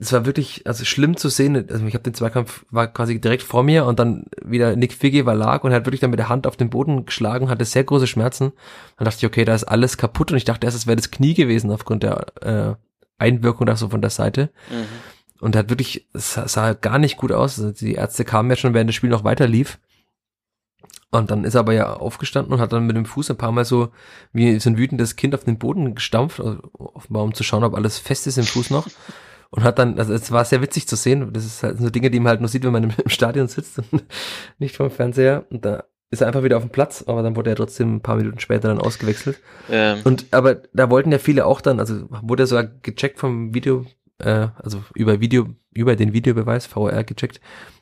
[0.03, 1.55] es war wirklich also schlimm zu sehen.
[1.55, 5.25] Also ich habe den Zweikampf war quasi direkt vor mir und dann wieder Nick Figge
[5.25, 7.65] war lag und er hat wirklich dann mit der Hand auf den Boden geschlagen, hatte
[7.65, 8.51] sehr große Schmerzen.
[8.97, 11.11] Dann dachte ich, okay, da ist alles kaputt und ich dachte erst, es wäre das
[11.11, 12.75] Knie gewesen aufgrund der äh,
[13.17, 14.49] Einwirkung da so von der Seite.
[14.69, 14.85] Mhm.
[15.39, 17.59] Und er hat wirklich, es sah gar nicht gut aus.
[17.59, 19.79] Also die Ärzte kamen ja schon, während das Spiel noch weiter lief.
[21.11, 23.51] Und dann ist er aber ja aufgestanden und hat dann mit dem Fuß ein paar
[23.51, 23.89] Mal so
[24.31, 27.75] wie so ein wütendes Kind auf den Boden gestampft, also offenbar um zu schauen, ob
[27.75, 28.87] alles fest ist im Fuß noch
[29.55, 31.31] und hat dann, also es war sehr witzig zu sehen.
[31.31, 33.47] Das ist halt so Dinge, die man halt nur sieht, wenn man im, im Stadion
[33.47, 34.03] sitzt und
[34.57, 35.45] nicht vom Fernseher.
[35.51, 38.01] Und da ist er einfach wieder auf dem Platz, aber dann wurde er trotzdem ein
[38.01, 39.39] paar Minuten später dann ausgewechselt.
[39.69, 39.99] Ähm.
[40.05, 43.85] Und aber da wollten ja viele auch dann, also wurde er sogar gecheckt vom Video,
[44.17, 47.39] äh, also über Video, über den Videobeweis, VR gecheckt.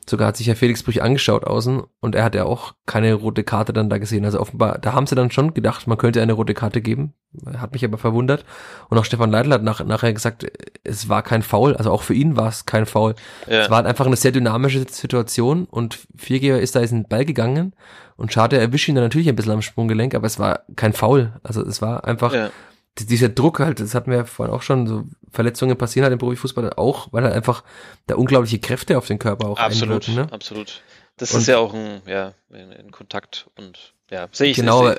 [0.08, 3.44] Sogar hat sich ja Felix Brüch angeschaut außen und er hat ja auch keine rote
[3.44, 4.24] Karte dann da gesehen.
[4.24, 7.14] Also offenbar, da haben sie dann schon gedacht, man könnte eine rote Karte geben,
[7.56, 8.44] Hat mich aber verwundert.
[8.88, 10.44] Und auch Stefan Leitl hat nach, nachher gesagt,
[10.82, 13.14] es war kein Foul, also auch für ihn war es kein Foul.
[13.46, 13.60] Ja.
[13.60, 17.08] Es war halt einfach eine sehr dynamische Situation und Viergeber ist da ist in den
[17.08, 17.72] Ball gegangen
[18.16, 21.32] und Schade erwischt ihn dann natürlich ein bisschen am Sprunggelenk, aber es war kein Foul.
[21.44, 22.50] Also es war einfach ja.
[22.98, 26.18] Dieser Druck halt, das hatten wir ja vorhin auch schon, so Verletzungen passieren halt im
[26.18, 27.64] Profifußball auch, weil halt einfach
[28.06, 30.32] da unglaubliche Kräfte auf den Körper auch Absolut, einwirken, ne?
[30.32, 30.82] absolut.
[31.16, 34.56] Das und ist ja auch ein, ja, ein Kontakt und ja, sehe ich.
[34.56, 34.92] Genau,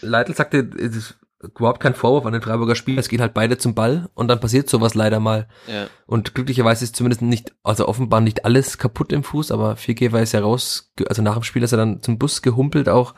[0.00, 1.16] Leitl sagte, es ist
[1.58, 4.40] überhaupt kein Vorwurf an den Freiburger Spieler, es gehen halt beide zum Ball und dann
[4.40, 5.48] passiert sowas leider mal.
[5.66, 5.88] Ja.
[6.06, 10.32] Und glücklicherweise ist zumindest nicht, also offenbar nicht alles kaputt im Fuß, aber Viergeber ist
[10.32, 13.14] ja raus, also nach dem Spiel ist er dann zum Bus gehumpelt auch.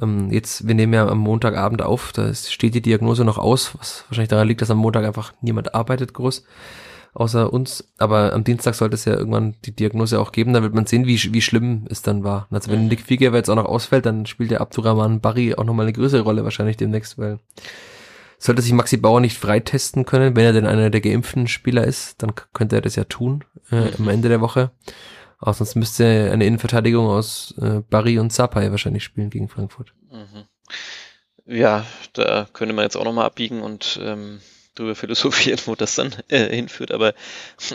[0.00, 4.04] Ähm, jetzt, wir nehmen ja am Montagabend auf, da steht die Diagnose noch aus, was
[4.08, 6.44] wahrscheinlich daran liegt, dass am Montag einfach niemand arbeitet groß
[7.14, 7.92] außer uns.
[7.98, 10.52] Aber am Dienstag sollte es ja irgendwann die Diagnose auch geben.
[10.52, 12.46] Da wird man sehen, wie, wie schlimm es dann war.
[12.50, 15.86] Also wenn Nick Fieger jetzt auch noch ausfällt, dann spielt der Abdurrahman Barry auch nochmal
[15.86, 17.38] eine größere Rolle wahrscheinlich demnächst, weil
[18.38, 22.22] sollte sich Maxi Bauer nicht freitesten können, wenn er denn einer der geimpften Spieler ist,
[22.22, 24.70] dann könnte er das ja tun äh, am Ende der Woche.
[25.40, 29.94] Auch sonst müsste eine Innenverteidigung aus äh, Barry und Sapai wahrscheinlich spielen gegen Frankfurt.
[30.10, 30.44] Mhm.
[31.46, 34.40] Ja, da könnte man jetzt auch nochmal abbiegen und ähm,
[34.74, 36.92] drüber philosophieren, wo das dann äh, hinführt.
[36.92, 37.14] Aber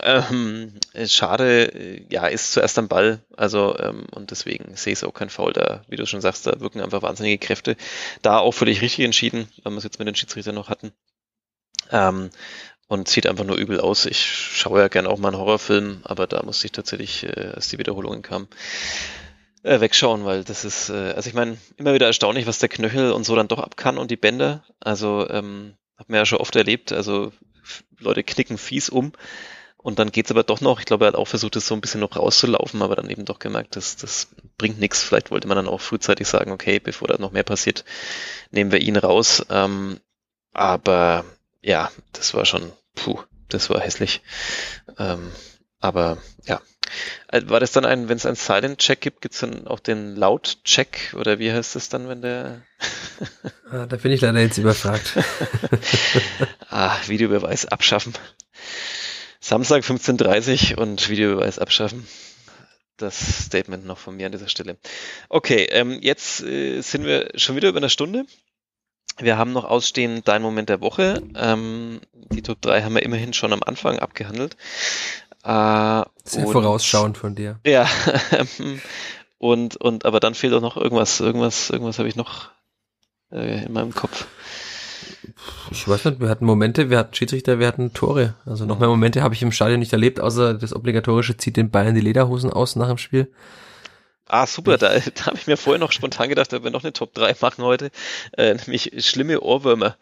[0.03, 0.73] ähm,
[1.07, 3.21] schade, äh, ja, ist zuerst am Ball.
[3.35, 6.47] Also, ähm, und deswegen sehe ich es auch kein Foul da, wie du schon sagst,
[6.47, 7.75] da wirken einfach wahnsinnige Kräfte.
[8.21, 10.91] Da auch völlig richtig entschieden, wenn wir es jetzt mit den Schiedsrichtern noch hatten.
[11.91, 12.29] Ähm,
[12.87, 14.05] und sieht einfach nur übel aus.
[14.05, 17.69] Ich schaue ja gerne auch mal einen Horrorfilm, aber da musste ich tatsächlich, äh, als
[17.69, 18.47] die Wiederholungen kamen,
[19.63, 23.11] äh, wegschauen, weil das ist, äh, also ich meine, immer wieder erstaunlich, was der Knöchel
[23.11, 24.63] und so dann doch ab kann und die Bänder.
[24.79, 26.91] Also ähm, hat man ja schon oft erlebt.
[26.91, 27.31] Also
[27.99, 29.13] Leute knicken fies um.
[29.77, 30.79] Und dann geht's aber doch noch.
[30.79, 33.23] Ich glaube, er hat auch versucht, das so ein bisschen noch rauszulaufen, aber dann eben
[33.23, 35.03] doch gemerkt, dass das bringt nichts.
[35.03, 37.85] Vielleicht wollte man dann auch frühzeitig sagen, okay, bevor da noch mehr passiert,
[38.49, 39.45] nehmen wir ihn raus.
[39.49, 39.99] Ähm,
[40.53, 41.25] aber
[41.65, 44.21] ja, das war schon, puh, das war hässlich.
[44.99, 45.31] Ähm,
[45.79, 46.61] aber ja,
[47.29, 50.15] äh, war das dann ein, wenn es einen Silent-Check gibt, gibt es dann auch den
[50.15, 52.61] Laut-Check oder wie heißt das dann, wenn der?
[53.71, 55.17] ah, da bin ich leider jetzt überfragt.
[56.69, 58.13] ah, Videobeweis abschaffen.
[59.39, 62.07] Samstag 15.30 und Videobeweis abschaffen.
[62.97, 64.77] Das Statement noch von mir an dieser Stelle.
[65.29, 68.25] Okay, ähm, jetzt äh, sind wir schon wieder über eine Stunde.
[69.17, 71.21] Wir haben noch ausstehen Dein Moment der Woche.
[71.35, 72.01] Ähm,
[72.31, 74.57] die Top 3 haben wir immerhin schon am Anfang abgehandelt.
[75.43, 77.59] Äh, Sehr und, vorausschauend von dir.
[77.65, 77.87] Ja.
[79.37, 82.49] und, und, aber dann fehlt auch noch irgendwas, irgendwas, irgendwas habe ich noch
[83.31, 84.25] äh, in meinem Kopf.
[85.71, 88.33] Ich weiß nicht, wir hatten Momente, wir hatten Schiedsrichter, wir hatten Tore.
[88.45, 91.69] Also noch mehr Momente habe ich im Stadion nicht erlebt, außer das obligatorische zieht den
[91.69, 93.31] Bayern die Lederhosen aus nach dem Spiel.
[94.27, 96.93] Ah, super, da, da habe ich mir vorher noch spontan gedacht, dass wir noch eine
[96.93, 97.91] Top 3 machen heute,
[98.37, 99.97] äh, nämlich schlimme Ohrwürmer.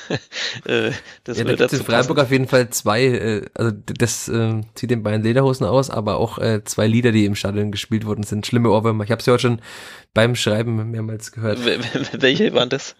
[0.64, 0.92] äh,
[1.24, 2.26] das ja, da gibt in Freiburg passen.
[2.26, 6.38] auf jeden Fall zwei, äh, also das äh, zieht den Bayern Lederhosen aus, aber auch
[6.38, 9.04] äh, zwei Lieder, die im Stadion gespielt wurden, sind schlimme Ohrwürmer.
[9.04, 9.62] Ich habe sie heute schon
[10.14, 11.58] beim Schreiben mehrmals gehört.
[11.64, 12.96] Welche waren das?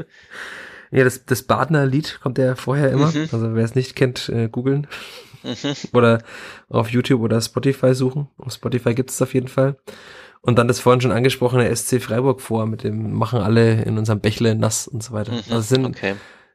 [0.91, 3.13] Ja, das, das Badner-Lied kommt ja vorher immer.
[3.13, 3.29] Mhm.
[3.33, 4.87] Also wer es nicht kennt, äh, googeln.
[5.43, 5.75] Mhm.
[5.95, 6.23] oder
[6.69, 8.29] auf YouTube oder Spotify suchen.
[8.37, 9.77] Auf Spotify gibt es auf jeden Fall.
[10.43, 14.20] Und dann das vorhin schon angesprochene SC Freiburg vor, mit dem machen alle in unserem
[14.20, 15.32] Bächle nass und so weiter.
[15.32, 16.14] Mhm, also sind, okay.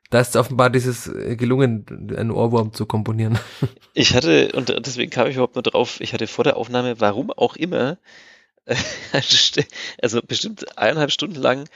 [0.10, 3.38] da ist offenbar dieses äh, gelungen, einen Ohrwurm zu komponieren.
[3.98, 7.32] Ich hatte, und deswegen kam ich überhaupt nur drauf, ich hatte vor der Aufnahme, warum
[7.32, 7.98] auch immer,
[10.02, 11.70] also bestimmt eineinhalb Stunden lang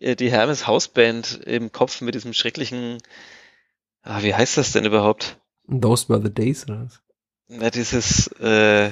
[0.00, 2.96] äh, die Hermes Hausband im Kopf mit diesem schrecklichen,
[4.02, 5.38] ah, wie heißt das denn überhaupt?
[5.68, 7.02] Those were the days, oder was?
[7.48, 8.90] Na, dieses, äh,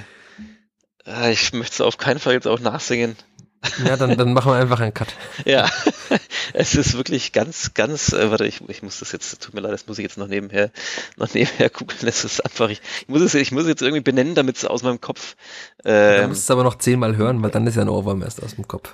[1.30, 3.16] ich möchte es auf keinen Fall jetzt auch nachsingen.
[3.84, 5.09] Ja, dann, dann machen wir einfach einen Cut.
[5.44, 5.70] ja,
[6.52, 9.72] es ist wirklich ganz, ganz, äh, warte, ich, ich muss das jetzt, tut mir leid,
[9.72, 10.70] das muss ich jetzt noch nebenher,
[11.16, 14.02] noch nebenher googeln, es ist einfach, ich, ich muss es, ich muss es jetzt irgendwie
[14.02, 15.36] benennen, damit es aus meinem Kopf.
[15.84, 18.42] Ähm, du musst es aber noch zehnmal hören, weil dann ist ja ein Ohrwurm erst
[18.42, 18.92] aus dem Kopf.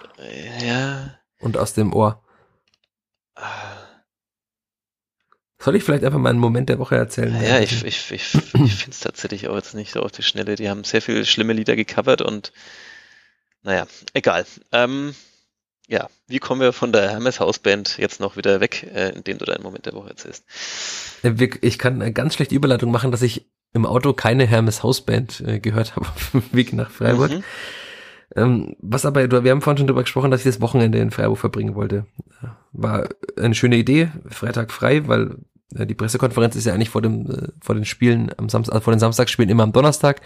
[0.64, 1.16] Ja.
[1.40, 2.22] Und aus dem Ohr.
[3.34, 3.79] Ah.
[5.62, 7.34] Soll ich vielleicht einfach mal einen Moment der Woche erzählen?
[7.36, 10.22] Ja, ja ich, ich, ich, ich finde es tatsächlich auch jetzt nicht so auf die
[10.22, 10.56] Schnelle.
[10.56, 12.52] Die haben sehr viele schlimme Lieder gecovert und
[13.62, 14.46] naja, egal.
[14.72, 15.14] Ähm,
[15.86, 19.44] ja, wie kommen wir von der Hermes Hausband jetzt noch wieder weg, äh, indem du
[19.44, 20.44] deinen Moment der Woche erzählst?
[21.60, 25.60] Ich kann eine ganz schlechte Überleitung machen, dass ich im Auto keine Hermes Hausband äh,
[25.60, 27.32] gehört habe auf dem Weg nach Freiburg.
[27.32, 27.44] Mhm.
[28.36, 31.38] Ähm, was aber, wir haben vorhin schon darüber gesprochen, dass ich das Wochenende in Freiburg
[31.38, 32.06] verbringen wollte.
[32.72, 35.36] War eine schöne Idee, Freitag frei, weil äh,
[35.72, 38.92] die Pressekonferenz ist ja eigentlich vor dem äh, vor den Spielen am Samstag, also vor
[38.92, 40.20] den Samstagsspielen immer am Donnerstag.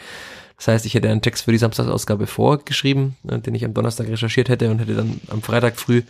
[0.56, 4.08] Das heißt, ich hätte einen Text für die Samstagsausgabe vorgeschrieben, äh, den ich am Donnerstag
[4.08, 6.02] recherchiert hätte und hätte dann am Freitag früh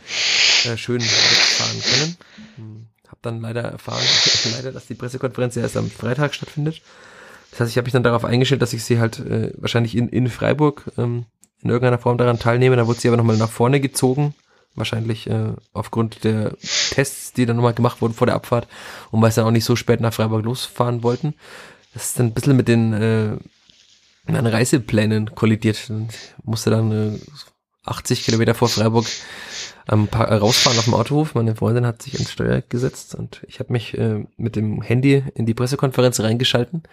[0.65, 2.17] äh, schön wegfahren können.
[2.57, 4.05] Hm, habe dann leider erfahren,
[4.57, 6.83] leider, dass die Pressekonferenz ja erst am Freitag stattfindet.
[7.51, 10.09] Das heißt, ich habe mich dann darauf eingestellt, dass ich sie halt äh, wahrscheinlich in,
[10.09, 11.25] in Freiburg ähm,
[11.63, 12.77] in irgendeiner Form daran teilnehme.
[12.77, 14.35] Dann wurde sie aber nochmal nach vorne gezogen,
[14.75, 16.57] wahrscheinlich äh, aufgrund der
[16.91, 18.69] Tests, die dann nochmal gemacht wurden vor der Abfahrt
[19.11, 21.35] und weil sie dann auch nicht so spät nach Freiburg losfahren wollten.
[21.93, 23.37] Das ist dann ein bisschen mit den äh,
[24.27, 26.09] meinen Reiseplänen kollidiert und
[26.43, 27.19] musste dann äh,
[27.85, 29.07] 80 Kilometer vor Freiburg
[29.91, 31.35] ähm, rausfahren auf dem Autohof.
[31.35, 35.23] Meine Freundin hat sich ins Steuer gesetzt und ich habe mich äh, mit dem Handy
[35.35, 36.85] in die Pressekonferenz reingeschalten.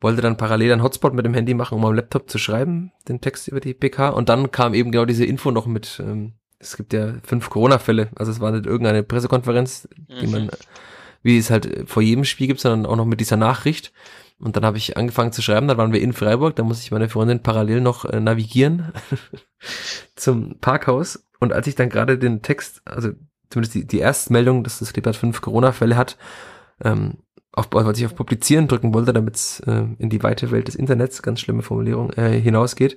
[0.00, 3.20] Wollte dann parallel einen Hotspot mit dem Handy machen, um am Laptop zu schreiben, den
[3.20, 4.10] Text über die PK.
[4.10, 8.08] Und dann kam eben genau diese Info noch mit, ähm, es gibt ja fünf Corona-Fälle.
[8.16, 9.88] Also es war nicht irgendeine Pressekonferenz,
[10.20, 10.32] die mhm.
[10.32, 10.50] man,
[11.22, 13.92] wie es halt vor jedem Spiel gibt, sondern auch noch mit dieser Nachricht.
[14.40, 16.92] Und dann habe ich angefangen zu schreiben, dann waren wir in Freiburg, da musste ich
[16.92, 18.92] meine Freundin parallel noch äh, navigieren
[20.14, 21.24] zum Parkhaus.
[21.40, 23.10] Und als ich dann gerade den Text, also
[23.50, 26.16] zumindest die, die Erstmeldung, dass das Kleeblatt fünf Corona-Fälle hat,
[26.84, 27.18] ähm,
[27.52, 30.76] auf, was ich auf Publizieren drücken wollte, damit es äh, in die weite Welt des
[30.76, 32.96] Internets, ganz schlimme Formulierung, äh, hinausgeht,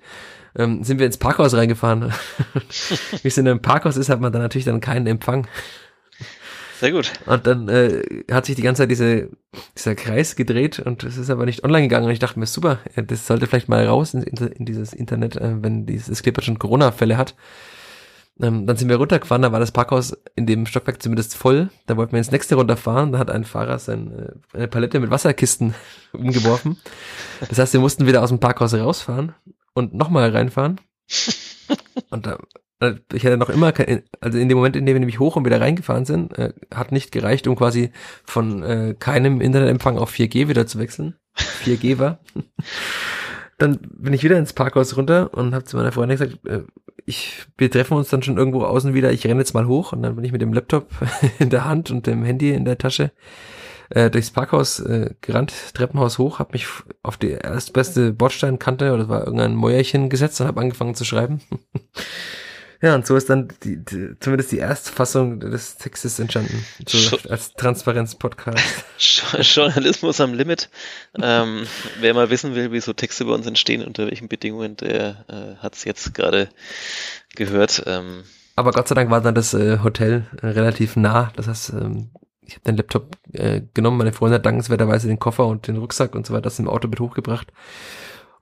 [0.56, 2.14] ähm, sind wir ins Parkhaus reingefahren.
[3.22, 5.48] Wie es in einem Parkhaus ist, hat man dann natürlich dann keinen Empfang.
[6.80, 7.14] Sehr gut.
[7.28, 8.02] Und dann äh,
[8.32, 9.30] hat sich die ganze Zeit diese,
[9.78, 12.08] dieser Kreis gedreht und es ist aber nicht online gegangen.
[12.08, 15.62] Und ich dachte mir, super, das sollte vielleicht mal raus in, in dieses Internet, äh,
[15.62, 17.36] wenn dieses Clipper schon Corona-Fälle hat.
[18.42, 21.70] Ähm, dann sind wir runtergefahren, da war das Parkhaus in dem Stockwerk zumindest voll.
[21.86, 25.12] Da wollten wir ins nächste runterfahren, da hat ein Fahrer seine, äh, eine Palette mit
[25.12, 25.76] Wasserkisten
[26.14, 26.78] umgeworfen.
[27.48, 29.36] Das heißt, wir mussten wieder aus dem Parkhaus rausfahren
[29.74, 30.80] und nochmal reinfahren.
[32.10, 32.40] Und da,
[32.80, 35.36] äh, ich hatte noch immer, kein, also in dem Moment, in dem wir nämlich hoch
[35.36, 37.92] und wieder reingefahren sind, äh, hat nicht gereicht, um quasi
[38.24, 41.16] von äh, keinem Internetempfang auf 4G wieder zu wechseln.
[41.64, 42.20] 4G war.
[43.62, 46.64] Dann bin ich wieder ins Parkhaus runter und habe zu meiner Freundin gesagt, äh,
[47.06, 50.02] ich, wir treffen uns dann schon irgendwo außen wieder, ich renne jetzt mal hoch und
[50.02, 50.88] dann bin ich mit dem Laptop
[51.40, 53.12] in der Hand und dem Handy in der Tasche
[53.90, 56.68] äh, durchs Parkhaus äh, gerannt, Treppenhaus hoch, habe mich
[57.04, 61.42] auf die erstbeste Bordsteinkante oder das war irgendein Mäuerchen gesetzt und habe angefangen zu schreiben.
[62.82, 66.66] Ja, und so ist dann die, die, zumindest die Erstfassung des Textes entstanden.
[66.88, 68.60] So als Transparenz-Podcast.
[69.56, 70.70] Journalismus am Limit.
[71.22, 71.68] ähm,
[72.00, 75.62] wer mal wissen will, wie so Texte bei uns entstehen, unter welchen Bedingungen, der äh,
[75.62, 76.50] hat es jetzt gerade
[77.36, 77.84] gehört.
[77.86, 78.24] Ähm,
[78.56, 81.32] Aber Gott sei Dank war dann das äh, Hotel äh, relativ nah.
[81.36, 82.10] Das heißt, ähm,
[82.42, 86.16] ich habe den Laptop äh, genommen, meine Freundin hat dankenswerterweise den Koffer und den Rucksack
[86.16, 87.54] und so weiter das im Auto mit hochgebracht.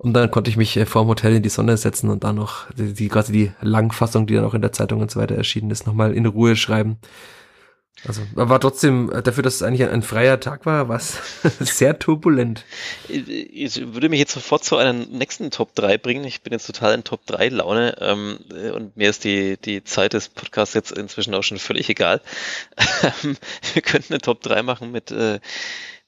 [0.02, 2.38] Und dann konnte ich mich äh, vor dem Hotel in die Sonne setzen und dann
[2.38, 5.36] noch die, die quasi die Langfassung, die dann auch in der Zeitung und so weiter
[5.36, 7.00] erschienen ist, nochmal in Ruhe schreiben.
[8.08, 11.18] Also war trotzdem, äh, dafür, dass es eigentlich ein, ein freier Tag war, es
[11.60, 12.64] sehr turbulent.
[13.10, 16.24] Ich würde mich jetzt sofort zu einem nächsten Top 3 bringen.
[16.24, 18.40] Ich bin jetzt total in Top 3 Laune ähm,
[18.74, 22.22] und mir ist die, die Zeit des Podcasts jetzt inzwischen auch schon völlig egal.
[23.74, 25.42] Wir könnten eine Top 3 machen mit äh,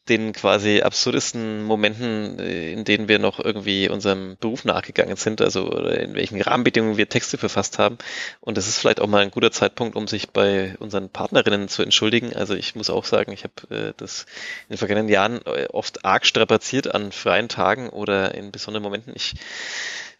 [0.10, 5.70] den quasi absurdesten Momenten, äh, in denen wir noch irgendwie unserem Beruf nachgegangen sind, also
[5.72, 7.98] in welchen Rahmenbedingungen wir Texte verfasst haben.
[8.40, 11.84] Und das ist vielleicht auch mal ein guter Zeitpunkt, um sich bei unseren Partnerinnen zu
[11.84, 12.34] entschuldigen.
[12.36, 14.26] Also ich muss auch sagen, ich habe äh, das
[14.68, 19.14] in den vergangenen Jahren äh, oft arg strapaziert an freien Tagen oder in besonderen Momenten.
[19.16, 19.36] Ich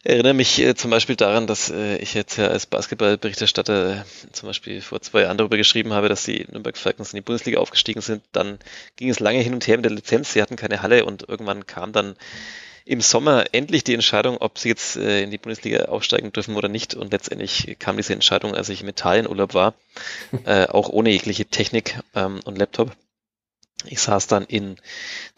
[0.02, 4.48] erinnere mich äh, zum Beispiel daran, dass äh, ich jetzt ja als Basketballberichterstatter äh, zum
[4.48, 8.00] Beispiel vor zwei Jahren darüber geschrieben habe, dass die Nürnberg Falcons in die Bundesliga aufgestiegen
[8.00, 8.22] sind.
[8.32, 8.58] Dann
[8.96, 10.32] ging es lange hin und her mit der Lizenz.
[10.32, 12.16] Sie hatten keine Halle und irgendwann kam dann
[12.84, 16.68] im Sommer endlich die Entscheidung, ob sie jetzt äh, in die Bundesliga aufsteigen dürfen oder
[16.68, 16.94] nicht.
[16.94, 19.74] Und letztendlich kam diese Entscheidung, als ich im Italienurlaub war,
[20.44, 22.92] äh, auch ohne jegliche Technik ähm, und Laptop.
[23.84, 24.76] Ich saß dann in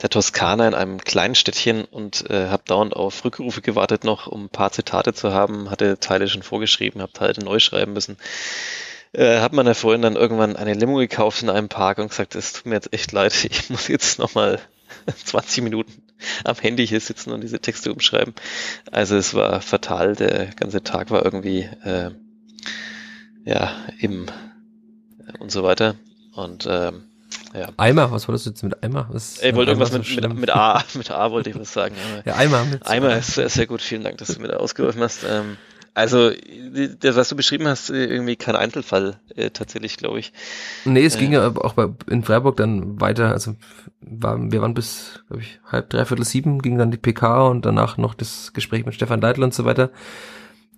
[0.02, 4.44] der Toskana in einem kleinen Städtchen und äh, habe dauernd auf Rückrufe gewartet noch, um
[4.44, 8.18] ein paar Zitate zu haben, hatte Teile schon vorgeschrieben, habe Teile neu schreiben müssen.
[9.12, 12.52] Äh, habe meiner Freundin dann irgendwann eine Limo gekauft in einem Park und gesagt, es
[12.52, 14.60] tut mir jetzt echt leid, ich muss jetzt nochmal
[15.24, 16.02] 20 Minuten
[16.44, 18.34] am Handy hier sitzen und diese Texte umschreiben.
[18.90, 22.10] Also es war fatal, der ganze Tag war irgendwie äh,
[23.44, 24.26] ja im
[25.38, 25.96] und so weiter.
[26.34, 27.04] Und ähm,
[27.54, 27.68] ja.
[27.76, 29.08] Eimer, was wolltest du jetzt mit Eimer?
[29.10, 31.94] Was ich wollte irgendwas mit, mit, mit, A, mit A wollte ich was sagen.
[32.24, 32.64] ja, Eimer.
[32.64, 35.24] Mit Eimer ist sehr, sehr gut, vielen Dank, dass du mir da ausgeholfen hast.
[35.24, 35.56] Ähm,
[35.96, 36.32] also,
[36.98, 40.32] das, was du beschrieben hast, irgendwie kein Einzelfall, äh, tatsächlich, glaube ich.
[40.84, 43.54] Nee, es äh, ging ja auch bei, in Freiburg dann weiter, also
[44.00, 47.96] war, wir waren bis, glaube ich, halb, dreiviertel sieben, ging dann die PK und danach
[47.96, 49.90] noch das Gespräch mit Stefan Leitl und so weiter.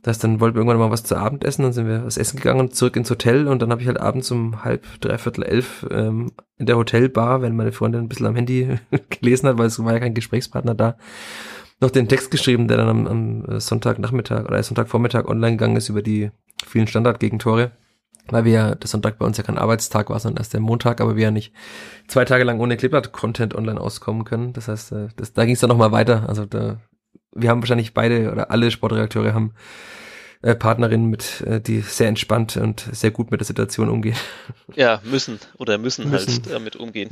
[0.07, 2.17] Das heißt, dann wollten wir irgendwann mal was zu Abend essen, dann sind wir was
[2.17, 5.85] essen gegangen zurück ins Hotel und dann habe ich halt abends um halb, dreiviertel elf
[5.91, 8.79] ähm, in der Hotelbar, wenn meine Freundin ein bisschen am Handy
[9.11, 10.97] gelesen hat, weil es war ja kein Gesprächspartner da,
[11.81, 16.03] noch den Text geschrieben, der dann am, am Sonntagnachmittag oder Sonntagvormittag online gegangen ist über
[16.03, 16.31] die
[16.65, 17.73] vielen Standardgegentore
[18.29, 21.01] weil wir ja, der Sonntag bei uns ja kein Arbeitstag war, sondern erst der Montag,
[21.01, 21.53] aber wir ja nicht
[22.09, 24.53] zwei Tage lang ohne Kleeblatt-Content online auskommen können.
[24.53, 26.29] Das heißt, äh, das, da ging es dann nochmal weiter.
[26.29, 26.81] Also da,
[27.33, 29.53] wir haben wahrscheinlich beide oder alle Sportredakteure haben
[30.43, 34.17] äh, Partnerinnen mit, äh, die sehr entspannt und sehr gut mit der Situation umgehen.
[34.75, 36.45] Ja, müssen oder müssen, halt müssen.
[36.45, 37.11] halt damit umgehen.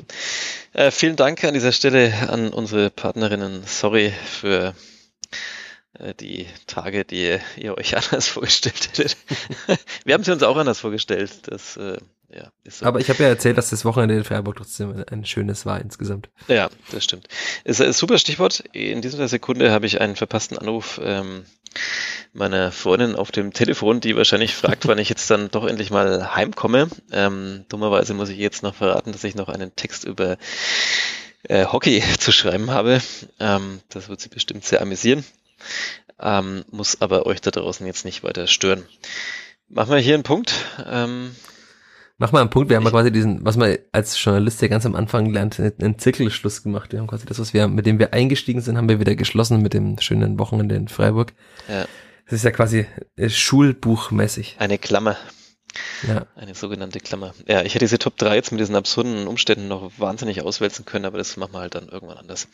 [0.72, 3.62] Äh, vielen Dank an dieser Stelle an unsere Partnerinnen.
[3.64, 4.74] Sorry für
[5.98, 9.16] äh, die Tage, die ihr euch anders vorgestellt hättet.
[10.04, 11.32] Wir haben sie uns auch anders vorgestellt.
[11.44, 11.98] Das, äh,
[12.34, 12.84] ja, so.
[12.84, 16.30] Aber ich habe ja erzählt, dass das Wochenende in Freiburg trotzdem ein schönes war insgesamt.
[16.48, 17.28] Ja, das stimmt.
[17.64, 18.64] Ist ein super Stichwort.
[18.72, 21.44] In dieser Sekunde habe ich einen verpassten Anruf ähm,
[22.32, 26.34] meiner Freundin auf dem Telefon, die wahrscheinlich fragt, wann ich jetzt dann doch endlich mal
[26.34, 26.88] heimkomme.
[27.12, 30.36] Ähm, dummerweise muss ich jetzt noch verraten, dass ich noch einen Text über
[31.44, 33.00] äh, Hockey zu schreiben habe.
[33.38, 35.24] Ähm, das wird sie bestimmt sehr amüsieren
[36.20, 38.86] ähm, muss aber euch da draußen jetzt nicht weiter stören.
[39.68, 40.54] Machen wir hier einen Punkt.
[40.86, 41.34] Ähm,
[42.18, 42.70] Mach mal einen Punkt.
[42.70, 45.98] Wir haben ja quasi diesen, was man als Journalist ja ganz am Anfang lernt, einen
[45.98, 46.92] Zirkelschluss gemacht.
[46.92, 49.62] Wir haben quasi das, was wir, mit dem wir eingestiegen sind, haben wir wieder geschlossen
[49.62, 51.32] mit dem schönen Wochenende in Freiburg.
[51.68, 51.86] Ja.
[52.26, 52.86] Das ist ja quasi
[53.16, 54.56] äh, schulbuchmäßig.
[54.58, 55.16] Eine Klammer.
[56.06, 56.26] Ja.
[56.36, 57.34] Eine sogenannte Klammer.
[57.46, 61.04] Ja, ich hätte diese Top 3 jetzt mit diesen absurden Umständen noch wahnsinnig auswälzen können,
[61.04, 62.48] aber das machen wir halt dann irgendwann anders.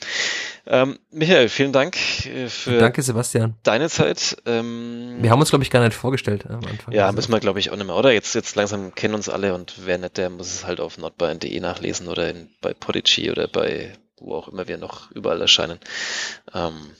[0.66, 3.54] Ähm, Michael, vielen Dank äh, für Danke, Sebastian.
[3.62, 4.36] deine Zeit.
[4.46, 6.94] Ähm, wir haben uns, glaube ich, gar nicht vorgestellt am Anfang.
[6.94, 7.16] Ja, also.
[7.16, 8.12] müssen wir, glaube ich, auch nicht mehr, oder?
[8.12, 11.60] Jetzt, jetzt langsam kennen uns alle und wer nicht, der muss es halt auf nordbayern.de
[11.60, 15.78] nachlesen oder in, bei Podigy oder bei wo auch immer wir noch überall erscheinen.
[16.54, 16.94] Ähm,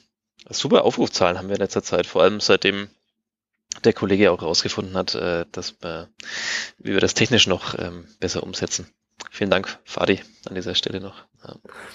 [0.49, 2.89] super Aufrufzahlen haben wir in letzter Zeit, vor allem seitdem
[3.85, 6.09] der Kollege auch herausgefunden hat, äh, dass wir,
[6.79, 8.87] wie wir das technisch noch ähm, besser umsetzen.
[9.31, 11.25] Vielen Dank, Fadi, an dieser Stelle noch.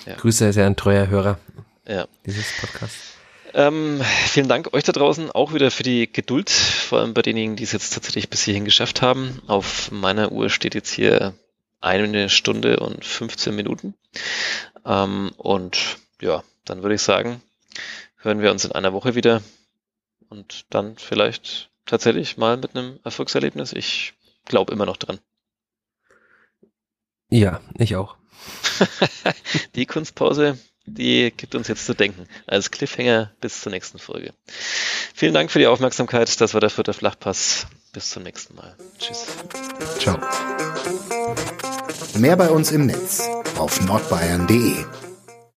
[0.05, 0.15] Ja.
[0.15, 1.39] Grüße, sehr ein treuer Hörer
[1.87, 2.07] ja.
[2.25, 3.13] dieses Podcasts.
[3.53, 7.55] Ähm, vielen Dank euch da draußen auch wieder für die Geduld, vor allem bei denjenigen,
[7.55, 9.41] die es jetzt tatsächlich bis hierhin geschafft haben.
[9.47, 11.33] Auf meiner Uhr steht jetzt hier
[11.79, 13.93] eine Stunde und 15 Minuten.
[14.85, 17.41] Ähm, und ja, dann würde ich sagen,
[18.17, 19.41] hören wir uns in einer Woche wieder
[20.35, 23.73] und dann vielleicht tatsächlich mal mit einem Erfolgserlebnis.
[23.73, 24.13] Ich
[24.45, 25.19] glaube immer noch dran.
[27.29, 28.15] Ja, ich auch.
[29.75, 32.27] die Kunstpause, die gibt uns jetzt zu denken.
[32.45, 34.33] Als Cliffhanger bis zur nächsten Folge.
[35.13, 36.39] Vielen Dank für die Aufmerksamkeit.
[36.39, 37.67] Das war der vierte Flachpass.
[37.93, 38.75] Bis zum nächsten Mal.
[38.99, 39.25] Tschüss.
[39.99, 40.19] Ciao.
[42.15, 45.04] Mehr bei uns im Netz auf nordbayern.de